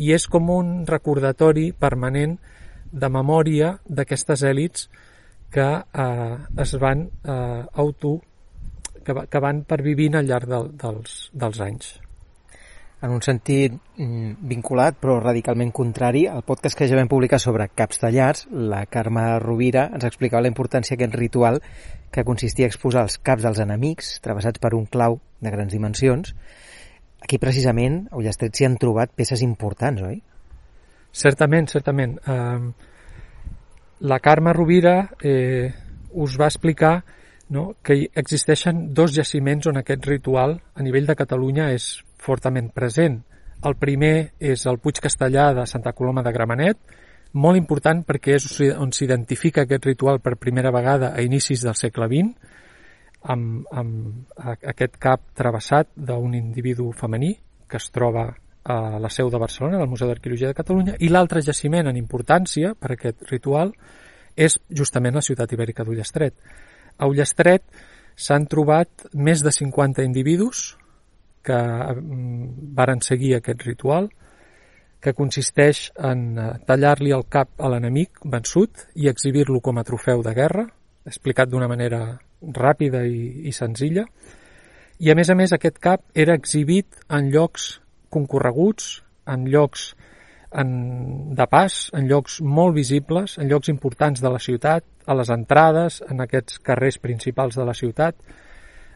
i 0.00 0.14
és 0.14 0.26
com 0.30 0.48
un 0.50 0.86
recordatori 0.88 1.70
permanent 1.76 2.38
de 2.90 3.08
memòria 3.12 3.74
d'aquestes 3.86 4.42
èlits 4.46 4.88
que 5.50 5.66
eh, 5.80 6.36
es 6.62 6.76
van 6.78 7.08
eh, 7.24 7.64
auto 7.72 8.20
que, 9.04 9.14
que 9.28 9.42
van 9.42 9.64
pervivint 9.64 10.20
al 10.20 10.28
llarg 10.28 10.48
de, 10.48 10.62
dels, 10.82 11.18
dels 11.32 11.60
anys. 11.64 11.90
En 13.00 13.14
un 13.16 13.22
sentit 13.24 13.72
mm, 13.72 14.44
vinculat 14.48 14.98
però 15.00 15.16
radicalment 15.22 15.72
contrari, 15.72 16.26
al 16.28 16.44
podcast 16.44 16.76
que 16.76 16.88
ja 16.88 16.98
vam 16.98 17.08
publicar 17.08 17.40
sobre 17.40 17.70
caps 17.72 18.02
tallats, 18.02 18.44
la 18.52 18.84
Carme 18.92 19.24
Rovira 19.40 19.86
ens 19.88 20.04
explicava 20.04 20.44
la 20.44 20.52
importància 20.52 20.96
d'aquest 20.96 21.16
ritual 21.16 21.62
que 22.12 22.26
consistia 22.28 22.68
a 22.68 22.72
exposar 22.72 23.06
els 23.08 23.16
caps 23.24 23.46
dels 23.46 23.62
enemics 23.64 24.18
travessats 24.20 24.60
per 24.60 24.74
un 24.76 24.84
clau 24.84 25.20
de 25.40 25.54
grans 25.54 25.72
dimensions. 25.72 26.34
Aquí 27.24 27.40
precisament 27.40 28.02
a 28.10 28.20
Ullastret 28.20 28.56
s'hi 28.56 28.68
han 28.68 28.76
trobat 28.80 29.16
peces 29.16 29.40
importants, 29.46 30.04
oi? 30.04 30.20
Certament, 31.10 31.66
certament. 31.72 32.18
Uh, 32.28 32.89
la 34.00 34.18
Carme 34.18 34.52
Rovira 34.52 35.10
eh, 35.22 35.72
us 36.12 36.36
va 36.40 36.48
explicar 36.48 37.04
no, 37.50 37.74
que 37.82 38.08
existeixen 38.14 38.94
dos 38.94 39.12
jaciments 39.12 39.66
on 39.66 39.80
aquest 39.80 40.06
ritual 40.06 40.60
a 40.74 40.82
nivell 40.82 41.06
de 41.06 41.16
Catalunya 41.18 41.70
és 41.74 42.00
fortament 42.20 42.70
present. 42.72 43.20
El 43.66 43.76
primer 43.76 44.32
és 44.38 44.64
el 44.70 44.78
Puig 44.80 45.00
Castellà 45.02 45.50
de 45.52 45.66
Santa 45.66 45.92
Coloma 45.92 46.22
de 46.24 46.32
Gramenet, 46.32 46.78
molt 47.32 47.58
important 47.58 48.02
perquè 48.06 48.38
és 48.38 48.46
on 48.72 48.94
s'identifica 48.94 49.66
aquest 49.66 49.84
ritual 49.86 50.20
per 50.24 50.38
primera 50.40 50.72
vegada 50.72 51.12
a 51.14 51.22
inicis 51.26 51.66
del 51.66 51.76
segle 51.76 52.08
XX, 52.08 52.32
amb, 53.34 53.66
amb 53.70 54.40
aquest 54.46 54.96
cap 54.96 55.26
travessat 55.36 55.90
d'un 55.94 56.34
individu 56.34 56.88
femení 56.96 57.34
que 57.68 57.76
es 57.76 57.90
troba 57.92 58.30
a 58.64 58.98
la 59.00 59.10
seu 59.10 59.30
de 59.30 59.38
Barcelona, 59.38 59.78
del 59.78 59.88
Museu 59.88 60.08
d'Arqueologia 60.08 60.50
de 60.50 60.56
Catalunya, 60.56 60.96
i 61.00 61.08
l'altre 61.08 61.42
jaciment 61.42 61.88
en 61.88 61.96
importància 61.96 62.74
per 62.74 62.92
aquest 62.94 63.24
ritual 63.30 63.72
és 64.36 64.58
justament 64.68 65.16
la 65.16 65.24
ciutat 65.24 65.52
ibèrica 65.52 65.84
d'Ullestret. 65.84 66.34
A 66.98 67.08
Ullestret 67.08 67.64
s'han 68.16 68.46
trobat 68.46 69.08
més 69.14 69.42
de 69.42 69.52
50 69.52 70.04
individus 70.04 70.74
que 71.42 71.56
mm, 71.56 72.74
varen 72.76 73.00
seguir 73.00 73.36
aquest 73.36 73.64
ritual, 73.64 74.10
que 75.00 75.16
consisteix 75.16 75.86
en 75.96 76.26
eh, 76.36 76.50
tallar-li 76.68 77.14
el 77.16 77.24
cap 77.32 77.56
a 77.56 77.70
l'enemic 77.72 78.20
vençut 78.28 78.84
i 79.00 79.08
exhibir-lo 79.08 79.62
com 79.64 79.80
a 79.80 79.84
trofeu 79.88 80.20
de 80.22 80.34
guerra, 80.36 80.66
explicat 81.08 81.48
d'una 81.48 81.68
manera 81.68 82.02
ràpida 82.40 83.06
i, 83.08 83.48
i 83.48 83.52
senzilla. 83.56 84.04
I 85.00 85.10
a 85.10 85.16
més 85.16 85.30
a 85.32 85.36
més 85.36 85.54
aquest 85.56 85.80
cap 85.80 86.04
era 86.12 86.36
exhibit 86.36 87.00
en 87.08 87.30
llocs 87.32 87.78
concorreguts, 88.10 89.00
en 89.30 89.46
llocs 89.50 89.92
en, 90.50 91.34
de 91.34 91.46
pas, 91.46 91.76
en 91.94 92.08
llocs 92.10 92.40
molt 92.42 92.74
visibles, 92.74 93.38
en 93.38 93.50
llocs 93.50 93.70
importants 93.70 94.20
de 94.20 94.30
la 94.32 94.40
ciutat, 94.42 94.84
a 95.06 95.14
les 95.14 95.30
entrades, 95.30 96.00
en 96.10 96.22
aquests 96.22 96.58
carrers 96.66 96.98
principals 96.98 97.58
de 97.58 97.66
la 97.66 97.74
ciutat, 97.74 98.16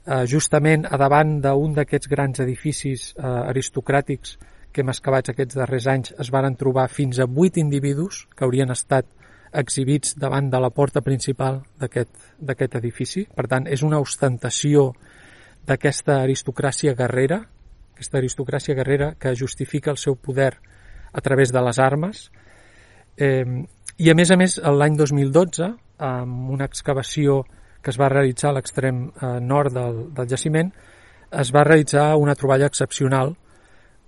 eh, 0.07 0.25
justament 0.31 0.87
a 0.91 0.99
davant 1.01 1.39
d'un 1.45 1.75
d'aquests 1.79 2.11
grans 2.11 2.43
edificis 2.43 3.13
eh, 3.15 3.23
aristocràtics 3.25 4.37
que 4.75 4.83
hem 4.83 4.91
excavat 4.91 5.31
aquests 5.31 5.55
darrers 5.55 5.87
anys 5.87 6.15
es 6.19 6.31
varen 6.35 6.57
trobar 6.59 6.89
fins 6.91 7.21
a 7.23 7.29
vuit 7.31 7.57
individus 7.63 8.25
que 8.35 8.45
haurien 8.45 8.75
estat 8.75 9.07
exhibits 9.55 10.17
davant 10.19 10.49
de 10.51 10.59
la 10.59 10.71
porta 10.75 11.01
principal 11.01 11.61
d'aquest 11.79 12.75
edifici. 12.75 13.23
Per 13.31 13.47
tant, 13.47 13.69
és 13.71 13.85
una 13.87 14.01
ostentació 14.03 14.89
d'aquesta 15.65 16.25
aristocràcia 16.25 16.97
guerrera 16.99 17.45
aquesta 17.95 18.19
aristocràcia 18.19 18.75
guerrera 18.75 19.15
que 19.19 19.37
justifica 19.39 19.93
el 19.95 20.01
seu 20.03 20.19
poder 20.19 20.53
a 21.13 21.21
través 21.23 21.53
de 21.55 21.63
les 21.63 21.79
armes. 21.79 22.31
Eh, 23.17 23.47
I 23.97 24.11
a 24.11 24.15
més 24.19 24.31
a 24.35 24.37
més, 24.37 24.59
l'any 24.59 24.99
2012, 24.99 25.71
amb 26.03 26.51
una 26.51 26.67
excavació 26.67 27.45
que 27.85 27.93
es 27.93 28.01
va 28.01 28.11
realitzar 28.11 28.51
a 28.51 28.57
l'extrem 28.59 29.07
eh, 29.07 29.39
nord 29.41 29.75
del, 29.77 30.01
del 30.17 30.29
jaciment, 30.29 30.73
es 31.31 31.51
va 31.55 31.65
realitzar 31.67 32.15
una 32.19 32.35
troballa 32.35 32.67
excepcional 32.67 33.35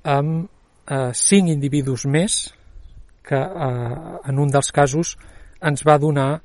amb 0.06 0.48
eh, 0.90 1.12
cinc 1.14 1.50
individus 1.52 2.06
més 2.06 2.38
que 3.26 3.38
eh, 3.38 3.94
en 4.30 4.42
un 4.42 4.50
dels 4.54 4.72
casos 4.74 5.14
ens 5.62 5.86
va 5.86 5.98
donar 5.98 6.40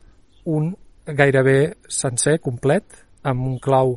un 0.45 0.71
gairebé 1.05 1.75
sencer, 1.89 2.39
complet, 2.41 2.85
amb 3.23 3.45
un 3.45 3.57
clau 3.61 3.95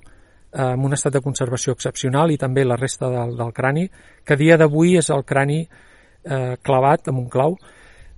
en 0.55 0.85
un 0.87 0.95
estat 0.95 1.13
de 1.17 1.23
conservació 1.25 1.75
excepcional 1.75 2.31
i 2.31 2.39
també 2.39 2.65
la 2.65 2.79
resta 2.79 3.11
del, 3.11 3.37
del 3.37 3.53
crani, 3.53 3.89
que 4.25 4.35
a 4.35 4.41
dia 4.41 4.59
d'avui 4.61 4.97
és 5.01 5.11
el 5.11 5.25
crani 5.27 5.61
eh, 5.65 6.57
clavat 6.63 7.11
amb 7.11 7.25
un 7.25 7.29
clau 7.29 7.59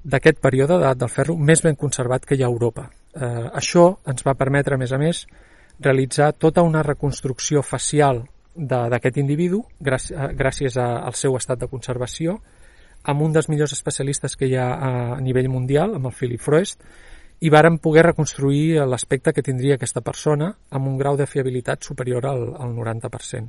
d'aquest 0.04 0.38
període 0.42 0.76
d'edat 0.76 1.00
del 1.00 1.10
ferro 1.10 1.36
més 1.36 1.62
ben 1.64 1.76
conservat 1.76 2.26
que 2.26 2.36
hi 2.36 2.44
ha 2.44 2.50
a 2.50 2.52
Europa. 2.52 2.88
Eh, 3.16 3.48
això 3.58 3.88
ens 4.06 4.26
va 4.26 4.36
permetre, 4.38 4.76
a 4.76 4.78
més 4.78 4.92
a 4.92 5.00
més, 5.00 5.24
realitzar 5.80 6.32
tota 6.32 6.62
una 6.62 6.82
reconstrucció 6.82 7.62
facial 7.62 8.24
d'aquest 8.56 9.18
individu 9.20 9.60
gràcies, 9.80 10.16
gràcies 10.36 10.78
a, 10.80 10.86
al 11.04 11.16
seu 11.18 11.36
estat 11.36 11.60
de 11.60 11.68
conservació 11.68 12.38
amb 13.06 13.22
un 13.22 13.34
dels 13.34 13.50
millors 13.52 13.74
especialistes 13.76 14.34
que 14.36 14.48
hi 14.48 14.56
ha 14.56 14.70
a, 14.72 14.92
a 15.16 15.20
nivell 15.20 15.50
mundial, 15.52 15.94
amb 15.94 16.08
el 16.08 16.14
Philip 16.16 16.42
Froest, 16.42 16.80
i 17.40 17.50
varen 17.52 17.78
poder 17.78 18.06
reconstruir 18.06 18.80
l'aspecte 18.88 19.32
que 19.36 19.44
tindria 19.44 19.76
aquesta 19.76 20.00
persona 20.00 20.52
amb 20.70 20.88
un 20.88 20.96
grau 20.96 21.16
de 21.16 21.26
fiabilitat 21.28 21.84
superior 21.84 22.26
al, 22.26 22.48
al 22.56 22.72
90%. 22.72 23.48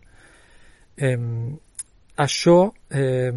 Eh, 0.97 1.17
això, 2.17 2.57
eh, 2.89 3.31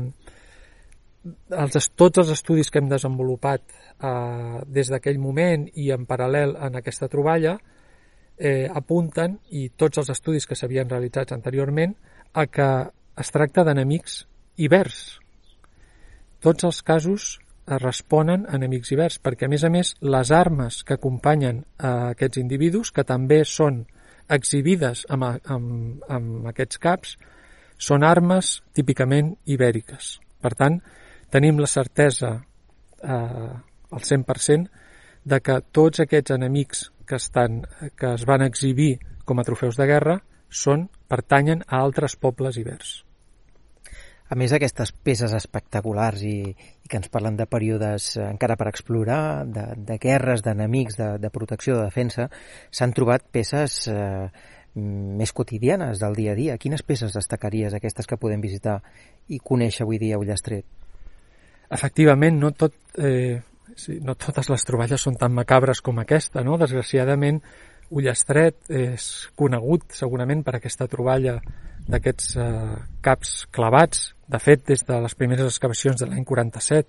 els, 1.55 1.90
tots 1.94 2.22
els 2.22 2.32
estudis 2.34 2.70
que 2.70 2.80
hem 2.80 2.88
desenvolupat 2.90 3.62
eh, 3.62 4.62
des 4.66 4.90
d'aquell 4.90 5.20
moment 5.22 5.68
i 5.78 5.90
en 5.94 6.07
paral·lel 6.09 6.57
en 6.57 6.80
aquesta 6.80 7.09
troballa 7.12 7.59
eh, 8.40 8.66
apunten, 8.72 9.38
i 9.53 9.68
tots 9.76 10.01
els 10.01 10.11
estudis 10.11 10.48
que 10.48 10.57
s'havien 10.57 10.88
realitzat 10.88 11.34
anteriorment, 11.36 11.94
a 12.32 12.46
que 12.46 12.70
es 13.20 13.30
tracta 13.34 13.64
d'enemics 13.66 14.24
ibers. 14.57 15.20
Tots 16.40 16.64
els 16.64 16.80
casos 16.82 17.36
responen 17.78 18.46
a 18.48 18.56
enemics 18.58 18.90
ibers, 18.94 19.18
perquè 19.22 19.46
a 19.46 19.52
més 19.52 19.64
a 19.64 19.70
més 19.70 19.94
les 20.02 20.30
armes 20.34 20.82
que 20.84 20.96
acompanyen 20.96 21.64
a 21.78 22.10
aquests 22.10 22.40
individus, 22.42 22.90
que 22.90 23.04
també 23.04 23.44
són 23.44 23.84
exhibides 24.30 25.04
amb, 25.10 25.26
amb, 25.26 26.02
amb 26.08 26.48
aquests 26.50 26.80
caps, 26.82 27.16
són 27.80 28.04
armes 28.04 28.60
típicament 28.76 29.34
ibèriques. 29.46 30.18
Per 30.40 30.52
tant, 30.56 30.80
tenim 31.32 31.58
la 31.60 31.68
certesa 31.70 32.32
eh, 32.36 33.52
al 33.90 34.06
100% 34.06 34.68
de 35.24 35.40
que 35.40 35.60
tots 35.72 36.02
aquests 36.02 36.34
enemics 36.36 36.88
que, 37.06 37.16
estan, 37.16 37.62
que 37.96 38.14
es 38.14 38.24
van 38.28 38.44
exhibir 38.46 38.98
com 39.24 39.40
a 39.40 39.46
trofeus 39.46 39.78
de 39.78 39.86
guerra 39.90 40.20
són 40.50 40.88
pertanyen 41.10 41.64
a 41.66 41.80
altres 41.82 42.16
pobles 42.16 42.58
ibers. 42.60 43.00
A 44.30 44.38
més 44.38 44.52
d'aquestes 44.54 44.92
peces 44.94 45.34
espectaculars 45.34 46.22
i 46.22 46.54
que 46.91 46.99
ens 46.99 47.09
parlen 47.09 47.38
de 47.38 47.47
períodes 47.47 48.16
encara 48.20 48.59
per 48.59 48.68
explorar, 48.68 49.47
de, 49.47 49.66
de 49.78 49.99
guerres, 50.03 50.43
d'enemics, 50.43 50.99
de, 50.99 51.11
de 51.22 51.30
protecció, 51.30 51.78
de 51.78 51.86
defensa, 51.86 52.26
s'han 52.74 52.93
trobat 52.97 53.24
peces 53.30 53.84
eh, 53.88 54.26
més 54.74 55.32
quotidianes 55.32 56.03
del 56.03 56.18
dia 56.18 56.34
a 56.34 56.38
dia. 56.38 56.59
Quines 56.59 56.82
peces 56.82 57.14
destacaries 57.16 57.74
aquestes 57.74 58.11
que 58.11 58.18
podem 58.20 58.43
visitar 58.43 58.80
i 59.30 59.38
conèixer 59.38 59.86
avui 59.86 60.03
dia 60.03 60.18
a 60.18 60.22
Ullastret? 60.22 60.66
Efectivament, 61.70 62.38
no, 62.43 62.51
tot, 62.51 62.74
eh, 62.99 63.41
sí, 63.78 64.01
no 64.03 64.16
totes 64.18 64.51
les 64.51 64.66
troballes 64.66 65.03
són 65.07 65.18
tan 65.18 65.34
macabres 65.34 65.82
com 65.86 66.03
aquesta. 66.03 66.43
No? 66.47 66.59
Desgraciadament, 66.59 67.41
Ullastret 67.91 68.70
és 68.70 69.05
conegut 69.38 69.95
segurament 69.99 70.45
per 70.47 70.59
aquesta 70.59 70.86
troballa 70.91 71.41
d'aquests 71.89 72.37
eh, 72.37 72.76
caps 73.03 73.47
clavats. 73.55 74.11
De 74.31 74.39
fet, 74.39 74.66
des 74.68 74.85
de 74.87 75.01
les 75.03 75.14
primeres 75.18 75.47
excavacions 75.49 75.99
de 76.01 76.09
l'any 76.09 76.24
47 76.24 76.87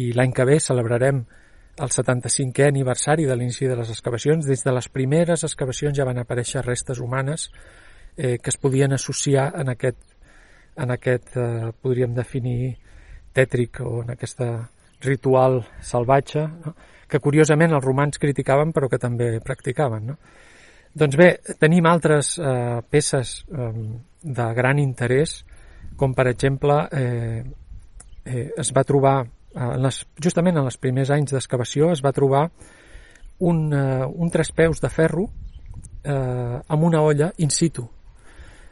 i 0.00 0.10
l'any 0.16 0.32
que 0.32 0.46
ve 0.46 0.60
celebrarem 0.60 1.24
el 1.80 1.88
75è 1.88 2.68
aniversari 2.68 3.26
de 3.26 3.36
l'inici 3.36 3.68
de 3.68 3.76
les 3.76 3.90
excavacions. 3.90 4.46
Des 4.46 4.64
de 4.64 4.74
les 4.74 4.88
primeres 4.88 5.44
excavacions 5.44 5.96
ja 5.96 6.06
van 6.08 6.20
aparèixer 6.20 6.64
restes 6.64 7.00
humanes 7.00 7.50
eh, 8.16 8.38
que 8.38 8.50
es 8.50 8.58
podien 8.60 8.92
associar 8.92 9.50
en 9.60 9.72
aquest, 9.72 10.00
en 10.76 10.90
aquest 10.90 11.36
eh, 11.36 11.72
podríem 11.80 12.14
definir, 12.14 12.76
tètric 13.32 13.80
o 13.86 14.00
en 14.02 14.10
aquest 14.16 14.40
ritual 15.04 15.62
salvatge, 15.80 16.42
no? 16.64 16.74
que 17.10 17.20
curiosament 17.22 17.72
els 17.74 17.84
romans 17.84 18.18
criticaven 18.22 18.72
però 18.74 18.88
que 18.90 18.98
també 18.98 19.32
practicaven. 19.42 20.06
No? 20.12 20.16
Doncs 20.94 21.16
bé, 21.18 21.30
tenim 21.62 21.86
altres 21.86 22.36
eh, 22.38 22.80
peces 22.90 23.40
eh, 23.50 23.70
de 24.22 24.46
gran 24.54 24.78
interès, 24.78 25.40
com 25.96 26.14
per 26.14 26.28
exemple 26.30 26.76
eh, 26.92 27.44
eh, 28.24 28.48
es 28.58 28.72
va 28.76 28.84
trobar, 28.84 29.16
eh, 29.24 29.60
en 29.60 29.82
les, 29.84 30.02
justament 30.22 30.56
en 30.56 30.68
els 30.68 30.78
primers 30.80 31.10
anys 31.14 31.34
d'excavació, 31.34 31.90
es 31.92 32.04
va 32.04 32.12
trobar 32.16 32.48
un, 33.40 33.72
eh, 33.72 34.06
un 34.06 34.30
traspeus 34.30 34.80
de 34.80 34.90
ferro 34.92 35.26
eh, 36.04 36.60
amb 36.68 36.82
una 36.84 37.02
olla 37.02 37.30
in 37.38 37.50
situ, 37.50 37.86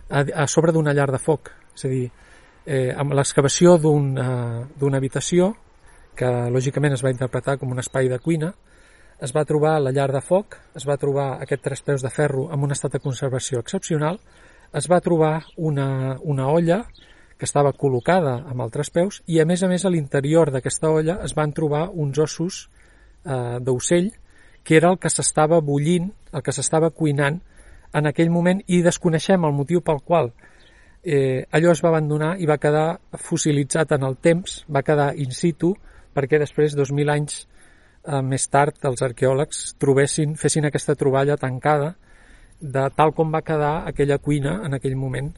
a, 0.09 0.25
a 0.45 0.47
sobre 0.47 0.73
d'una 0.73 0.95
llar 0.97 1.11
de 1.13 1.21
foc. 1.21 1.53
És 1.75 1.85
a 1.85 1.93
dir, 1.93 2.07
eh, 2.67 2.93
amb 2.97 3.15
l'excavació 3.17 3.77
d'una 3.81 4.29
un, 4.81 4.95
habitació, 4.95 5.55
que 6.19 6.29
lògicament 6.51 6.97
es 6.97 7.05
va 7.05 7.13
interpretar 7.15 7.57
com 7.59 7.71
un 7.73 7.79
espai 7.79 8.09
de 8.11 8.19
cuina, 8.19 8.53
es 9.23 9.33
va 9.35 9.45
trobar 9.47 9.79
la 9.83 9.93
llar 9.95 10.11
de 10.13 10.21
foc, 10.23 10.57
es 10.79 10.87
va 10.87 10.99
trobar 10.99 11.39
aquest 11.43 11.63
traspeus 11.63 12.03
de 12.03 12.11
ferro 12.11 12.49
amb 12.55 12.67
un 12.67 12.75
estat 12.75 12.95
de 12.95 13.01
conservació 13.03 13.63
excepcional, 13.63 14.19
es 14.73 14.89
va 14.91 15.01
trobar 15.01 15.45
una, 15.57 16.19
una 16.23 16.49
olla 16.49 16.85
que 17.39 17.47
estava 17.47 17.73
col·locada 17.73 18.41
amb 18.51 18.65
el 18.65 18.73
traspeus 18.75 19.23
i 19.27 19.39
a 19.41 19.47
més 19.47 19.63
a 19.63 19.69
més 19.71 19.85
a 19.85 19.93
l'interior 19.95 20.51
d'aquesta 20.51 20.91
olla 20.91 21.21
es 21.25 21.35
van 21.39 21.55
trobar 21.55 21.89
uns 21.95 22.19
ossos 22.19 22.65
eh, 23.25 23.59
d'ocell 23.63 24.11
que 24.65 24.77
era 24.77 24.91
el 24.91 24.99
que 24.99 25.09
s'estava 25.09 25.63
bullint, 25.65 26.11
el 26.35 26.43
que 26.45 26.53
s'estava 26.53 26.91
cuinant 26.91 27.39
en 27.97 28.09
aquell 28.11 28.29
moment 28.29 28.61
i 28.67 28.83
desconeixem 28.85 29.47
el 29.49 29.55
motiu 29.57 29.81
pel 29.81 30.03
qual. 30.05 30.33
Eh, 31.01 31.47
allò 31.57 31.73
es 31.73 31.81
va 31.81 31.89
abandonar 31.89 32.35
i 32.37 32.49
va 32.51 32.59
quedar 32.61 32.99
fossilitzat 33.17 33.95
en 33.97 34.05
el 34.05 34.19
temps, 34.21 34.65
va 34.69 34.83
quedar 34.85 35.15
in 35.17 35.33
situ 35.33 35.73
perquè 36.13 36.41
després, 36.43 36.75
2.000 36.77 37.15
anys 37.15 37.39
eh, 37.47 38.21
més 38.21 38.45
tard 38.51 38.77
els 38.91 39.01
arqueòlegs 39.07 39.79
trobessin, 39.81 40.35
fessin 40.37 40.69
aquesta 40.69 40.99
troballa 40.99 41.39
tancada 41.41 41.95
de 42.61 42.89
tal 42.97 43.15
com 43.15 43.31
va 43.33 43.45
quedar 43.47 43.89
aquella 43.89 44.19
cuina 44.19 44.59
en 44.67 44.75
aquell 44.75 44.97
moment 44.97 45.31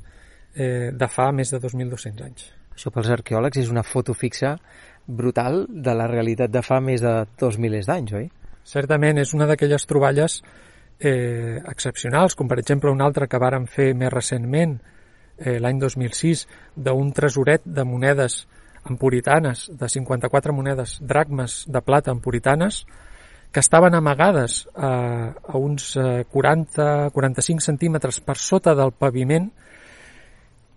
eh, 0.55 0.91
de 0.93 1.09
fa 1.09 1.31
més 1.33 1.53
de 1.53 1.61
2.200 1.61 2.25
anys. 2.25 2.49
Això 2.75 2.93
pels 2.95 3.11
arqueòlegs 3.13 3.61
és 3.61 3.71
una 3.71 3.85
foto 3.85 4.15
fixa 4.15 4.55
brutal 5.07 5.67
de 5.69 5.95
la 5.95 6.07
realitat 6.09 6.51
de 6.51 6.63
fa 6.63 6.81
més 6.81 7.03
de 7.05 7.13
dos 7.39 7.59
milers 7.59 7.89
d'anys, 7.91 8.15
oi? 8.17 8.31
Certament, 8.65 9.19
és 9.19 9.35
una 9.35 9.49
d'aquelles 9.51 9.87
troballes 9.89 10.41
eh, 11.01 11.59
excepcionals, 11.69 12.37
com 12.37 12.49
per 12.49 12.61
exemple 12.61 12.93
una 12.93 13.07
altra 13.09 13.27
que 13.27 13.41
varen 13.41 13.67
fer 13.67 13.91
més 13.99 14.13
recentment, 14.13 14.79
eh, 15.39 15.59
l'any 15.59 15.81
2006, 15.81 16.47
d'un 16.77 17.13
tresoret 17.17 17.65
de 17.65 17.85
monedes 17.85 18.45
empuritanes, 18.89 19.69
de 19.77 19.89
54 19.89 20.55
monedes 20.57 20.99
dracmes 21.01 21.65
de 21.69 21.83
plata 21.83 22.13
empuritanes, 22.13 22.85
que 23.53 23.61
estaven 23.61 23.95
amagades 23.95 24.69
a, 24.77 25.35
a 25.43 25.59
uns 25.59 25.97
40-45 25.97 27.57
eh, 27.59 27.61
centímetres 27.61 28.21
per 28.23 28.37
sota 28.39 28.77
del 28.79 28.93
paviment, 28.93 29.51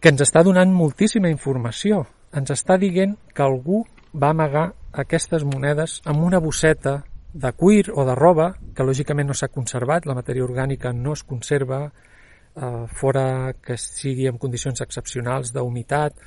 que 0.02 0.12
ens 0.12 0.24
està 0.26 0.44
donant 0.44 0.74
moltíssima 0.74 1.30
informació. 1.32 2.04
Ens 2.34 2.50
està 2.52 2.80
dient 2.82 3.14
que 3.34 3.46
algú 3.46 3.84
va 4.14 4.34
amagar 4.34 4.72
aquestes 4.92 5.46
monedes 5.46 6.02
amb 6.10 6.26
una 6.26 6.42
bosseta 6.42 7.04
de 7.34 7.52
cuir 7.54 7.92
o 7.94 8.06
de 8.06 8.16
roba, 8.18 8.54
que 8.76 8.86
lògicament 8.86 9.30
no 9.30 9.38
s'ha 9.38 9.50
conservat, 9.54 10.06
la 10.06 10.18
matèria 10.18 10.46
orgànica 10.46 10.94
no 10.94 11.14
es 11.14 11.24
conserva, 11.24 11.86
eh, 11.88 12.86
fora 12.94 13.54
que 13.62 13.78
sigui 13.78 14.28
en 14.30 14.38
condicions 14.42 14.82
excepcionals 14.82 15.54
d'humitat, 15.54 16.18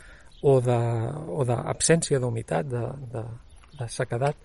o 0.46 0.60
d'absència 0.60 2.20
d'humitat, 2.20 2.66
de, 2.70 2.82
de, 3.10 3.22
de 3.78 3.86
sequedat, 3.90 4.36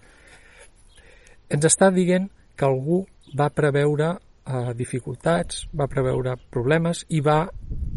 ens 1.51 1.67
està 1.67 1.91
dient 1.93 2.29
que 2.55 2.67
algú 2.67 3.03
va 3.37 3.49
preveure 3.53 4.11
eh, 4.15 4.73
dificultats, 4.77 5.65
va 5.75 5.89
preveure 5.91 6.37
problemes 6.51 7.05
i 7.09 7.21
va 7.21 7.45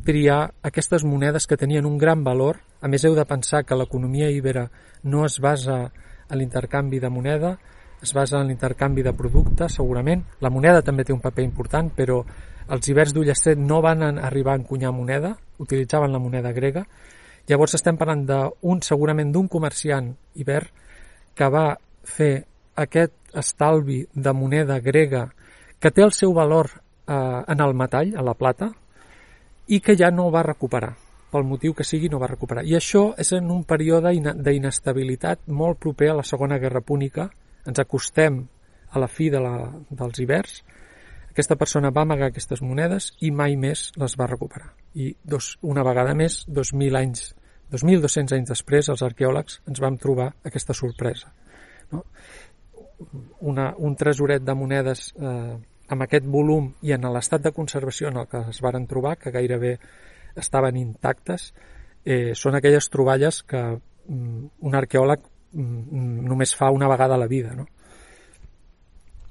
triar 0.04 0.40
aquestes 0.62 1.04
monedes 1.04 1.46
que 1.46 1.58
tenien 1.60 1.86
un 1.86 1.98
gran 1.98 2.24
valor. 2.24 2.60
A 2.82 2.88
més, 2.88 3.04
heu 3.04 3.14
de 3.16 3.24
pensar 3.24 3.64
que 3.64 3.78
l'economia 3.78 4.30
ibera 4.30 4.68
no 5.04 5.24
es 5.24 5.38
basa 5.40 5.78
en 6.28 6.38
l'intercanvi 6.38 7.00
de 7.00 7.10
moneda, 7.10 7.56
es 8.02 8.12
basa 8.12 8.40
en 8.40 8.50
l'intercanvi 8.50 9.02
de 9.02 9.14
productes, 9.16 9.78
segurament. 9.80 10.24
La 10.44 10.52
moneda 10.52 10.82
també 10.84 11.04
té 11.04 11.14
un 11.14 11.22
paper 11.24 11.44
important, 11.44 11.88
però 11.96 12.20
els 12.74 12.88
ibers 12.88 13.12
d'Ullastret 13.14 13.60
no 13.60 13.80
van 13.84 14.02
arribar 14.18 14.54
a 14.54 14.60
encunyar 14.60 14.92
moneda, 14.92 15.34
utilitzaven 15.60 16.12
la 16.12 16.20
moneda 16.20 16.52
grega, 16.52 16.84
Llavors 17.44 17.76
estem 17.76 17.98
parlant 18.00 18.22
d'un, 18.24 18.80
segurament 18.80 19.32
d'un 19.32 19.50
comerciant 19.52 20.08
ibert 20.40 20.70
que 21.36 21.48
va 21.52 21.74
fer 22.08 22.46
aquest 22.80 23.12
estalvi 23.36 24.04
de 24.14 24.32
moneda 24.32 24.78
grega 24.80 25.28
que 25.80 25.90
té 25.90 26.04
el 26.04 26.12
seu 26.16 26.32
valor 26.32 26.70
eh, 26.74 27.42
en 27.48 27.60
el 27.60 27.74
metall, 27.74 28.14
a 28.16 28.22
la 28.24 28.34
plata, 28.34 28.70
i 29.68 29.80
que 29.80 29.96
ja 29.96 30.10
no 30.10 30.30
va 30.32 30.44
recuperar. 30.46 30.94
Pel 31.32 31.46
motiu 31.48 31.74
que 31.74 31.84
sigui, 31.84 32.08
no 32.08 32.20
va 32.22 32.30
recuperar. 32.30 32.64
I 32.64 32.76
això 32.78 33.08
és 33.18 33.32
en 33.34 33.50
un 33.50 33.64
període 33.66 34.12
d'inestabilitat 34.14 35.48
molt 35.48 35.80
proper 35.82 36.12
a 36.12 36.18
la 36.20 36.26
Segona 36.26 36.60
Guerra 36.62 36.80
Púnica. 36.80 37.28
Ens 37.66 37.80
acostem 37.82 38.44
a 38.94 39.02
la 39.02 39.08
fi 39.10 39.30
de 39.30 39.40
la, 39.42 39.56
dels 39.90 40.20
hiverns. 40.22 40.60
Aquesta 41.34 41.56
persona 41.58 41.90
va 41.90 42.04
amagar 42.06 42.28
aquestes 42.30 42.62
monedes 42.62 43.10
i 43.26 43.32
mai 43.34 43.56
més 43.58 43.88
les 43.98 44.14
va 44.20 44.28
recuperar. 44.30 44.70
I 44.94 45.16
dos, 45.24 45.56
una 45.66 45.82
vegada 45.82 46.14
més, 46.14 46.44
2.000 46.46 47.00
anys, 47.00 47.32
2.200 47.74 48.36
anys 48.36 48.52
després, 48.52 48.88
els 48.92 49.02
arqueòlegs 49.02 49.58
ens 49.66 49.82
vam 49.82 49.98
trobar 49.98 50.30
aquesta 50.46 50.76
sorpresa. 50.78 51.32
No? 51.90 52.04
Una, 53.40 53.72
un 53.78 53.96
tresoret 53.98 54.42
de 54.44 54.54
monedes 54.54 55.08
eh, 55.18 55.54
amb 55.88 56.06
aquest 56.06 56.26
volum 56.30 56.70
i 56.82 56.94
en 56.96 57.06
l'estat 57.12 57.42
de 57.42 57.52
conservació 57.52 58.08
en 58.08 58.22
el 58.22 58.28
que 58.30 58.40
es 58.50 58.60
varen 58.64 58.86
trobar, 58.86 59.16
que 59.18 59.32
gairebé 59.34 59.78
estaven 60.36 60.76
intactes, 60.80 61.52
eh, 62.04 62.32
són 62.34 62.56
aquelles 62.56 62.88
troballes 62.90 63.42
que 63.42 63.62
mm, 63.62 64.44
un 64.66 64.78
arqueòleg 64.78 65.26
mm, 65.52 66.26
només 66.30 66.54
fa 66.56 66.70
una 66.70 66.88
vegada 66.88 67.18
a 67.18 67.22
la 67.24 67.30
vida. 67.30 67.54
No? 67.54 67.66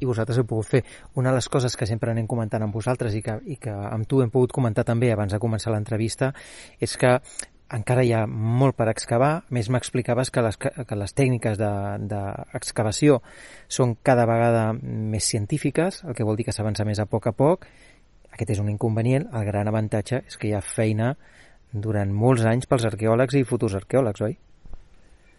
i 0.03 0.07
vosaltres 0.07 0.39
heu 0.39 0.47
pogut 0.47 0.67
fer. 0.67 0.83
Una 1.19 1.31
de 1.31 1.39
les 1.39 1.49
coses 1.49 1.77
que 1.79 1.87
sempre 1.89 2.11
anem 2.11 2.27
comentant 2.27 2.65
amb 2.65 2.75
vosaltres 2.75 3.15
i 3.15 3.21
que, 3.23 3.37
i 3.55 3.57
que 3.61 3.71
amb 3.71 4.07
tu 4.09 4.21
hem 4.23 4.31
pogut 4.33 4.51
comentar 4.55 4.85
també 4.87 5.11
abans 5.13 5.33
de 5.33 5.39
començar 5.39 5.73
l'entrevista 5.73 6.33
és 6.79 6.97
que 6.99 7.15
encara 7.73 8.03
hi 8.03 8.11
ha 8.13 8.25
molt 8.27 8.75
per 8.77 8.89
excavar. 8.91 9.31
A 9.41 9.55
més, 9.55 9.69
m'explicaves 9.69 10.29
que, 10.33 10.43
les, 10.45 10.57
que 10.59 10.97
les 10.99 11.15
tècniques 11.15 11.57
d'excavació 11.57 13.17
de, 13.19 13.23
de 13.23 13.73
són 13.79 13.95
cada 14.03 14.27
vegada 14.29 14.65
més 14.73 15.25
científiques, 15.29 16.03
el 16.03 16.17
que 16.17 16.27
vol 16.27 16.37
dir 16.37 16.47
que 16.49 16.55
s'avança 16.55 16.85
més 16.85 16.99
a 16.99 17.07
poc 17.09 17.31
a 17.31 17.35
poc. 17.37 17.67
Aquest 18.33 18.55
és 18.55 18.61
un 18.61 18.69
inconvenient. 18.69 19.29
El 19.33 19.45
gran 19.49 19.69
avantatge 19.69 20.23
és 20.27 20.37
que 20.37 20.49
hi 20.49 20.55
ha 20.57 20.61
feina 20.61 21.13
durant 21.73 22.11
molts 22.13 22.45
anys 22.45 22.69
pels 22.69 22.85
arqueòlegs 22.89 23.37
i 23.39 23.45
futurs 23.49 23.77
arqueòlegs, 23.79 24.21
oi? 24.21 24.37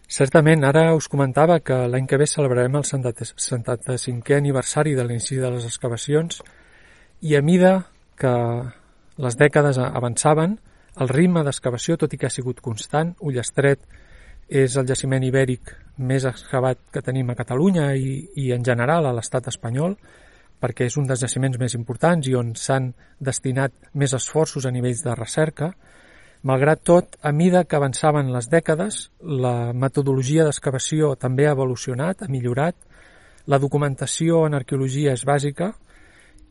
Certament, 0.05 0.61
ara 0.67 0.91
us 0.93 1.07
comentava 1.09 1.57
que 1.65 1.87
l'any 1.89 2.05
que 2.05 2.19
ve 2.21 2.27
celebrarem 2.29 2.75
el 2.77 2.83
75è 2.85 4.35
aniversari 4.37 4.93
de 4.93 5.05
l'inici 5.07 5.39
de 5.41 5.49
les 5.55 5.65
excavacions 5.65 6.43
i 7.25 7.33
a 7.35 7.41
mida 7.41 7.87
que 8.19 8.33
les 9.17 9.37
dècades 9.39 9.79
avançaven, 9.81 10.59
el 11.01 11.11
ritme 11.11 11.43
d'excavació, 11.43 11.97
tot 11.97 12.13
i 12.13 12.19
que 12.19 12.29
ha 12.29 12.33
sigut 12.33 12.61
constant, 12.63 13.15
Ullestret 13.19 13.81
és 14.47 14.75
el 14.77 14.85
jaciment 14.87 15.23
ibèric 15.25 15.73
més 15.97 16.25
excavat 16.29 16.79
que 16.93 17.01
tenim 17.01 17.31
a 17.31 17.35
Catalunya 17.35 17.89
i, 17.97 18.19
i 18.35 18.51
en 18.53 18.63
general 18.63 19.07
a 19.07 19.13
l'estat 19.15 19.49
espanyol, 19.51 19.97
perquè 20.61 20.87
és 20.87 20.95
un 20.97 21.07
dels 21.09 21.21
jaciments 21.21 21.59
més 21.59 21.75
importants 21.75 22.27
i 22.29 22.35
on 22.37 22.53
s'han 22.55 22.93
destinat 23.19 23.73
més 23.93 24.13
esforços 24.13 24.65
a 24.65 24.71
nivells 24.71 25.03
de 25.03 25.15
recerca, 25.17 25.73
Malgrat 26.45 26.83
tot, 26.85 27.15
a 27.25 27.31
mida 27.33 27.63
que 27.65 27.73
avançaven 27.73 28.27
les 28.29 28.45
dècades, 28.51 29.07
la 29.25 29.73
metodologia 29.73 30.43
d'excavació 30.45 31.15
també 31.17 31.47
ha 31.47 31.55
evolucionat, 31.55 32.21
ha 32.21 32.29
millorat, 32.29 32.75
la 33.49 33.57
documentació 33.57 34.43
en 34.45 34.53
arqueologia 34.53 35.15
és 35.17 35.23
bàsica 35.25 35.71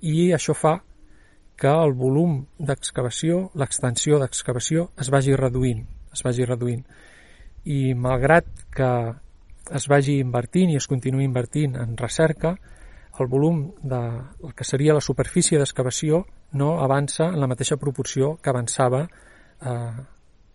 i 0.02 0.32
això 0.34 0.56
fa 0.58 0.80
que 1.56 1.70
el 1.70 1.94
volum 1.94 2.40
d'excavació, 2.58 3.50
l'extensió 3.54 4.18
d'excavació 4.18 4.88
es 5.00 5.10
vagi 5.14 5.36
reduint, 5.38 5.84
es 6.12 6.22
vagi 6.26 6.46
reduint. 6.48 6.82
I 7.64 7.94
malgrat 7.94 8.48
que 8.74 8.90
es 9.72 9.86
vagi 9.88 10.18
invertint 10.20 10.72
i 10.72 10.78
es 10.80 10.88
continuï 10.90 11.24
invertint 11.24 11.76
en 11.80 11.96
recerca, 11.96 12.56
el 13.20 13.28
volum 13.30 13.68
de 13.82 14.00
el 14.42 14.54
que 14.54 14.64
seria 14.66 14.94
la 14.94 15.04
superfície 15.04 15.58
d'excavació 15.58 16.24
no 16.58 16.80
avança 16.82 17.28
en 17.30 17.38
la 17.40 17.46
mateixa 17.50 17.78
proporció 17.78 18.34
que 18.42 18.50
avançava 18.50 19.04
eh, 19.06 19.70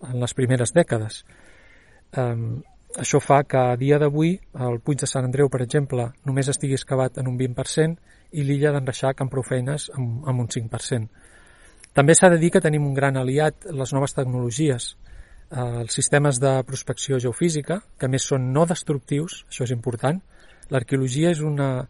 en 0.10 0.20
les 0.20 0.36
primeres 0.36 0.76
dècades. 0.76 1.24
Eh, 2.12 2.36
això 3.00 3.22
fa 3.24 3.44
que 3.48 3.58
a 3.58 3.78
dia 3.78 4.00
d'avui 4.02 4.34
el 4.68 4.80
Puig 4.84 5.00
de 5.00 5.08
Sant 5.08 5.26
Andreu, 5.28 5.50
per 5.50 5.62
exemple, 5.62 6.10
només 6.26 6.50
estigui 6.50 6.76
excavat 6.76 7.20
en 7.22 7.28
un 7.32 7.38
20% 7.38 7.98
i 8.32 8.46
l'illa 8.46 8.74
d'en 8.76 8.88
Reixac 8.88 9.22
amb 9.22 9.32
prou 9.32 9.46
feines 9.46 9.90
amb, 9.96 10.26
amb 10.28 10.46
un 10.46 10.50
5%. 10.50 11.08
També 11.94 12.16
s'ha 12.16 12.30
de 12.30 12.38
dir 12.42 12.52
que 12.54 12.62
tenim 12.62 12.86
un 12.86 12.94
gran 12.94 13.18
aliat, 13.18 13.70
les 13.74 13.94
noves 13.94 14.14
tecnologies, 14.14 14.92
eh, 15.50 15.64
els 15.84 15.94
sistemes 15.94 16.40
de 16.40 16.52
prospecció 16.68 17.20
geofísica, 17.20 17.82
que 17.98 18.08
més 18.08 18.28
són 18.30 18.52
no 18.54 18.66
destructius, 18.70 19.44
això 19.50 19.66
és 19.66 19.74
important. 19.76 20.22
L'arqueologia 20.70 21.34
és 21.34 21.42
una 21.42 21.88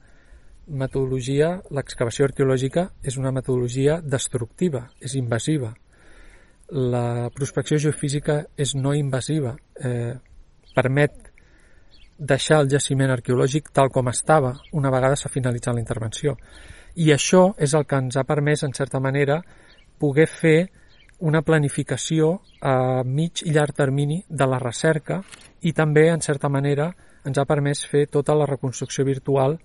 metodologia, 0.69 1.57
l'excavació 1.73 2.29
arqueològica 2.29 2.89
és 3.03 3.17
una 3.17 3.33
metodologia 3.35 3.99
destructiva, 4.01 4.87
és 5.01 5.15
invasiva 5.17 5.73
la 6.69 7.29
prospecció 7.33 7.79
geofísica 7.81 8.43
és 8.57 8.75
no 8.75 8.93
invasiva, 8.93 9.55
eh, 9.83 10.13
permet 10.75 11.28
deixar 12.20 12.59
el 12.61 12.70
jaciment 12.70 13.11
arqueològic 13.13 13.72
tal 13.74 13.89
com 13.89 14.11
estava 14.11 14.53
una 14.76 14.91
vegada 14.91 15.15
s'ha 15.15 15.32
finalitzat 15.32 15.76
la 15.76 15.82
intervenció. 15.82 16.36
I 16.95 17.13
això 17.15 17.53
és 17.57 17.74
el 17.74 17.86
que 17.88 17.95
ens 17.95 18.17
ha 18.17 18.28
permès, 18.28 18.63
en 18.63 18.74
certa 18.76 18.99
manera, 18.99 19.39
poder 19.97 20.28
fer 20.28 20.70
una 21.20 21.41
planificació 21.41 22.39
a 22.61 23.03
mig 23.03 23.43
i 23.45 23.51
llarg 23.55 23.76
termini 23.76 24.24
de 24.30 24.47
la 24.47 24.59
recerca 24.59 25.22
i 25.61 25.74
també, 25.74 26.09
en 26.09 26.22
certa 26.22 26.49
manera, 26.49 26.91
ens 27.26 27.38
ha 27.38 27.45
permès 27.45 27.86
fer 27.88 28.07
tota 28.07 28.36
la 28.36 28.47
reconstrucció 28.47 29.05
virtual 29.05 29.57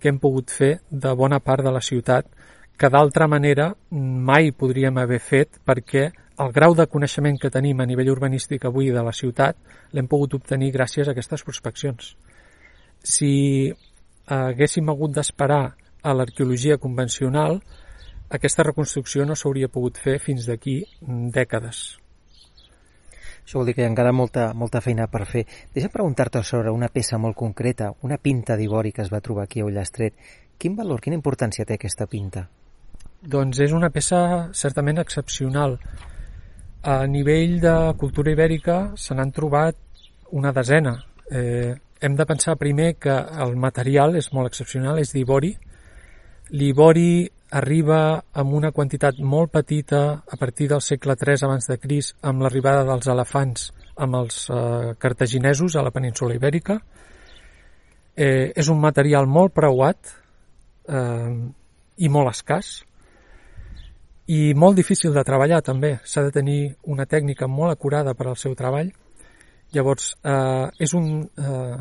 que 0.00 0.08
hem 0.08 0.18
pogut 0.20 0.50
fer 0.50 0.78
de 0.90 1.12
bona 1.14 1.40
part 1.40 1.64
de 1.64 1.72
la 1.72 1.80
ciutat 1.80 2.28
que 2.76 2.90
d'altra 2.90 3.28
manera 3.28 3.74
mai 3.90 4.50
podríem 4.52 4.98
haver 4.98 5.20
fet 5.20 5.60
perquè 5.64 6.10
el 6.38 6.52
grau 6.52 6.74
de 6.74 6.86
coneixement 6.90 7.38
que 7.38 7.50
tenim 7.54 7.80
a 7.80 7.86
nivell 7.86 8.10
urbanístic 8.10 8.64
avui 8.66 8.90
de 8.90 9.02
la 9.06 9.12
ciutat 9.14 9.56
l'hem 9.94 10.08
pogut 10.10 10.34
obtenir 10.34 10.72
gràcies 10.74 11.06
a 11.06 11.14
aquestes 11.14 11.44
prospeccions. 11.46 12.14
Si 13.02 13.72
haguéssim 14.26 14.88
hagut 14.90 15.14
d'esperar 15.14 15.64
a 16.02 16.14
l'arqueologia 16.14 16.78
convencional, 16.78 17.60
aquesta 18.30 18.64
reconstrucció 18.66 19.24
no 19.24 19.36
s'hauria 19.36 19.68
pogut 19.68 20.00
fer 20.00 20.18
fins 20.18 20.48
d'aquí 20.48 20.80
dècades. 21.34 22.00
Això 23.44 23.60
vol 23.60 23.68
dir 23.68 23.74
que 23.76 23.82
hi 23.82 23.84
ha 23.84 23.92
encara 23.92 24.12
molta, 24.16 24.48
molta 24.56 24.80
feina 24.80 25.06
per 25.12 25.26
fer. 25.28 25.44
Deixa 25.74 25.92
preguntar-te 25.92 26.42
sobre 26.42 26.72
una 26.72 26.88
peça 26.88 27.18
molt 27.20 27.36
concreta, 27.36 27.92
una 28.02 28.16
pinta 28.16 28.56
d'ivori 28.56 28.92
que 28.92 29.04
es 29.04 29.12
va 29.12 29.20
trobar 29.20 29.44
aquí 29.44 29.60
a 29.60 29.68
Ullastret. 29.68 30.16
Quin 30.58 30.74
valor, 30.76 31.02
quina 31.04 31.18
importància 31.20 31.66
té 31.68 31.76
aquesta 31.76 32.08
pinta? 32.08 32.46
Doncs 33.20 33.60
és 33.60 33.72
una 33.76 33.90
peça 33.92 34.48
certament 34.52 34.98
excepcional. 35.00 35.78
A 36.84 37.06
nivell 37.08 37.62
de 37.62 37.94
cultura 37.96 38.28
ibèrica 38.34 38.74
se 39.00 39.14
n'han 39.16 39.30
trobat 39.32 39.76
una 40.36 40.50
desena. 40.52 40.98
Eh, 41.32 41.72
hem 42.04 42.16
de 42.18 42.26
pensar 42.28 42.58
primer 42.60 42.98
que 43.00 43.14
el 43.44 43.56
material 43.56 44.18
és 44.20 44.28
molt 44.36 44.50
excepcional, 44.50 45.00
és 45.00 45.14
d'ivori. 45.16 45.54
L'ivori 46.52 47.24
arriba 47.56 48.20
amb 48.36 48.52
una 48.60 48.70
quantitat 48.76 49.16
molt 49.16 49.54
petita 49.56 50.02
a 50.28 50.36
partir 50.36 50.68
del 50.68 50.84
segle 50.84 51.16
III 51.16 51.48
abans 51.48 51.70
de 51.72 51.78
Cris 51.80 52.12
amb 52.20 52.44
l'arribada 52.44 52.84
dels 52.84 53.08
elefants 53.08 53.70
amb 53.96 54.20
els 54.20 54.44
eh, 54.50 54.92
cartaginesos 55.00 55.76
a 55.76 55.88
la 55.88 55.94
península 55.94 56.36
ibèrica. 56.36 56.82
Eh, 58.14 58.52
és 58.52 58.68
un 58.68 58.84
material 58.84 59.24
molt 59.24 59.56
preuat 59.56 60.18
eh, 60.84 61.32
i 61.96 62.12
molt 62.12 62.36
escàs 62.36 62.82
i 64.26 64.54
molt 64.54 64.76
difícil 64.76 65.12
de 65.12 65.24
treballar 65.24 65.60
també. 65.62 65.98
S'ha 66.04 66.22
de 66.24 66.32
tenir 66.32 66.74
una 66.88 67.06
tècnica 67.06 67.48
molt 67.48 67.74
acurada 67.74 68.14
per 68.14 68.28
al 68.28 68.38
seu 68.40 68.54
treball. 68.56 68.92
Llavors, 69.74 70.14
eh, 70.22 70.70
és, 70.78 70.94
un, 70.94 71.28
eh, 71.36 71.78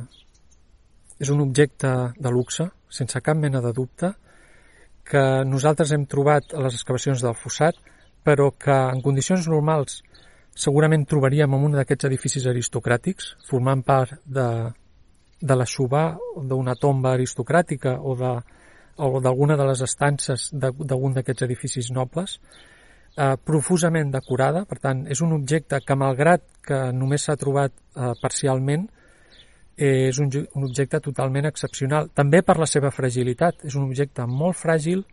és 1.20 1.30
un 1.30 1.42
objecte 1.42 2.14
de 2.18 2.32
luxe, 2.32 2.70
sense 2.90 3.22
cap 3.22 3.38
mena 3.38 3.62
de 3.62 3.72
dubte, 3.74 4.14
que 5.04 5.44
nosaltres 5.46 5.92
hem 5.92 6.06
trobat 6.06 6.54
a 6.54 6.62
les 6.64 6.74
excavacions 6.74 7.22
del 7.22 7.36
fossat, 7.36 7.76
però 8.24 8.52
que 8.58 8.74
en 8.74 9.02
condicions 9.02 9.48
normals 9.48 10.02
segurament 10.56 11.06
trobaríem 11.10 11.54
en 11.54 11.66
un 11.66 11.76
d'aquests 11.78 12.08
edificis 12.08 12.46
aristocràtics, 12.48 13.36
formant 13.48 13.82
part 13.84 14.20
de, 14.26 14.48
de 15.42 15.56
la 15.56 15.66
xubà 15.66 16.14
d'una 16.38 16.76
tomba 16.80 17.14
aristocràtica 17.18 17.98
o 18.00 18.16
de, 18.16 18.34
o 18.98 19.20
d'alguna 19.22 19.58
de 19.58 19.66
les 19.68 19.82
estances 19.82 20.50
d'algun 20.54 21.14
d'aquests 21.16 21.46
edificis 21.48 21.92
nobles, 21.92 22.40
eh, 23.18 23.36
profusament 23.44 24.12
decorada, 24.12 24.66
per 24.66 24.80
tant, 24.80 25.06
és 25.08 25.22
un 25.22 25.34
objecte 25.34 25.80
que, 25.86 25.96
malgrat 25.96 26.44
que 26.66 26.80
només 26.94 27.26
s'ha 27.26 27.38
trobat 27.40 27.74
eh, 27.74 28.14
parcialment, 28.22 28.88
eh, 29.78 30.10
és 30.10 30.20
un, 30.20 30.30
un 30.56 30.68
objecte 30.70 31.00
totalment 31.00 31.50
excepcional, 31.50 32.10
també 32.14 32.42
per 32.42 32.58
la 32.60 32.70
seva 32.70 32.92
fragilitat. 32.92 33.66
És 33.66 33.76
un 33.76 33.88
objecte 33.90 34.26
molt 34.30 34.58
fràgil, 34.60 35.04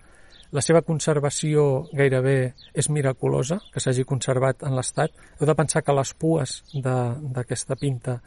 la 0.50 0.62
seva 0.66 0.82
conservació 0.82 1.86
gairebé 1.94 2.54
és 2.74 2.88
miraculosa, 2.90 3.60
que 3.72 3.80
s'hagi 3.80 4.04
conservat 4.04 4.64
en 4.66 4.74
l'estat. 4.74 5.14
Heu 5.38 5.46
de 5.46 5.54
pensar 5.54 5.84
que 5.86 5.94
les 5.94 6.10
pues 6.18 6.56
d'aquesta 6.74 7.76
pinta 7.78 8.18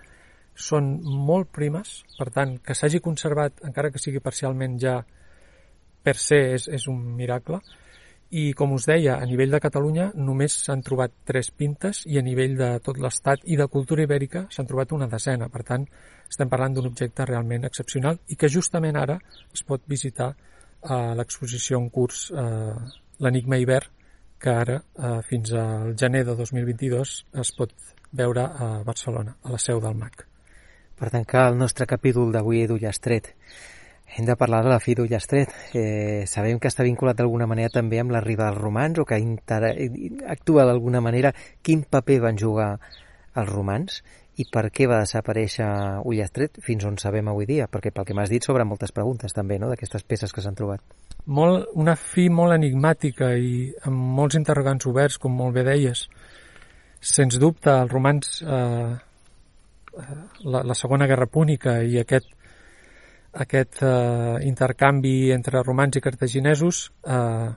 són 0.55 1.01
molt 1.03 1.49
primes, 1.51 2.03
per 2.15 2.29
tant, 2.31 2.55
que 2.63 2.75
s'hagi 2.77 3.01
conservat, 3.03 3.59
encara 3.67 3.91
que 3.91 3.99
sigui 3.99 4.21
parcialment 4.23 4.77
ja 4.79 5.01
per 6.03 6.17
se 6.19 6.39
és, 6.57 6.67
és 6.67 6.87
un 6.91 6.99
miracle 7.17 7.61
i 8.33 8.47
com 8.57 8.71
us 8.73 8.87
deia, 8.89 9.19
a 9.21 9.25
nivell 9.29 9.51
de 9.53 9.59
Catalunya 9.61 10.07
només 10.17 10.55
s'han 10.65 10.81
trobat 10.81 11.11
tres 11.29 11.51
pintes 11.53 12.01
i 12.09 12.17
a 12.17 12.23
nivell 12.25 12.55
de 12.57 12.69
tot 12.81 12.97
l'estat 12.97 13.43
i 13.45 13.57
de 13.59 13.67
cultura 13.69 14.07
ibèrica 14.07 14.47
s'han 14.49 14.65
trobat 14.69 14.95
una 14.97 15.07
desena. 15.11 15.51
Per 15.53 15.61
tant, 15.67 15.85
estem 16.25 16.49
parlant 16.49 16.73
d'un 16.73 16.89
objecte 16.89 17.27
realment 17.29 17.67
excepcional 17.69 18.17
i 18.33 18.37
que 18.39 18.49
justament 18.49 18.97
ara 18.97 19.19
es 19.53 19.61
pot 19.61 19.85
visitar 19.85 20.31
a 20.81 20.97
l'exposició 21.19 21.77
en 21.77 21.91
curs 21.93 22.25
eh, 22.33 22.73
l'Enigma 23.21 23.59
Hivern, 23.61 23.91
que 24.41 24.55
ara, 24.63 24.79
eh, 24.81 25.19
fins 25.29 25.53
al 25.53 25.93
gener 25.99 26.25
de 26.25 26.35
2022, 26.35 27.13
es 27.45 27.53
pot 27.55 27.71
veure 28.11 28.47
a 28.49 28.71
Barcelona, 28.83 29.37
a 29.43 29.53
la 29.53 29.61
seu 29.61 29.79
del 29.83 29.95
MAC. 29.95 30.25
Per 30.97 31.13
tancar 31.13 31.47
el 31.51 31.61
nostre 31.61 31.85
capítol 31.85 32.33
d'avui 32.33 32.65
d'Ullastret, 32.67 33.29
hem 34.15 34.25
de 34.25 34.35
parlar 34.37 34.63
de 34.63 34.69
la 34.69 34.79
fi 34.79 34.93
d'Ullastret. 34.95 35.53
Eh, 35.73 36.23
sabem 36.29 36.59
que 36.61 36.69
està 36.69 36.85
vinculat 36.85 37.17
d'alguna 37.17 37.47
manera 37.49 37.71
també 37.73 37.99
amb 38.01 38.13
l'arribada 38.13 38.51
dels 38.51 38.61
romans 38.61 38.99
o 39.01 39.05
que 39.09 39.17
inter... 39.19 39.61
actua 40.29 40.67
d'alguna 40.69 41.01
manera. 41.01 41.33
Quin 41.61 41.83
paper 41.89 42.19
van 42.27 42.37
jugar 42.37 42.75
els 43.33 43.49
romans 43.49 44.03
i 44.37 44.45
per 44.49 44.67
què 44.73 44.87
va 44.89 45.01
desaparèixer 45.03 45.65
Ullastret 46.09 46.59
fins 46.65 46.85
on 46.89 46.97
sabem 47.01 47.29
avui 47.29 47.47
dia? 47.49 47.67
Perquè 47.69 47.91
pel 47.93 48.05
que 48.05 48.15
m'has 48.17 48.31
dit 48.33 48.45
sobre 48.45 48.65
moltes 48.65 48.93
preguntes 48.93 49.33
també, 49.33 49.59
no?, 49.61 49.69
d'aquestes 49.69 50.05
peces 50.09 50.33
que 50.33 50.41
s'han 50.41 50.57
trobat. 50.57 50.81
Molt, 51.25 51.69
una 51.79 51.95
fi 51.95 52.27
molt 52.33 52.55
enigmàtica 52.55 53.31
i 53.37 53.71
amb 53.87 54.13
molts 54.17 54.37
interrogants 54.39 54.89
oberts, 54.89 55.19
com 55.21 55.35
molt 55.37 55.55
bé 55.55 55.65
deies. 55.67 56.07
Sens 56.99 57.37
dubte, 57.39 57.71
els 57.71 57.91
romans, 57.91 58.39
eh, 58.41 58.93
eh 59.93 60.21
la, 60.49 60.63
la 60.65 60.75
Segona 60.75 61.07
Guerra 61.07 61.29
Púnica 61.29 61.77
i 61.83 61.99
aquest, 62.01 62.27
aquest 63.33 63.81
eh, 63.81 64.37
intercanvi 64.45 65.31
entre 65.31 65.63
romans 65.63 65.97
i 65.97 66.01
cartaginesos 66.01 66.85
eh, 67.05 67.49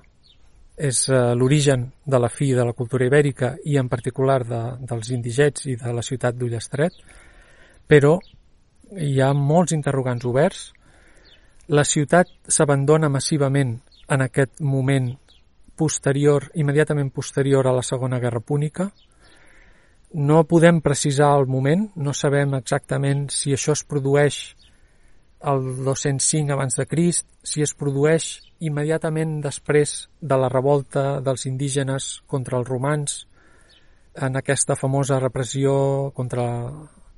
és 0.76 1.02
eh, 1.08 1.34
l'origen 1.36 1.86
de 2.04 2.20
la 2.20 2.30
fi 2.32 2.52
de 2.56 2.64
la 2.64 2.72
cultura 2.72 3.04
ibèrica 3.04 3.54
i 3.64 3.76
en 3.76 3.88
particular 3.88 4.42
de, 4.44 4.62
dels 4.88 5.10
indigets 5.12 5.66
i 5.66 5.76
de 5.76 5.92
la 5.92 6.04
ciutat 6.04 6.36
d'Ullastret, 6.36 6.96
però 7.86 8.16
hi 8.96 9.20
ha 9.20 9.32
molts 9.34 9.72
interrogants 9.76 10.24
oberts. 10.24 10.70
La 11.68 11.84
ciutat 11.84 12.30
s'abandona 12.48 13.08
massivament 13.10 13.76
en 14.08 14.22
aquest 14.22 14.60
moment 14.60 15.10
posterior, 15.76 16.50
immediatament 16.54 17.10
posterior 17.10 17.66
a 17.66 17.74
la 17.74 17.82
Segona 17.82 18.20
Guerra 18.20 18.40
Púnica. 18.40 18.90
No 20.14 20.44
podem 20.48 20.80
precisar 20.80 21.34
el 21.36 21.48
moment, 21.50 21.90
no 21.96 22.14
sabem 22.14 22.54
exactament 22.56 23.26
si 23.34 23.52
això 23.52 23.74
es 23.74 23.82
produeix 23.84 24.54
el 25.46 25.84
205 25.84 26.52
abans 26.52 26.74
de 26.76 26.86
Crist, 26.90 27.28
si 27.46 27.62
es 27.62 27.72
produeix 27.78 28.40
immediatament 28.66 29.38
després 29.44 30.08
de 30.20 30.38
la 30.40 30.50
revolta 30.50 31.20
dels 31.22 31.46
indígenes 31.46 32.08
contra 32.26 32.58
els 32.58 32.68
romans, 32.68 33.16
en 34.16 34.36
aquesta 34.36 34.74
famosa 34.76 35.20
repressió 35.20 36.10
contra 36.16 36.46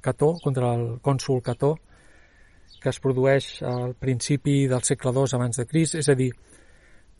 Cató, 0.00 0.34
contra 0.42 0.74
el 0.74 0.98
cònsul 1.00 1.40
Cató, 1.42 1.76
que 2.82 2.90
es 2.90 3.00
produeix 3.00 3.62
al 3.62 3.94
principi 3.98 4.66
del 4.70 4.84
segle 4.86 5.14
II 5.14 5.34
abans 5.38 5.56
de 5.58 5.66
Crist, 5.66 5.96
és 5.98 6.08
a 6.08 6.16
dir, 6.18 6.30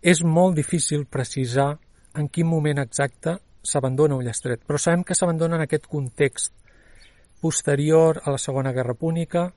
és 0.02 0.22
molt 0.22 0.56
difícil 0.58 1.06
precisar 1.06 1.72
en 2.18 2.28
quin 2.28 2.46
moment 2.46 2.82
exacte 2.82 3.38
s'abandona 3.62 4.18
Ullastret, 4.18 4.60
però 4.66 4.78
sabem 4.78 5.02
que 5.04 5.16
s'abandona 5.16 5.56
en 5.56 5.64
aquest 5.64 5.88
context 5.88 6.52
posterior 7.40 8.20
a 8.24 8.34
la 8.34 8.38
Segona 8.38 8.72
Guerra 8.72 8.94
Púnica, 8.94 9.48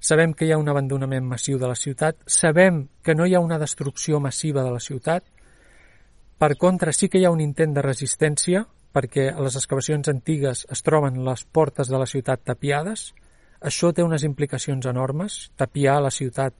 Sabem 0.00 0.32
que 0.34 0.46
hi 0.46 0.52
ha 0.52 0.58
un 0.58 0.68
abandonament 0.70 1.26
massiu 1.26 1.58
de 1.58 1.66
la 1.66 1.76
ciutat, 1.76 2.20
sabem 2.26 2.86
que 3.02 3.14
no 3.14 3.26
hi 3.26 3.34
ha 3.34 3.42
una 3.42 3.58
destrucció 3.58 4.20
massiva 4.20 4.62
de 4.62 4.70
la 4.70 4.80
ciutat, 4.80 5.24
per 6.38 6.54
contra, 6.56 6.92
sí 6.94 7.08
que 7.10 7.18
hi 7.18 7.24
ha 7.26 7.32
un 7.34 7.40
intent 7.42 7.72
de 7.74 7.82
resistència, 7.82 8.62
perquè 8.94 9.24
a 9.32 9.42
les 9.42 9.56
excavacions 9.58 10.06
antigues 10.10 10.64
es 10.70 10.84
troben 10.86 11.24
les 11.26 11.42
portes 11.44 11.90
de 11.90 11.98
la 11.98 12.06
ciutat 12.06 12.44
tapiades. 12.46 13.10
Això 13.58 13.90
té 13.92 14.04
unes 14.06 14.22
implicacions 14.22 14.86
enormes. 14.86 15.48
Tapiar 15.58 15.98
la 16.02 16.14
ciutat 16.14 16.54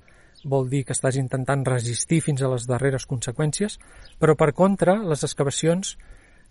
vol 0.44 0.66
dir 0.70 0.82
que 0.86 0.96
estàs 0.96 1.18
intentant 1.18 1.62
resistir 1.66 2.20
fins 2.26 2.42
a 2.42 2.50
les 2.50 2.66
darreres 2.66 3.06
conseqüències, 3.06 3.78
però 4.18 4.34
per 4.38 4.50
contra, 4.52 4.98
les 4.98 5.22
excavacions 5.22 5.94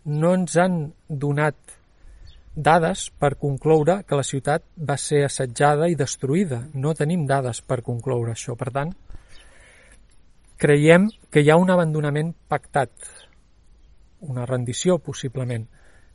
no 0.08 0.34
ens 0.40 0.56
han 0.56 0.80
donat 1.08 1.77
dades 2.58 3.12
per 3.14 3.36
concloure 3.38 4.02
que 4.10 4.18
la 4.18 4.26
ciutat 4.26 4.64
va 4.90 4.98
ser 4.98 5.22
assetjada 5.28 5.88
i 5.92 5.96
destruïda. 5.96 6.64
No 6.74 6.96
tenim 6.98 7.28
dades 7.30 7.62
per 7.62 7.84
concloure 7.86 8.34
això. 8.34 8.56
Per 8.58 8.72
tant, 8.74 8.94
creiem 10.58 11.06
que 11.30 11.44
hi 11.46 11.52
ha 11.54 11.60
un 11.62 11.70
abandonament 11.70 12.34
pactat, 12.50 12.92
una 14.26 14.48
rendició 14.50 14.98
possiblement. 14.98 15.68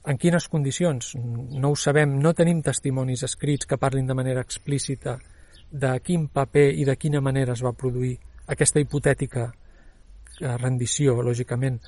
En 0.03 0.18
quines 0.18 0.49
condicions? 0.51 1.14
No 1.14 1.70
ho 1.70 1.78
sabem, 1.78 2.18
no 2.18 2.34
tenim 2.34 2.62
testimonis 2.66 3.22
escrits 3.22 3.68
que 3.70 3.78
parlin 3.78 4.09
de 4.11 4.18
manera 4.18 4.43
explícita 4.43 5.20
de 5.70 5.93
quin 6.03 6.26
paper 6.26 6.72
i 6.74 6.84
de 6.84 6.97
quina 6.99 7.20
manera 7.22 7.55
es 7.55 7.62
va 7.62 7.72
produir 7.72 8.16
aquesta 8.51 8.82
hipotètica 8.82 9.47
eh, 9.47 10.57
rendició, 10.59 11.20
lògicament, 11.22 11.78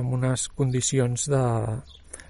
amb 0.00 0.16
unes 0.16 0.48
condicions 0.56 1.28
de, 1.28 1.42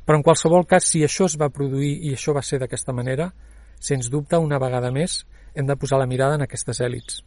però 0.04 0.18
en 0.18 0.24
qualsevol 0.26 0.66
cas, 0.68 0.88
si 0.90 1.02
això 1.04 1.28
es 1.30 1.38
va 1.40 1.52
produir 1.52 1.94
i 2.04 2.12
això 2.14 2.34
va 2.36 2.42
ser 2.44 2.60
d'aquesta 2.60 2.92
manera, 2.92 3.30
sens 3.80 4.10
dubte, 4.12 4.38
una 4.38 4.60
vegada 4.60 4.90
més, 4.92 5.22
hem 5.54 5.66
de 5.66 5.76
posar 5.76 5.98
la 6.00 6.08
mirada 6.10 6.36
en 6.38 6.44
aquestes 6.44 6.80
èlits, 6.84 7.22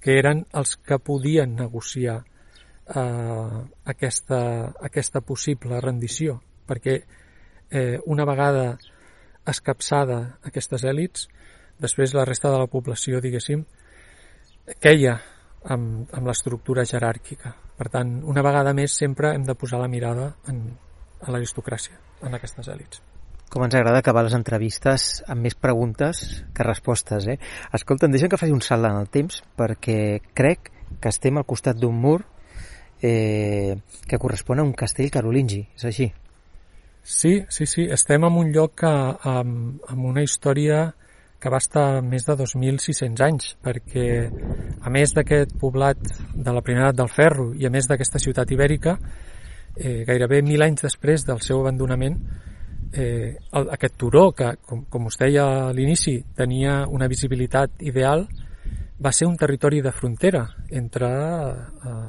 que 0.00 0.18
eren 0.18 0.44
els 0.56 0.76
que 0.76 0.98
podien 0.98 1.54
negociar 1.56 2.18
eh, 2.22 3.58
aquesta, 3.94 4.40
aquesta 4.90 5.22
possible 5.22 5.80
rendició, 5.80 6.38
perquè 6.66 7.00
eh, 7.70 7.98
una 8.06 8.26
vegada 8.28 8.76
escapçada 9.48 10.38
aquestes 10.44 10.84
èlits, 10.84 11.28
després 11.78 12.14
la 12.14 12.26
resta 12.26 12.50
de 12.52 12.58
la 12.58 12.70
població, 12.70 13.22
diguéssim, 13.22 13.62
queia 14.82 15.16
amb, 15.64 16.08
amb 16.12 16.26
l'estructura 16.28 16.84
jeràrquica. 16.88 17.54
Per 17.78 17.88
tant, 17.92 18.18
una 18.26 18.42
vegada 18.42 18.74
més 18.74 18.96
sempre 18.98 19.32
hem 19.34 19.46
de 19.46 19.54
posar 19.54 19.80
la 19.80 19.88
mirada 19.88 20.32
en, 20.50 20.64
a 21.20 21.34
l'aristocràcia 21.34 21.98
en 22.26 22.34
aquestes 22.38 22.68
èlits. 22.68 23.02
Com 23.48 23.64
ens 23.64 23.74
agrada 23.78 24.02
acabar 24.02 24.26
les 24.26 24.36
entrevistes 24.36 25.22
amb 25.26 25.46
més 25.46 25.56
preguntes 25.56 26.20
que 26.54 26.66
respostes, 26.66 27.26
eh? 27.32 27.38
Escolta, 27.72 28.06
em 28.06 28.12
deixen 28.12 28.28
que 28.28 28.40
faci 28.40 28.52
un 28.52 28.60
salt 28.64 28.84
en 28.84 28.98
el 29.00 29.08
temps 29.08 29.40
perquè 29.56 30.20
crec 30.36 30.68
que 31.00 31.08
estem 31.08 31.40
al 31.40 31.46
costat 31.48 31.80
d'un 31.80 31.96
mur 31.96 32.20
eh, 33.00 33.78
que 34.06 34.18
correspon 34.18 34.60
a 34.60 34.66
un 34.66 34.74
castell 34.76 35.10
carolingi, 35.10 35.62
és 35.76 35.88
així? 35.88 36.10
Sí, 37.02 37.44
sí, 37.48 37.64
sí. 37.64 37.86
Estem 37.88 38.26
en 38.28 38.36
un 38.36 38.52
lloc 38.52 38.74
que, 38.82 38.92
amb, 39.32 39.80
amb 39.88 40.08
una 40.10 40.22
història 40.22 40.90
que 41.40 41.48
va 41.48 41.60
estar 41.62 42.02
més 42.02 42.26
de 42.26 42.34
2.600 42.36 43.24
anys, 43.24 43.52
perquè 43.64 44.08
a 44.28 44.92
més 44.92 45.14
d'aquest 45.16 45.54
poblat 45.60 46.00
de 46.34 46.52
la 46.52 46.62
primera 46.66 46.88
edat 46.88 46.98
del 46.98 47.12
ferro 47.12 47.52
i 47.54 47.64
a 47.64 47.70
més 47.70 47.88
d'aquesta 47.88 48.20
ciutat 48.20 48.50
ibèrica, 48.52 48.98
eh, 49.78 50.04
gairebé 50.06 50.42
mil 50.42 50.62
anys 50.62 50.84
després 50.84 51.24
del 51.26 51.40
seu 51.44 51.62
abandonament, 51.62 52.18
eh, 52.92 53.36
el, 53.52 53.70
aquest 53.74 53.96
turó, 54.00 54.30
que, 54.32 54.52
com, 54.66 54.84
com 54.90 55.08
us 55.08 55.18
deia 55.20 55.46
a 55.68 55.72
l'inici, 55.72 56.18
tenia 56.36 56.82
una 56.90 57.08
visibilitat 57.08 57.82
ideal, 57.86 58.26
va 58.98 59.12
ser 59.14 59.28
un 59.28 59.36
territori 59.38 59.80
de 59.80 59.92
frontera 59.94 60.44
entre, 60.70 61.08
eh, 61.88 62.08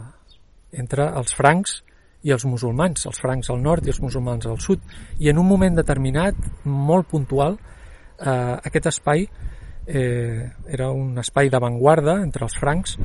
entre 0.82 1.12
els 1.20 1.36
francs 1.38 1.80
i 2.26 2.34
els 2.36 2.46
musulmans, 2.50 3.06
els 3.08 3.22
francs 3.22 3.52
al 3.54 3.62
nord 3.64 3.86
i 3.86 3.94
els 3.94 4.02
musulmans 4.04 4.48
al 4.50 4.60
sud. 4.60 4.82
I 5.20 5.30
en 5.32 5.40
un 5.40 5.48
moment 5.48 5.78
determinat, 5.78 6.36
molt 6.66 7.08
puntual, 7.08 7.60
eh, 8.20 8.56
aquest 8.66 8.90
espai 8.92 9.28
eh, 9.90 10.52
era 10.70 10.92
un 10.92 11.18
espai 11.18 11.50
d'avantguarda 11.50 12.20
entre 12.22 12.46
els 12.46 12.56
francs, 12.62 12.96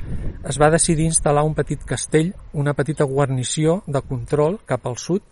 es 0.44 0.58
va 0.60 0.70
decidir 0.70 1.08
instal·lar 1.08 1.46
un 1.48 1.56
petit 1.56 1.80
castell, 1.88 2.34
una 2.52 2.74
petita 2.76 3.08
guarnició 3.08 3.80
de 3.86 4.02
control 4.04 4.60
cap 4.68 4.84
al 4.86 4.98
sud, 5.00 5.24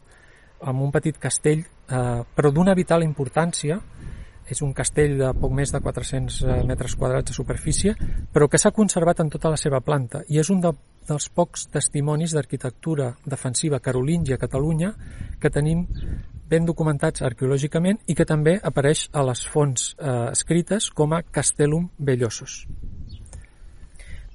amb 0.62 0.80
un 0.82 0.90
petit 0.94 1.18
castell, 1.20 1.60
eh, 1.62 2.22
però 2.34 2.50
d'una 2.50 2.74
vital 2.78 3.04
importància, 3.04 3.78
és 4.48 4.62
un 4.64 4.72
castell 4.74 5.18
de 5.20 5.28
poc 5.38 5.52
més 5.54 5.70
de 5.72 5.80
400 5.80 6.40
eh, 6.42 6.56
metres 6.68 6.96
quadrats 6.96 7.30
de 7.30 7.36
superfície, 7.36 7.94
però 8.32 8.48
que 8.48 8.58
s'ha 8.58 8.74
conservat 8.74 9.20
en 9.20 9.30
tota 9.30 9.52
la 9.52 9.60
seva 9.60 9.80
planta 9.84 10.24
i 10.28 10.40
és 10.42 10.50
un 10.50 10.60
de, 10.64 10.72
dels 11.08 11.28
pocs 11.34 11.68
testimonis 11.72 12.34
d'arquitectura 12.34 13.12
defensiva 13.24 13.80
carolíngia 13.80 14.36
a 14.36 14.42
Catalunya 14.42 14.92
que 15.40 15.50
tenim 15.50 15.86
ben 16.52 16.68
documentats 16.68 17.24
arqueològicament 17.24 18.02
i 18.12 18.16
que 18.18 18.28
també 18.28 18.58
apareix 18.62 19.06
a 19.16 19.24
les 19.24 19.46
fonts 19.48 19.92
eh, 19.96 20.16
escrites 20.32 20.90
com 20.92 21.16
a 21.16 21.22
Castellum 21.24 21.88
Bellosos. 21.98 22.62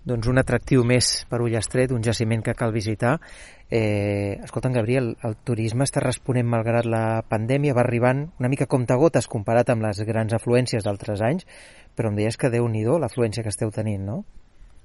Doncs 0.08 0.30
un 0.32 0.40
atractiu 0.40 0.86
més 0.88 1.26
per 1.28 1.42
Ullastret, 1.44 1.92
un 1.92 2.04
jaciment 2.04 2.40
que 2.44 2.56
cal 2.56 2.72
visitar. 2.72 3.18
Eh, 3.68 4.40
escolta, 4.46 4.72
Gabriel, 4.72 5.12
el 5.28 5.36
turisme 5.44 5.84
està 5.84 6.00
responent 6.00 6.48
malgrat 6.48 6.88
la 6.88 7.22
pandèmia, 7.28 7.76
va 7.76 7.84
arribant 7.84 8.24
una 8.40 8.48
mica 8.48 8.70
comptagotes 8.72 9.28
comparat 9.28 9.74
amb 9.74 9.84
les 9.84 10.00
grans 10.08 10.34
afluències 10.38 10.88
d'altres 10.88 11.22
anys, 11.28 11.44
però 11.94 12.08
em 12.08 12.16
deies 12.22 12.40
que 12.40 12.54
déu 12.54 12.70
nhi 12.72 12.86
l'afluència 12.88 13.44
que 13.44 13.52
esteu 13.52 13.74
tenint, 13.76 14.06
no? 14.08 14.22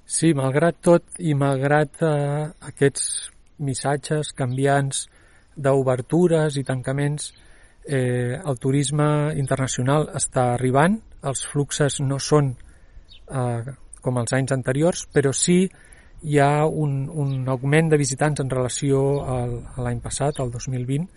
Sí, 0.03 0.33
malgrat 0.35 0.81
tot 0.83 1.23
i 1.23 1.31
malgrat 1.39 2.03
eh, 2.03 2.49
aquests 2.73 3.31
missatges 3.63 4.33
canviants 4.35 5.05
d'obertures 5.55 6.57
i 6.57 6.63
tancaments 6.67 7.31
eh, 7.85 8.39
el 8.39 8.59
turisme 8.59 9.33
internacional 9.39 10.09
està 10.15 10.53
arribant, 10.53 10.99
els 11.23 11.45
fluxes 11.47 11.99
no 12.01 12.19
són 12.19 12.53
eh, 12.53 13.73
com 14.03 14.19
els 14.19 14.35
anys 14.35 14.53
anteriors, 14.55 15.05
però 15.13 15.33
sí 15.35 15.63
hi 16.23 16.39
ha 16.39 16.65
un, 16.65 17.09
un 17.09 17.47
augment 17.51 17.89
de 17.91 17.99
visitants 17.99 18.39
en 18.39 18.51
relació 18.51 19.01
al, 19.27 19.57
a 19.75 19.83
l'any 19.83 19.99
passat, 20.03 20.39
al 20.39 20.51
2020, 20.51 21.07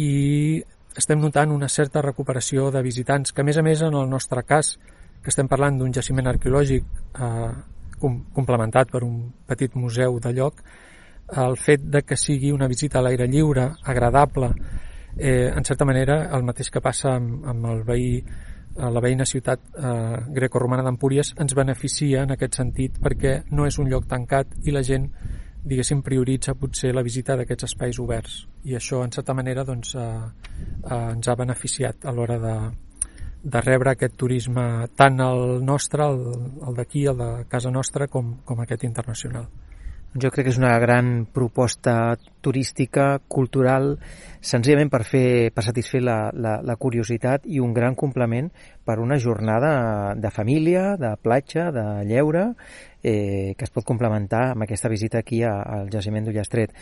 i 0.00 0.10
estem 0.96 1.20
notant 1.20 1.52
una 1.52 1.68
certa 1.68 2.02
recuperació 2.02 2.70
de 2.72 2.82
visitants, 2.82 3.32
que 3.32 3.42
a 3.42 3.46
més 3.46 3.58
a 3.58 3.64
més 3.66 3.82
en 3.82 3.94
el 3.98 4.08
nostre 4.08 4.42
cas, 4.46 4.76
que 5.22 5.32
estem 5.32 5.48
parlant 5.48 5.78
d'un 5.80 5.92
jaciment 5.92 6.28
arqueològic 6.30 6.84
eh, 6.84 7.52
com, 8.00 8.18
complementat 8.36 8.90
per 8.92 9.02
un 9.04 9.20
petit 9.48 9.76
museu 9.76 10.18
de 10.20 10.32
lloc, 10.36 10.60
el 11.42 11.56
fet 11.58 11.82
de 11.90 12.02
que 12.02 12.16
sigui 12.16 12.52
una 12.52 12.68
visita 12.70 12.98
a 12.98 13.02
l'aire 13.02 13.26
lliure, 13.28 13.70
agradable, 13.82 14.52
eh, 15.16 15.52
en 15.54 15.64
certa 15.64 15.84
manera 15.84 16.30
el 16.36 16.44
mateix 16.44 16.70
que 16.70 16.82
passa 16.82 17.14
amb, 17.16 17.46
amb 17.46 17.70
el 17.70 17.82
veí 17.86 18.18
a 18.76 18.90
la 18.90 19.00
veïna 19.00 19.26
ciutat 19.26 19.60
eh, 19.78 20.18
grecorromana 20.34 20.82
d'Empúries 20.82 21.34
ens 21.38 21.54
beneficia 21.54 22.24
en 22.24 22.34
aquest 22.34 22.58
sentit 22.58 22.98
perquè 23.02 23.42
no 23.54 23.68
és 23.68 23.78
un 23.78 23.90
lloc 23.90 24.08
tancat 24.10 24.56
i 24.64 24.74
la 24.74 24.82
gent 24.82 25.06
diguéssim 25.64 26.02
prioritza 26.04 26.56
potser 26.58 26.90
la 26.92 27.04
visita 27.06 27.36
d'aquests 27.38 27.68
espais 27.70 28.00
oberts 28.02 28.40
i 28.64 28.74
això 28.76 29.04
en 29.04 29.14
certa 29.14 29.34
manera 29.34 29.64
doncs, 29.64 29.94
eh, 29.94 30.00
eh, 30.02 31.10
ens 31.14 31.28
ha 31.28 31.36
beneficiat 31.38 32.04
a 32.04 32.12
l'hora 32.12 32.38
de, 32.42 32.56
de 33.44 33.60
rebre 33.60 33.94
aquest 33.94 34.16
turisme 34.16 34.88
tant 34.96 35.20
el 35.20 35.62
nostre, 35.64 36.08
el, 36.10 36.50
el 36.66 36.74
d'aquí, 36.74 37.06
el 37.06 37.22
de 37.22 37.30
casa 37.48 37.70
nostra 37.70 38.08
com, 38.08 38.40
com 38.44 38.60
aquest 38.60 38.84
internacional. 38.84 39.46
Jo 40.14 40.30
crec 40.30 40.46
que 40.46 40.52
és 40.54 40.58
una 40.60 40.76
gran 40.78 41.24
proposta 41.26 42.14
turística, 42.38 43.18
cultural, 43.26 43.96
senzillament 44.38 44.92
per, 44.92 45.00
fer, 45.02 45.50
per 45.50 45.64
satisfer 45.66 46.04
la, 46.06 46.18
la, 46.30 46.52
la 46.62 46.76
curiositat 46.78 47.48
i 47.50 47.58
un 47.58 47.72
gran 47.74 47.96
complement 47.98 48.52
per 48.86 49.00
una 49.02 49.18
jornada 49.18 50.14
de 50.14 50.30
família, 50.30 50.94
de 51.02 51.10
platja, 51.18 51.72
de 51.74 52.06
lleure, 52.06 52.46
eh, 53.02 53.58
que 53.58 53.66
es 53.66 53.74
pot 53.74 53.82
complementar 53.82 54.52
amb 54.52 54.68
aquesta 54.68 54.92
visita 54.92 55.18
aquí 55.18 55.42
al 55.42 55.90
jaciment 55.90 56.30
d'Ullastret. 56.30 56.78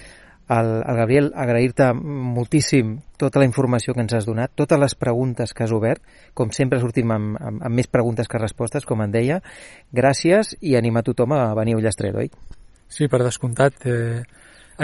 El, 0.52 0.72
el 0.84 0.96
Gabriel, 1.00 1.32
agrair-te 1.32 1.88
moltíssim 1.96 2.98
tota 3.16 3.40
la 3.40 3.48
informació 3.48 3.96
que 3.96 4.04
ens 4.04 4.12
has 4.12 4.28
donat, 4.28 4.52
totes 4.60 4.76
les 4.76 4.98
preguntes 4.98 5.56
que 5.56 5.64
has 5.64 5.72
obert, 5.72 6.04
com 6.36 6.52
sempre 6.52 6.84
sortim 6.84 7.16
amb, 7.16 7.38
amb, 7.40 7.64
amb 7.64 7.80
més 7.80 7.88
preguntes 7.88 8.28
que 8.28 8.44
respostes, 8.44 8.84
com 8.84 9.00
en 9.00 9.14
deia. 9.14 9.40
Gràcies 9.88 10.58
i 10.60 10.76
anima 10.76 11.06
tothom 11.06 11.32
a 11.32 11.46
venir 11.56 11.78
a 11.78 11.80
Ullastret, 11.80 12.26
oi? 12.26 12.60
Sí, 12.92 13.08
per 13.08 13.22
descomptat. 13.24 13.86
Eh, 13.88 14.22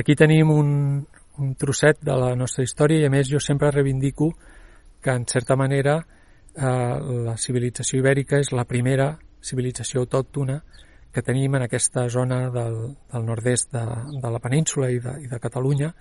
aquí 0.00 0.14
tenim 0.16 0.48
un, 0.50 0.68
un 1.38 1.54
trosset 1.61 2.00
de 2.00 2.14
la 2.16 2.30
nostra 2.40 2.64
història 2.64 3.02
i 3.02 3.09
a 3.09 3.12
més 3.12 3.28
jo 3.28 3.40
sempre 3.40 3.70
reivindico 3.74 4.30
que 5.04 5.12
en 5.12 5.26
certa 5.28 5.56
manera 5.61 5.98
eh, 6.00 6.94
la 7.26 7.36
civilització 7.36 8.00
ibèrica 8.00 8.40
és 8.40 8.52
la 8.56 8.64
primera 8.64 9.11
civilització 9.44 10.06
autòctona 10.06 10.56
que 11.12 11.22
tenim 11.22 11.54
en 11.59 11.66
aquesta 11.66 12.06
zona 12.09 12.48
del, 12.54 12.78
del 13.12 13.28
nord-est 13.28 13.76
de, 13.76 13.84
de 14.22 14.32
la 14.32 14.40
península 14.40 14.88
i 14.90 14.98
de, 15.04 15.14
i 15.24 15.28
de 15.28 15.40
Catalunya 15.42 15.92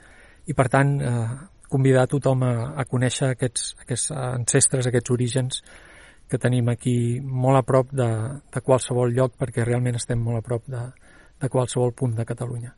i 0.47 0.55
per 0.55 0.67
tant 0.71 0.95
eh, 1.03 1.27
convidar 1.67 2.07
tothom 2.07 2.47
a, 2.47 2.53
a 2.79 2.87
conèixer 2.87 3.33
aquests, 3.33 3.73
aquests 3.83 4.15
ancestres, 4.15 4.87
aquests 4.87 5.11
orígens 5.11 5.59
que 6.27 6.39
tenim 6.39 6.71
aquí 6.71 7.19
molt 7.19 7.59
a 7.59 7.65
prop 7.67 7.91
de, 7.91 8.09
de 8.53 8.63
qualsevol 8.63 9.11
lloc 9.15 9.35
perquè 9.39 9.67
realment 9.67 9.99
estem 9.99 10.23
molt 10.23 10.39
a 10.39 10.47
prop 10.47 10.63
de, 10.71 10.85
de 11.41 11.49
qualsevol 11.49 11.93
punt 11.93 12.15
de 12.17 12.25
Catalunya. 12.25 12.73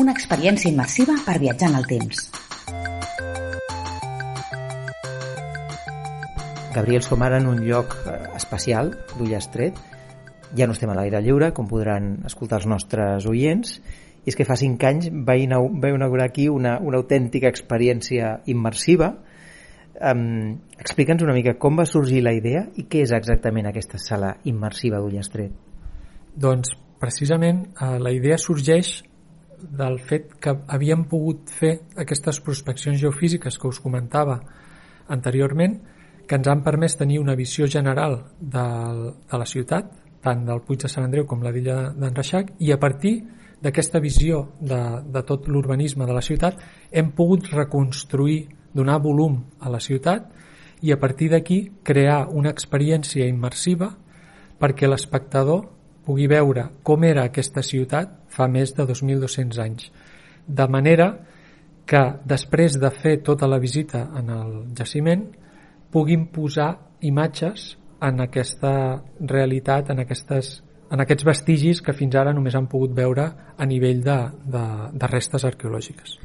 Una 0.00 0.12
experiència 0.16 0.70
immersiva 0.72 1.18
per 1.26 1.36
viatjar 1.40 1.68
en 1.68 1.80
el 1.80 1.88
temps. 1.90 2.28
Gabriel 6.72 7.02
som 7.04 7.20
ara 7.20 7.36
en 7.36 7.50
un 7.50 7.60
lloc 7.66 7.92
eh, 8.06 8.14
especial 8.38 8.94
d'Ullastret. 9.18 9.76
Ja 10.56 10.64
no 10.68 10.72
estem 10.72 10.88
a 10.92 10.96
l'aire 10.96 11.20
lliure, 11.20 11.50
com 11.52 11.68
podran 11.68 12.22
escoltar 12.28 12.62
els 12.62 12.68
nostres 12.68 13.28
oients, 13.28 13.76
i 14.24 14.32
és 14.32 14.38
que 14.38 14.46
fa 14.48 14.56
cinc 14.56 14.84
anys 14.88 15.10
va 15.12 15.36
inaugurar 15.36 16.24
aquí 16.24 16.48
una, 16.48 16.78
una 16.80 17.00
autèntica 17.02 17.50
experiència 17.52 18.38
immersiva, 18.48 19.12
Um, 20.02 20.58
Explica'ns 20.82 21.22
una 21.22 21.34
mica 21.36 21.54
com 21.62 21.76
va 21.78 21.86
sorgir 21.86 22.24
la 22.26 22.32
idea 22.34 22.64
i 22.74 22.88
què 22.90 23.04
és 23.04 23.12
exactament 23.14 23.68
aquesta 23.68 24.00
sala 24.02 24.32
immersiva 24.50 24.98
d'Ullastret. 24.98 25.52
Doncs 26.34 26.72
precisament 26.98 27.60
eh, 27.70 27.98
la 28.02 28.10
idea 28.10 28.38
sorgeix 28.38 28.96
del 29.62 30.00
fet 30.02 30.32
que 30.42 30.56
havíem 30.74 31.04
pogut 31.10 31.52
fer 31.54 31.72
aquestes 32.02 32.40
prospeccions 32.42 32.98
geofísiques 32.98 33.58
que 33.58 33.70
us 33.70 33.78
comentava 33.82 34.40
anteriorment 35.14 35.76
que 36.26 36.38
ens 36.38 36.50
han 36.50 36.64
permès 36.66 36.96
tenir 36.98 37.20
una 37.20 37.36
visió 37.38 37.68
general 37.70 38.16
del, 38.40 39.04
de 39.30 39.38
la 39.38 39.46
ciutat, 39.46 39.92
tant 40.22 40.42
del 40.46 40.62
Puig 40.66 40.82
de 40.82 40.90
Sant 40.90 41.06
Andreu 41.06 41.26
com 41.30 41.42
la 41.42 41.52
d'Illa 41.54 41.92
d'en 41.94 42.14
Reixac, 42.14 42.54
i 42.58 42.72
a 42.72 42.78
partir 42.82 43.14
d'aquesta 43.62 44.00
visió 44.02 44.48
de, 44.58 44.80
de 45.14 45.22
tot 45.26 45.46
l'urbanisme 45.46 46.06
de 46.06 46.14
la 46.16 46.22
ciutat 46.26 46.58
hem 46.90 47.12
pogut 47.14 47.46
reconstruir 47.52 48.40
donar 48.74 49.00
volum 49.02 49.38
a 49.60 49.70
la 49.70 49.80
ciutat 49.80 50.30
i 50.82 50.92
a 50.92 50.98
partir 50.98 51.30
d'aquí 51.30 51.58
crear 51.82 52.26
una 52.28 52.50
experiència 52.50 53.28
immersiva 53.30 53.92
perquè 54.58 54.88
l'espectador 54.88 55.68
pugui 56.06 56.26
veure 56.30 56.68
com 56.82 57.04
era 57.06 57.26
aquesta 57.28 57.62
ciutat 57.62 58.16
fa 58.32 58.48
més 58.48 58.74
de 58.74 58.86
2.200 58.88 59.60
anys. 59.62 59.90
De 60.46 60.66
manera 60.66 61.12
que 61.86 62.02
després 62.24 62.78
de 62.80 62.90
fer 62.90 63.18
tota 63.22 63.46
la 63.46 63.60
visita 63.62 64.08
en 64.18 64.30
el 64.30 64.52
jaciment 64.78 65.28
puguin 65.92 66.26
posar 66.32 66.72
imatges 67.00 67.76
en 68.02 68.20
aquesta 68.24 69.02
realitat, 69.20 69.90
en, 69.90 70.02
aquestes, 70.02 70.56
en 70.90 71.02
aquests 71.04 71.26
vestigis 71.26 71.82
que 71.82 71.94
fins 71.94 72.16
ara 72.18 72.34
només 72.34 72.56
han 72.58 72.70
pogut 72.70 72.94
veure 72.96 73.30
a 73.56 73.66
nivell 73.66 74.02
de, 74.02 74.20
de, 74.56 74.66
de 74.98 75.10
restes 75.12 75.46
arqueològiques 75.46 76.18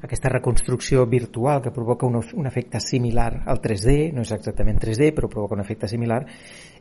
aquesta 0.00 0.30
reconstrucció 0.32 1.06
virtual 1.06 1.60
que 1.62 1.70
provoca 1.70 2.06
un, 2.06 2.16
un 2.16 2.46
efecte 2.46 2.80
similar 2.80 3.42
al 3.46 3.60
3D, 3.60 4.12
no 4.14 4.24
és 4.24 4.32
exactament 4.36 4.80
3D, 4.80 5.12
però 5.16 5.28
provoca 5.28 5.56
un 5.58 5.64
efecte 5.64 5.88
similar, 5.88 6.22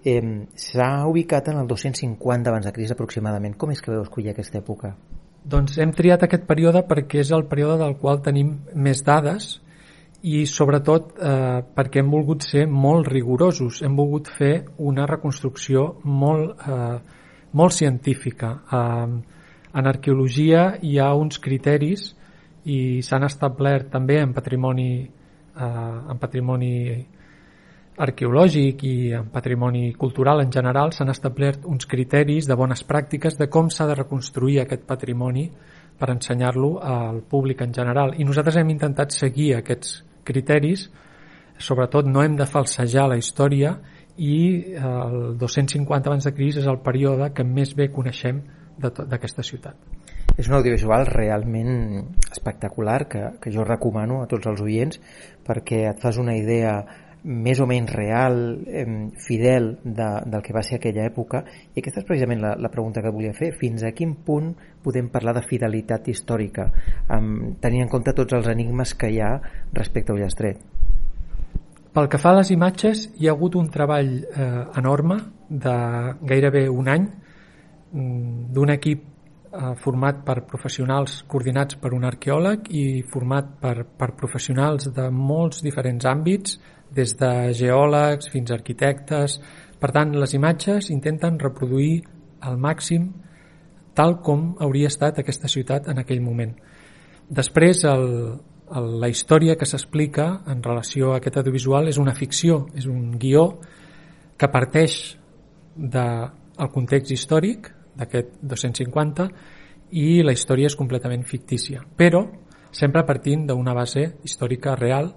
eh, 0.04 0.22
s'ha 0.56 0.92
ubicat 1.08 1.50
en 1.52 1.62
el 1.62 1.68
250 1.68 2.50
abans 2.50 2.66
de 2.66 2.74
crisi 2.76 2.96
aproximadament. 2.96 3.58
Com 3.58 3.72
és 3.72 3.82
que 3.82 3.92
veu 3.92 4.04
escollir 4.06 4.34
aquesta 4.34 4.62
època? 4.62 4.94
Doncs 5.50 5.78
hem 5.80 5.92
triat 5.96 6.24
aquest 6.24 6.46
període 6.48 6.84
perquè 6.88 7.24
és 7.24 7.32
el 7.32 7.48
període 7.50 7.80
del 7.80 7.96
qual 7.98 8.22
tenim 8.22 8.58
més 8.76 9.04
dades 9.08 9.60
i 10.22 10.44
sobretot 10.46 11.14
eh, 11.16 11.62
perquè 11.76 12.02
hem 12.02 12.12
volgut 12.12 12.44
ser 12.44 12.66
molt 12.68 13.08
rigorosos, 13.08 13.82
hem 13.84 13.96
volgut 13.96 14.28
fer 14.36 14.66
una 14.78 15.08
reconstrucció 15.08 16.02
molt, 16.04 16.60
eh, 16.60 17.00
molt 17.56 17.76
científica. 17.76 18.52
Eh, 18.68 19.38
en 19.80 19.88
arqueologia 19.88 20.74
hi 20.82 20.98
ha 21.00 21.14
uns 21.16 21.40
criteris 21.40 22.16
i 22.66 23.02
s'han 23.06 23.24
establert 23.24 23.90
també 23.92 24.20
en 24.20 24.34
patrimoni, 24.34 24.92
eh, 25.06 26.12
en 26.12 26.18
patrimoni 26.20 26.74
arqueològic 28.00 28.84
i 28.88 29.12
en 29.14 29.28
patrimoni 29.32 29.94
cultural 29.94 30.42
en 30.42 30.52
general 30.52 30.94
s'han 30.96 31.12
establert 31.12 31.66
uns 31.66 31.86
criteris 31.86 32.48
de 32.48 32.56
bones 32.56 32.86
pràctiques 32.88 33.36
de 33.38 33.50
com 33.50 33.70
s'ha 33.70 33.88
de 33.88 33.96
reconstruir 33.96 34.62
aquest 34.62 34.86
patrimoni 34.88 35.50
per 36.00 36.10
ensenyar-lo 36.14 36.80
al 36.80 37.22
públic 37.22 37.62
en 37.62 37.74
general 37.74 38.14
i 38.18 38.24
nosaltres 38.24 38.56
hem 38.56 38.70
intentat 38.70 39.12
seguir 39.12 39.56
aquests 39.58 40.04
criteris 40.24 40.90
sobretot 41.60 42.08
no 42.08 42.24
hem 42.24 42.38
de 42.40 42.48
falsejar 42.48 43.10
la 43.10 43.18
història 43.20 43.76
i 44.20 44.76
el 44.76 45.38
250 45.40 46.10
abans 46.10 46.26
de 46.28 46.34
Cris 46.36 46.60
és 46.60 46.68
el 46.68 46.80
període 46.84 47.32
que 47.36 47.44
més 47.44 47.72
bé 47.76 47.88
coneixem 47.92 48.42
d'aquesta 48.80 49.44
ciutat. 49.44 49.76
És 50.38 50.48
un 50.48 50.56
audiovisual 50.56 51.06
realment 51.10 52.16
espectacular 52.32 53.08
que, 53.10 53.26
que 53.42 53.52
jo 53.52 53.66
recomano 53.68 54.22
a 54.24 54.30
tots 54.32 54.48
els 54.52 54.62
oients 54.64 55.00
perquè 55.48 55.86
et 55.90 56.02
fas 56.02 56.20
una 56.22 56.36
idea 56.38 56.80
més 57.24 57.60
o 57.60 57.66
menys 57.68 57.92
real, 57.92 58.64
eh, 58.66 59.12
fidel 59.20 59.74
de, 59.84 60.08
del 60.26 60.42
que 60.42 60.54
va 60.56 60.64
ser 60.64 60.78
aquella 60.80 61.04
època. 61.04 61.44
I 61.76 61.82
aquesta 61.82 62.00
és 62.02 62.08
precisament 62.08 62.42
la, 62.42 62.54
la 62.56 62.72
pregunta 62.72 63.04
que 63.04 63.12
volia 63.12 63.34
fer. 63.36 63.52
Fins 63.60 63.84
a 63.84 63.92
quin 63.92 64.16
punt 64.26 64.54
podem 64.84 65.10
parlar 65.12 65.36
de 65.36 65.44
fidelitat 65.44 66.08
històrica 66.08 66.70
amb, 67.12 67.60
tenint 67.60 67.88
en 67.88 67.92
compte 67.92 68.16
tots 68.16 68.38
els 68.38 68.48
enigmes 68.48 68.96
que 68.96 69.12
hi 69.12 69.20
ha 69.20 69.34
respecte 69.74 70.14
a 70.14 70.16
Ullastret? 70.16 70.64
Pel 71.90 72.08
que 72.08 72.20
fa 72.22 72.32
a 72.32 72.40
les 72.40 72.52
imatges 72.54 73.08
hi 73.18 73.28
ha 73.28 73.36
hagut 73.36 73.58
un 73.60 73.68
treball 73.74 74.12
eh, 74.24 74.50
enorme 74.80 75.20
de 75.50 75.78
gairebé 76.30 76.68
un 76.70 76.88
any 76.88 77.08
mm, 77.92 78.52
d'un 78.56 78.72
equip 78.78 79.04
format 79.82 80.20
per 80.26 80.44
professionals 80.46 81.24
coordinats 81.28 81.78
per 81.82 81.94
un 81.98 82.04
arqueòleg 82.06 82.68
i 82.70 83.02
format 83.10 83.48
per, 83.62 83.84
per 83.98 84.12
professionals 84.18 84.92
de 84.94 85.08
molts 85.10 85.64
diferents 85.66 86.06
àmbits, 86.06 86.60
des 86.94 87.16
de 87.18 87.32
geòlegs 87.58 88.30
fins 88.30 88.52
a 88.52 88.58
arquitectes. 88.58 89.40
Per 89.80 89.90
tant, 89.96 90.14
les 90.14 90.34
imatges 90.38 90.90
intenten 90.94 91.40
reproduir 91.40 92.04
al 92.42 92.58
màxim 92.58 93.10
tal 93.98 94.20
com 94.24 94.54
hauria 94.62 94.88
estat 94.88 95.20
aquesta 95.20 95.50
ciutat 95.52 95.90
en 95.90 96.00
aquell 96.00 96.22
moment. 96.22 96.54
Després, 97.30 97.84
el, 97.90 98.06
el, 98.70 98.88
la 99.02 99.10
història 99.10 99.58
que 99.58 99.68
s'explica 99.70 100.30
en 100.50 100.64
relació 100.64 101.14
a 101.14 101.20
aquest 101.20 101.42
audiovisual 101.42 101.90
és 101.90 101.98
una 101.98 102.16
ficció, 102.18 102.68
és 102.78 102.88
un 102.90 103.18
guió 103.20 103.60
que 104.40 104.48
parteix 104.48 105.18
de 105.76 106.06
el 106.60 106.72
context 106.74 107.12
històric 107.12 107.70
d'aquest 108.00 108.40
250 108.42 109.28
i 110.00 110.22
la 110.24 110.34
història 110.36 110.70
és 110.70 110.78
completament 110.80 111.26
fictícia, 111.28 111.84
però 111.98 112.24
sempre 112.72 113.06
partint 113.06 113.48
d'una 113.50 113.74
base 113.74 114.06
històrica 114.24 114.76
real 114.78 115.14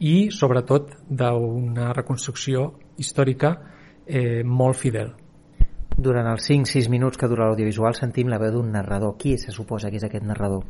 i 0.00 0.30
sobretot 0.30 0.94
d'una 1.08 1.92
reconstrucció 1.92 2.72
històrica 2.98 3.54
eh, 4.06 4.42
molt 4.44 4.78
fidel. 4.78 5.12
Durant 5.98 6.28
els 6.30 6.46
5-6 6.46 6.86
minuts 6.90 7.18
que 7.18 7.26
dura 7.26 7.48
l'audiovisual 7.48 7.96
sentim 7.98 8.28
la 8.30 8.38
veu 8.38 8.52
d'un 8.54 8.70
narrador. 8.70 9.16
Qui 9.18 9.34
se 9.38 9.50
suposa 9.50 9.90
que 9.90 9.98
és 9.98 10.06
aquest 10.06 10.24
narrador? 10.24 10.62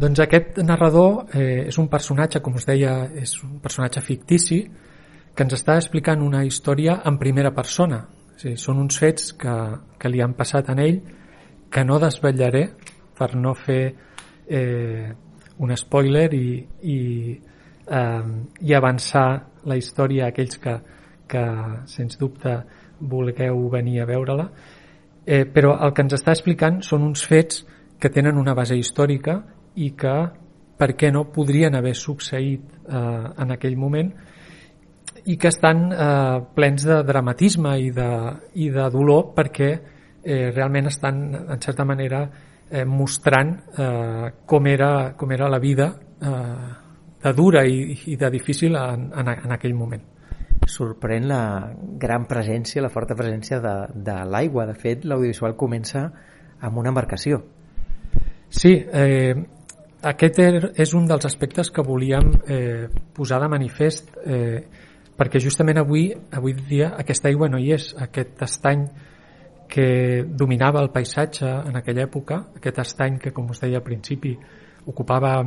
Doncs 0.00 0.22
aquest 0.24 0.62
narrador 0.64 1.26
eh, 1.36 1.68
és 1.68 1.78
un 1.78 1.90
personatge, 1.92 2.40
com 2.40 2.56
us 2.56 2.64
deia, 2.64 3.10
és 3.12 3.34
un 3.44 3.58
personatge 3.60 4.00
fictici 4.00 4.62
que 5.34 5.44
ens 5.44 5.52
està 5.58 5.76
explicant 5.76 6.24
una 6.24 6.42
història 6.48 7.02
en 7.04 7.18
primera 7.20 7.52
persona. 7.52 8.06
Sigui, 8.42 8.58
són 8.58 8.80
uns 8.82 8.98
fets 8.98 9.32
que, 9.38 9.52
que 9.98 10.10
li 10.10 10.22
han 10.22 10.32
passat 10.34 10.72
a 10.72 10.74
ell 10.82 10.98
que 11.72 11.84
no 11.86 12.00
desvetllaré 12.02 12.64
per 13.14 13.28
no 13.38 13.54
fer 13.54 13.82
eh, 14.50 15.12
un 15.62 15.74
spoiler 15.78 16.26
i, 16.34 16.46
i, 16.90 16.98
eh, 17.86 18.32
i 18.66 18.74
avançar 18.74 19.26
la 19.70 19.78
història 19.78 20.26
a 20.26 20.32
aquells 20.32 20.58
que, 20.58 20.74
que 21.30 21.44
sens 21.86 22.18
dubte 22.18 22.56
vulgueu 22.98 23.62
venir 23.70 24.00
a 24.02 24.08
veure-la, 24.10 24.48
eh, 25.26 25.44
però 25.46 25.76
el 25.86 25.94
que 25.94 26.02
ens 26.02 26.18
està 26.18 26.34
explicant 26.34 26.82
són 26.82 27.06
uns 27.06 27.22
fets 27.26 27.62
que 28.02 28.10
tenen 28.10 28.38
una 28.38 28.56
base 28.58 28.74
històrica 28.74 29.38
i 29.78 29.92
que, 29.98 30.16
per 30.78 30.90
què 30.98 31.12
no, 31.14 31.28
podrien 31.30 31.78
haver 31.78 31.94
succeït 31.94 32.66
eh, 32.90 32.98
en 33.38 33.54
aquell 33.54 33.78
moment 33.78 34.10
i 35.26 35.36
que 35.38 35.50
estan 35.52 35.88
eh, 35.92 36.38
plens 36.54 36.86
de 36.88 37.02
dramatisme 37.06 37.76
i 37.80 37.90
de, 37.94 38.10
i 38.58 38.68
de 38.74 38.86
dolor 38.90 39.32
perquè 39.36 39.70
eh, 39.72 40.50
realment 40.50 40.90
estan, 40.90 41.22
en 41.54 41.60
certa 41.62 41.84
manera, 41.84 42.24
eh, 42.70 42.84
mostrant 42.84 43.52
eh, 43.78 44.30
com, 44.46 44.66
era, 44.66 45.12
com 45.16 45.32
era 45.32 45.50
la 45.50 45.60
vida 45.62 45.92
eh, 46.20 46.72
de 47.22 47.32
dura 47.38 47.66
i, 47.66 47.92
i 48.10 48.16
de 48.16 48.30
difícil 48.30 48.76
en, 48.76 49.12
en, 49.14 49.36
en 49.36 49.54
aquell 49.54 49.78
moment 49.78 50.10
sorprèn 50.68 51.26
la 51.26 51.72
gran 51.98 52.26
presència, 52.30 52.82
la 52.82 52.90
forta 52.92 53.16
presència 53.18 53.58
de, 53.62 53.74
de 53.94 54.14
l'aigua. 54.30 54.66
De 54.68 54.76
fet, 54.78 55.04
l'audiovisual 55.04 55.56
comença 55.58 56.04
amb 56.62 56.78
una 56.78 56.92
embarcació. 56.92 57.40
Sí, 58.52 58.76
eh, 58.76 59.34
aquest 60.12 60.38
er, 60.42 60.54
és 60.82 60.94
un 60.94 61.06
dels 61.08 61.26
aspectes 61.26 61.70
que 61.70 61.84
volíem 61.86 62.32
eh, 62.46 62.88
posar 63.14 63.40
de 63.42 63.50
manifest 63.50 64.12
eh, 64.24 64.62
perquè 65.16 65.40
justament 65.42 65.78
avui, 65.82 66.08
avui 66.32 66.54
dia 66.56 66.92
aquesta 66.98 67.28
aigua 67.28 67.48
no 67.52 67.60
hi 67.60 67.72
és, 67.76 67.92
aquest 68.00 68.42
estany 68.46 68.86
que 69.72 70.24
dominava 70.28 70.82
el 70.82 70.90
paisatge 70.92 71.48
en 71.48 71.76
aquella 71.78 72.04
època, 72.04 72.42
aquest 72.58 72.82
estany 72.82 73.18
que, 73.18 73.32
com 73.32 73.48
us 73.50 73.62
deia 73.62 73.80
al 73.80 73.86
principi, 73.86 74.34
ocupava 74.86 75.38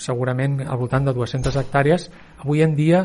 segurament 0.00 0.58
al 0.64 0.78
voltant 0.80 1.06
de 1.06 1.14
200 1.14 1.58
hectàrees, 1.60 2.08
avui 2.42 2.64
en 2.64 2.74
dia 2.74 3.04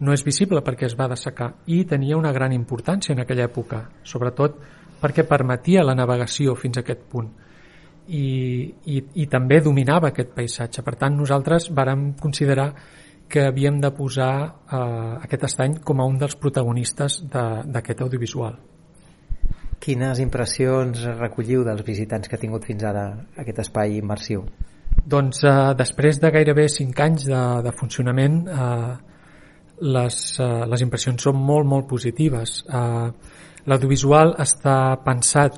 no 0.00 0.12
és 0.12 0.24
visible 0.24 0.62
perquè 0.64 0.86
es 0.88 0.96
va 0.96 1.08
dessecar. 1.10 1.50
I 1.66 1.84
tenia 1.88 2.16
una 2.16 2.32
gran 2.32 2.52
importància 2.52 3.14
en 3.14 3.22
aquella 3.24 3.48
època, 3.48 3.82
sobretot 4.04 4.60
perquè 5.00 5.26
permetia 5.28 5.84
la 5.84 5.96
navegació 5.96 6.54
fins 6.56 6.78
a 6.78 6.84
aquest 6.84 7.04
punt. 7.12 7.28
I, 8.06 8.26
i, 8.86 9.02
i 9.20 9.26
també 9.26 9.60
dominava 9.60 10.12
aquest 10.12 10.30
paisatge. 10.36 10.84
Per 10.86 10.94
tant, 10.96 11.16
nosaltres 11.18 11.68
vàrem 11.74 12.12
considerar 12.20 12.70
que 13.28 13.46
havíem 13.48 13.80
de 13.82 13.90
posar 13.94 14.32
eh, 14.46 14.78
aquest 15.26 15.48
estany 15.50 15.80
com 15.84 16.00
a 16.00 16.06
un 16.06 16.18
dels 16.18 16.36
protagonistes 16.40 17.20
d'aquest 17.30 17.98
de, 17.98 18.04
audiovisual. 18.04 18.56
Quines 19.82 20.20
impressions 20.22 21.04
recolliu 21.18 21.64
dels 21.66 21.84
visitants 21.86 22.28
que 22.28 22.38
ha 22.38 22.40
tingut 22.40 22.64
fins 22.64 22.84
ara 22.86 23.08
aquest 23.36 23.66
espai 23.66 23.98
immersiu? 23.98 24.46
Doncs 25.06 25.44
eh, 25.44 25.58
després 25.78 26.22
de 26.22 26.32
gairebé 26.34 26.68
5 26.72 27.04
anys 27.04 27.28
de, 27.28 27.42
de 27.66 27.74
funcionament 27.76 28.40
eh, 28.46 28.94
les, 29.80 30.16
uh, 30.40 30.64
les 30.64 30.82
impressions 30.82 31.26
són 31.28 31.36
molt, 31.36 31.66
molt 31.68 31.88
positives. 31.88 32.62
Uh, 32.64 33.10
L'audiovisual 33.66 34.36
està 34.38 34.96
pensat 35.02 35.56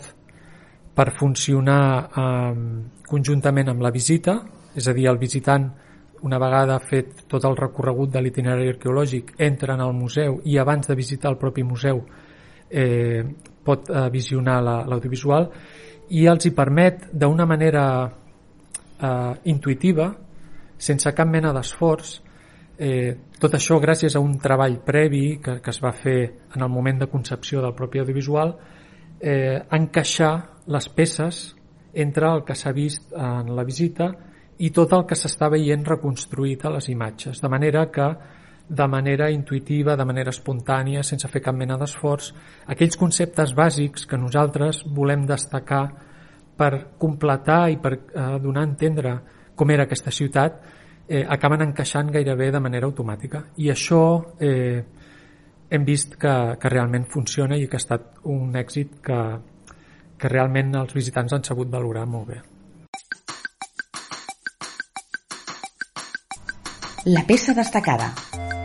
per 0.96 1.10
funcionar 1.14 1.82
um, 2.16 2.62
conjuntament 3.06 3.68
amb 3.68 3.84
la 3.84 3.92
visita, 3.92 4.38
és 4.74 4.88
a 4.88 4.94
dir, 4.96 5.04
el 5.10 5.20
visitant, 5.20 5.68
una 6.26 6.38
vegada 6.38 6.78
fet 6.82 7.24
tot 7.28 7.44
el 7.44 7.56
recorregut 7.56 8.12
de 8.12 8.22
l'itinerari 8.22 8.72
arqueològic, 8.74 9.34
entra 9.38 9.74
en 9.74 9.82
el 9.84 9.92
museu 9.92 10.40
i 10.44 10.58
abans 10.58 10.88
de 10.88 10.96
visitar 10.98 11.30
el 11.30 11.38
propi 11.38 11.62
museu 11.62 12.02
eh, 12.70 13.22
pot 13.64 13.90
uh, 13.90 14.08
visionar 14.10 14.62
l'audiovisual 14.62 15.48
la, 15.48 15.66
i 16.10 16.24
els 16.26 16.46
hi 16.46 16.54
permet 16.56 17.10
d'una 17.12 17.44
manera 17.44 17.84
eh, 18.08 19.34
intuïtiva, 19.52 20.06
sense 20.78 21.12
cap 21.12 21.28
mena 21.28 21.52
d'esforç, 21.52 22.14
Eh, 22.78 23.16
tot 23.42 23.56
això 23.58 23.80
gràcies 23.82 24.14
a 24.14 24.20
un 24.22 24.36
treball 24.38 24.76
previ 24.86 25.40
que, 25.42 25.56
que 25.58 25.72
es 25.74 25.80
va 25.82 25.90
fer 25.90 26.18
en 26.54 26.62
el 26.62 26.70
moment 26.70 27.00
de 27.02 27.08
concepció 27.10 27.60
del 27.60 27.74
propi 27.74 27.98
audiovisual, 27.98 28.52
eh, 29.18 29.58
encaixar 29.74 30.32
les 30.70 30.86
peces 30.94 31.40
entre 31.92 32.28
el 32.30 32.44
que 32.46 32.54
s'ha 32.54 32.70
vist 32.72 33.10
en 33.18 33.50
la 33.56 33.64
visita 33.66 34.12
i 34.59 34.70
tot 34.74 34.92
el 34.92 35.06
que 35.06 35.16
s'està 35.18 35.48
veient 35.52 35.84
reconstruït 35.86 36.64
a 36.64 36.74
les 36.74 36.88
imatges, 36.90 37.40
de 37.40 37.48
manera 37.48 37.86
que 37.94 38.09
de 38.68 38.86
manera 38.86 39.30
intuïtiva, 39.32 39.96
de 39.96 40.04
manera 40.04 40.32
espontània, 40.34 41.02
sense 41.02 41.28
fer 41.32 41.40
cap 41.40 41.56
mena 41.56 41.78
d'esforç, 41.80 42.32
aquells 42.68 42.98
conceptes 43.00 43.54
bàsics 43.56 44.04
que 44.06 44.18
nosaltres 44.20 44.82
volem 44.84 45.24
destacar 45.26 45.86
per 46.59 46.72
completar 47.00 47.70
i 47.72 47.78
per 47.80 47.94
eh, 47.94 48.26
donar 48.42 48.66
a 48.66 48.68
entendre 48.68 49.14
com 49.56 49.70
era 49.70 49.86
aquesta 49.88 50.12
ciutat, 50.12 50.61
eh, 51.09 51.24
acaben 51.24 51.64
encaixant 51.64 52.12
gairebé 52.12 52.50
de 52.52 52.61
manera 52.61 52.86
automàtica 52.86 53.46
i 53.56 53.70
això 53.72 54.02
eh, 54.38 54.84
hem 55.70 55.84
vist 55.84 56.18
que, 56.20 56.34
que 56.61 56.68
realment 56.68 57.09
funciona 57.09 57.56
i 57.56 57.66
que 57.66 57.76
ha 57.76 57.82
estat 57.82 58.20
un 58.28 58.52
èxit 58.56 59.00
que, 59.04 59.18
que 60.18 60.28
realment 60.28 60.76
els 60.82 60.94
visitants 60.96 61.32
han 61.32 61.44
sabut 61.44 61.72
valorar 61.72 62.06
molt 62.06 62.28
bé. 62.34 62.40
La 67.09 67.22
peça 67.24 67.54
destacada. 67.56 68.11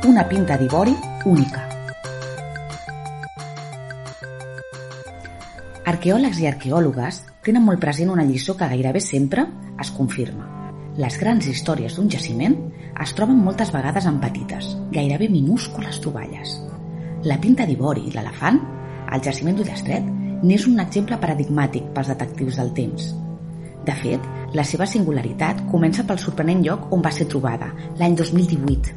Una 0.03 0.25
pinta 0.27 0.57
d'ivori 0.59 0.91
única. 1.31 1.61
Arqueòlegs 5.87 6.41
i 6.43 6.49
arqueòlogues 6.49 7.21
tenen 7.47 7.63
molt 7.63 7.79
present 7.79 8.11
una 8.11 8.27
lliçó 8.27 8.57
que 8.59 8.67
gairebé 8.67 8.99
sempre 8.99 9.47
es 9.79 9.93
confirma. 9.95 10.49
Les 10.99 11.15
grans 11.23 11.47
històries 11.47 11.95
d'un 11.95 12.11
jaciment 12.11 12.59
es 13.07 13.15
troben 13.15 13.39
moltes 13.47 13.71
vegades 13.71 14.11
en 14.11 14.19
petites, 14.19 14.73
gairebé 14.91 15.31
minúscules 15.31 16.03
troballes. 16.03 16.59
La 17.23 17.39
pinta 17.39 17.63
d'ivori 17.63 18.09
i 18.09 18.11
l'elefant, 18.11 18.59
al 19.07 19.23
jaciment 19.23 19.55
d'Ullastret, 19.55 20.15
n'és 20.43 20.67
un 20.67 20.83
exemple 20.83 21.15
paradigmàtic 21.15 21.93
pels 21.95 22.11
detectius 22.11 22.59
del 22.59 22.75
temps. 22.75 23.13
De 23.84 23.95
fet, 23.99 24.23
la 24.55 24.63
seva 24.63 24.88
singularitat 24.88 25.65
comença 25.71 26.05
pel 26.07 26.21
sorprenent 26.21 26.63
lloc 26.63 26.91
on 26.95 27.01
va 27.03 27.11
ser 27.11 27.27
trobada, 27.27 27.67
l'any 27.99 28.15
2018, 28.15 28.93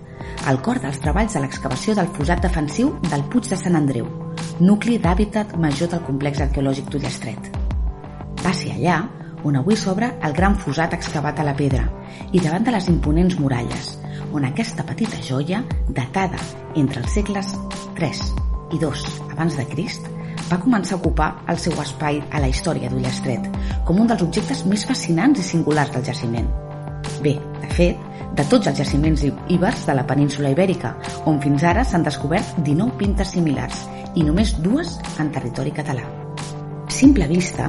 al 0.46 0.60
cor 0.62 0.78
dels 0.82 1.00
treballs 1.02 1.34
de 1.34 1.42
l'excavació 1.42 1.96
del 1.98 2.10
fosat 2.14 2.42
defensiu 2.44 2.92
del 3.10 3.24
Puig 3.32 3.50
de 3.50 3.58
Sant 3.58 3.78
Andreu, 3.78 4.06
nucli 4.60 4.98
d'hàbitat 5.02 5.56
major 5.58 5.90
del 5.90 6.04
complex 6.06 6.42
arqueològic 6.46 6.90
d'Ullastret. 6.92 7.50
Va 8.44 8.54
ser 8.54 8.76
allà 8.76 9.02
on 9.46 9.58
avui 9.58 9.76
s'obre 9.78 10.12
el 10.26 10.34
gran 10.34 10.56
fosat 10.58 10.94
excavat 10.94 11.40
a 11.40 11.46
la 11.46 11.54
pedra 11.58 11.84
i 12.32 12.40
davant 12.40 12.64
de 12.66 12.74
les 12.74 12.88
imponents 12.90 13.38
muralles, 13.42 13.96
on 14.32 14.46
aquesta 14.46 14.86
petita 14.86 15.20
joia, 15.22 15.62
datada 15.88 16.38
entre 16.74 17.02
els 17.02 17.14
segles 17.18 17.54
3 17.98 18.22
i 18.74 18.82
2 18.82 19.06
abans 19.32 19.58
de 19.58 19.66
Crist, 19.70 20.15
va 20.50 20.60
començar 20.62 20.96
a 20.96 21.00
ocupar 21.00 21.30
el 21.52 21.58
seu 21.62 21.74
espai 21.82 22.20
a 22.30 22.42
la 22.42 22.50
història 22.52 22.90
d'Ullastret 22.90 23.48
com 23.86 24.00
un 24.02 24.10
dels 24.10 24.22
objectes 24.26 24.64
més 24.66 24.84
fascinants 24.88 25.40
i 25.40 25.46
singulars 25.46 25.92
del 25.94 26.06
jaciment. 26.06 26.46
Bé, 27.22 27.36
de 27.62 27.72
fet, 27.74 28.06
de 28.36 28.44
tots 28.50 28.68
els 28.68 28.78
jaciments 28.78 29.24
íbers 29.24 29.86
de 29.88 29.96
la 29.96 30.06
península 30.06 30.52
ibèrica, 30.52 30.94
on 31.26 31.40
fins 31.42 31.64
ara 31.64 31.84
s'han 31.84 32.06
descobert 32.06 32.58
19 32.62 32.98
pintes 33.00 33.34
similars 33.36 33.86
i 34.14 34.24
només 34.24 34.56
dues 34.62 34.98
en 35.20 35.32
territori 35.32 35.72
català. 35.76 36.06
Simple 36.92 37.26
vista, 37.28 37.68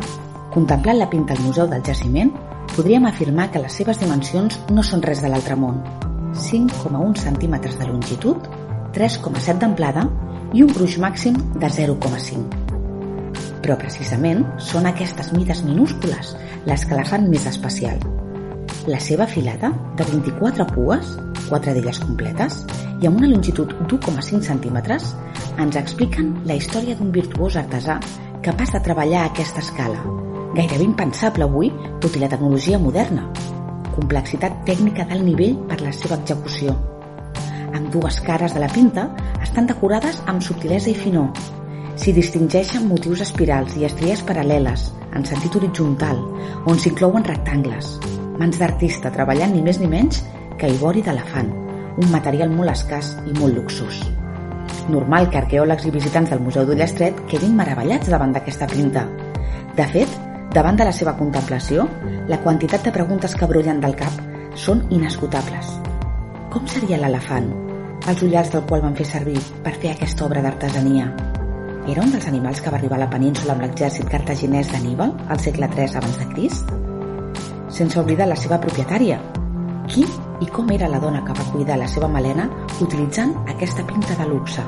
Contemplant 0.57 0.97
la 0.97 1.09
pinta 1.09 1.35
al 1.35 1.41
Museu 1.45 1.67
del 1.69 1.83
Jaciment, 1.85 2.31
podríem 2.75 3.05
afirmar 3.05 3.51
que 3.51 3.61
les 3.61 3.75
seves 3.77 3.99
dimensions 4.01 4.57
no 4.73 4.81
són 4.81 5.03
res 5.05 5.21
de 5.21 5.29
l'altre 5.29 5.53
món. 5.59 5.83
5,1 6.33 7.13
centímetres 7.21 7.77
de 7.77 7.89
longitud, 7.91 8.47
3,7 8.97 9.59
d'amplada 9.61 10.07
i 10.57 10.65
un 10.65 10.73
gruix 10.73 10.97
màxim 11.03 11.37
de 11.59 11.69
0,5. 11.81 12.66
Però 13.63 13.77
precisament 13.79 14.43
són 14.61 14.87
aquestes 14.89 15.31
mides 15.33 15.63
minúscules 15.65 16.35
les 16.67 16.85
que 16.85 16.97
la 16.99 17.05
fan 17.07 17.29
més 17.31 17.47
especial. 17.49 17.99
La 18.87 18.99
seva 19.03 19.27
filada, 19.27 19.73
de 19.99 20.05
24 20.11 20.67
pues, 20.75 21.15
quatre 21.47 21.73
d'elles 21.75 21.99
completes, 22.03 22.61
i 23.01 23.09
amb 23.09 23.19
una 23.19 23.31
longitud 23.31 23.73
d'1,5 23.87 24.43
centímetres, 24.47 25.11
ens 25.59 25.79
expliquen 25.79 26.33
la 26.47 26.55
història 26.59 26.95
d'un 26.95 27.11
virtuós 27.11 27.57
artesà 27.59 27.99
capaç 28.45 28.71
de 28.75 28.83
treballar 28.85 29.25
a 29.25 29.31
aquesta 29.31 29.63
escala, 29.65 29.99
gairebé 30.55 30.85
impensable 30.85 31.45
avui, 31.45 31.71
tot 32.01 32.15
i 32.15 32.21
la 32.21 32.29
tecnologia 32.31 32.79
moderna. 32.79 33.27
Complexitat 33.97 34.63
tècnica 34.65 35.05
d'alt 35.09 35.25
nivell 35.25 35.57
per 35.69 35.81
la 35.81 35.93
seva 35.93 36.17
execució. 36.21 36.75
Amb 37.73 37.91
dues 37.93 38.19
cares 38.25 38.55
de 38.55 38.63
la 38.63 38.71
pinta 38.71 39.07
estan 39.43 39.67
decorades 39.69 40.21
amb 40.25 40.41
subtilesa 40.41 40.89
i 40.89 40.95
finor. 40.97 41.29
S'hi 41.97 42.11
distingeixen 42.13 42.83
motius 42.85 43.23
espirals 43.25 43.73
i 43.79 43.85
estries 43.87 44.21
paral·leles, 44.25 44.83
en 45.17 45.23
sentit 45.25 45.55
horitzontal, 45.57 46.19
on 46.69 46.77
s'inclouen 46.77 47.25
rectangles. 47.25 47.95
Mans 48.37 48.59
d'artista 48.61 49.09
treballant 49.15 49.55
ni 49.55 49.63
més 49.65 49.79
ni 49.81 49.89
menys 49.89 50.19
que 50.61 50.69
ivori 50.69 51.01
d'elefant, 51.01 51.49
un 51.97 52.11
material 52.13 52.53
molt 52.53 52.75
escàs 52.75 53.15
i 53.25 53.33
molt 53.39 53.57
luxós. 53.57 54.03
Normal 54.93 55.31
que 55.31 55.39
arqueòlegs 55.41 55.87
i 55.89 55.93
visitants 55.95 56.29
del 56.31 56.43
Museu 56.45 56.67
d'Ullastret 56.67 57.23
quedin 57.31 57.57
meravellats 57.57 58.11
davant 58.13 58.35
d'aquesta 58.35 58.69
pinta. 58.69 59.07
De 59.79 59.87
fet, 59.95 60.13
davant 60.53 60.77
de 60.77 60.85
la 60.85 60.93
seva 60.93 61.15
contemplació, 61.17 61.87
la 62.29 62.39
quantitat 62.45 62.85
de 62.85 62.93
preguntes 62.93 63.33
que 63.33 63.49
brollen 63.49 63.81
del 63.81 63.97
cap 63.97 64.21
són 64.53 64.85
inesgotables. 64.93 65.73
Com 66.53 66.69
seria 66.69 67.01
l'elefant? 67.01 67.49
Els 68.07 68.21
ullals 68.23 68.53
del 68.53 68.63
qual 68.69 68.85
van 68.85 68.95
fer 68.95 69.09
servir 69.09 69.41
per 69.65 69.73
fer 69.81 69.95
aquesta 69.95 70.29
obra 70.29 70.45
d'artesania. 70.45 71.09
Era 71.87 72.01
un 72.03 72.11
dels 72.11 72.25
animals 72.27 72.59
que 72.59 72.69
va 72.69 72.75
arribar 72.75 72.97
a 72.97 73.05
la 73.05 73.09
península 73.09 73.53
amb 73.53 73.63
l'exèrcit 73.63 74.09
cartaginès 74.11 74.67
d'Aníbal 74.73 75.13
al 75.31 75.39
segle 75.39 75.69
III 75.71 75.93
abans 75.95 76.17
de 76.19 76.25
Crist? 76.33 76.73
Sense 77.71 77.99
oblidar 78.01 78.27
la 78.27 78.35
seva 78.35 78.57
propietària. 78.59 79.21
Qui 79.87 80.03
i 80.43 80.47
com 80.51 80.67
era 80.75 80.89
la 80.91 80.99
dona 80.99 81.21
que 81.23 81.35
va 81.37 81.45
cuidar 81.53 81.77
la 81.79 81.87
seva 81.87 82.09
melena 82.11 82.49
utilitzant 82.83 83.31
aquesta 83.53 83.85
pinta 83.87 84.17
de 84.19 84.27
luxe? 84.27 84.65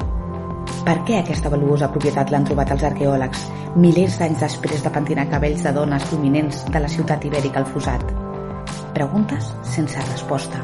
Per 0.85 0.95
què 1.09 1.17
aquesta 1.19 1.51
valuosa 1.51 1.89
propietat 1.91 2.31
l'han 2.31 2.47
trobat 2.47 2.71
els 2.71 2.85
arqueòlegs 2.87 3.43
milers 3.75 4.15
d'anys 4.21 4.45
després 4.45 4.85
de 4.85 4.91
pentinar 4.95 5.27
cabells 5.33 5.65
de 5.67 5.73
dones 5.75 6.05
prominents 6.13 6.61
de 6.71 6.83
la 6.85 6.91
ciutat 6.93 7.27
ibèrica 7.27 7.59
al 7.59 7.67
Fusat? 7.73 8.05
Preguntes 8.95 9.51
sense 9.75 10.07
resposta. 10.07 10.63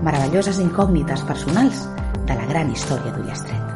Meravelloses 0.00 0.62
incògnites 0.64 1.26
personals 1.28 1.84
de 2.24 2.38
la 2.40 2.48
gran 2.48 2.72
història 2.72 3.12
d'Ullastret. 3.12 3.69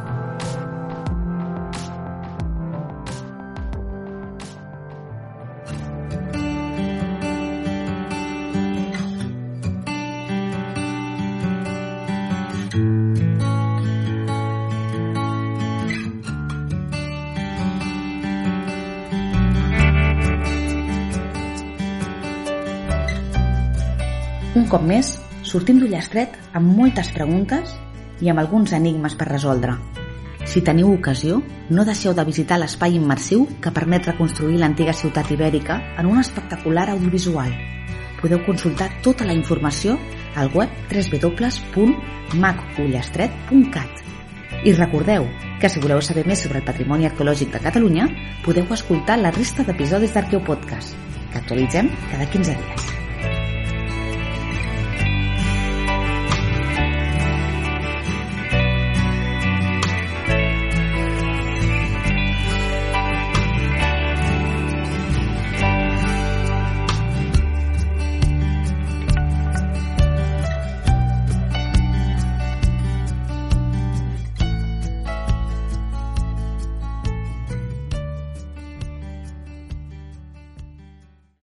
Cop 24.75 24.83
més, 24.83 25.07
sortim 25.47 25.77
d'Ullastret 25.79 26.33
amb 26.57 26.67
moltes 26.75 27.07
preguntes 27.15 27.71
i 28.19 28.27
amb 28.27 28.41
alguns 28.41 28.73
enigmes 28.75 29.13
per 29.15 29.29
resoldre. 29.29 29.71
Si 30.51 30.59
teniu 30.67 30.91
ocasió, 30.91 31.37
no 31.69 31.85
deixeu 31.87 32.11
de 32.17 32.25
visitar 32.27 32.57
l'espai 32.59 32.97
immersiu 32.97 33.47
que 33.63 33.71
permet 33.71 34.05
reconstruir 34.09 34.57
l'antiga 34.59 34.93
ciutat 34.93 35.31
ibèrica 35.31 35.79
en 36.01 36.05
un 36.11 36.19
espectacular 36.19 36.89
audiovisual. 36.91 37.51
Podeu 38.19 38.39
consultar 38.43 38.89
tota 39.05 39.23
la 39.29 39.37
informació 39.37 39.95
al 40.35 40.51
web 40.51 40.69
www.macullastret.cat. 40.91 43.91
I 44.65 44.73
recordeu 44.75 45.23
que 45.61 45.69
si 45.71 45.79
voleu 45.79 46.01
saber 46.03 46.27
més 46.27 46.43
sobre 46.43 46.59
el 46.59 46.67
patrimoni 46.67 47.05
arqueològic 47.07 47.55
de 47.55 47.63
Catalunya, 47.69 48.05
podeu 48.43 48.67
escoltar 48.75 49.15
la 49.23 49.31
resta 49.31 49.63
d'episodis 49.63 50.11
d'Arqueopodcast, 50.17 50.91
que 51.31 51.39
actualitzem 51.39 51.87
cada 52.11 52.27
15 52.27 52.59
dies. 52.59 52.94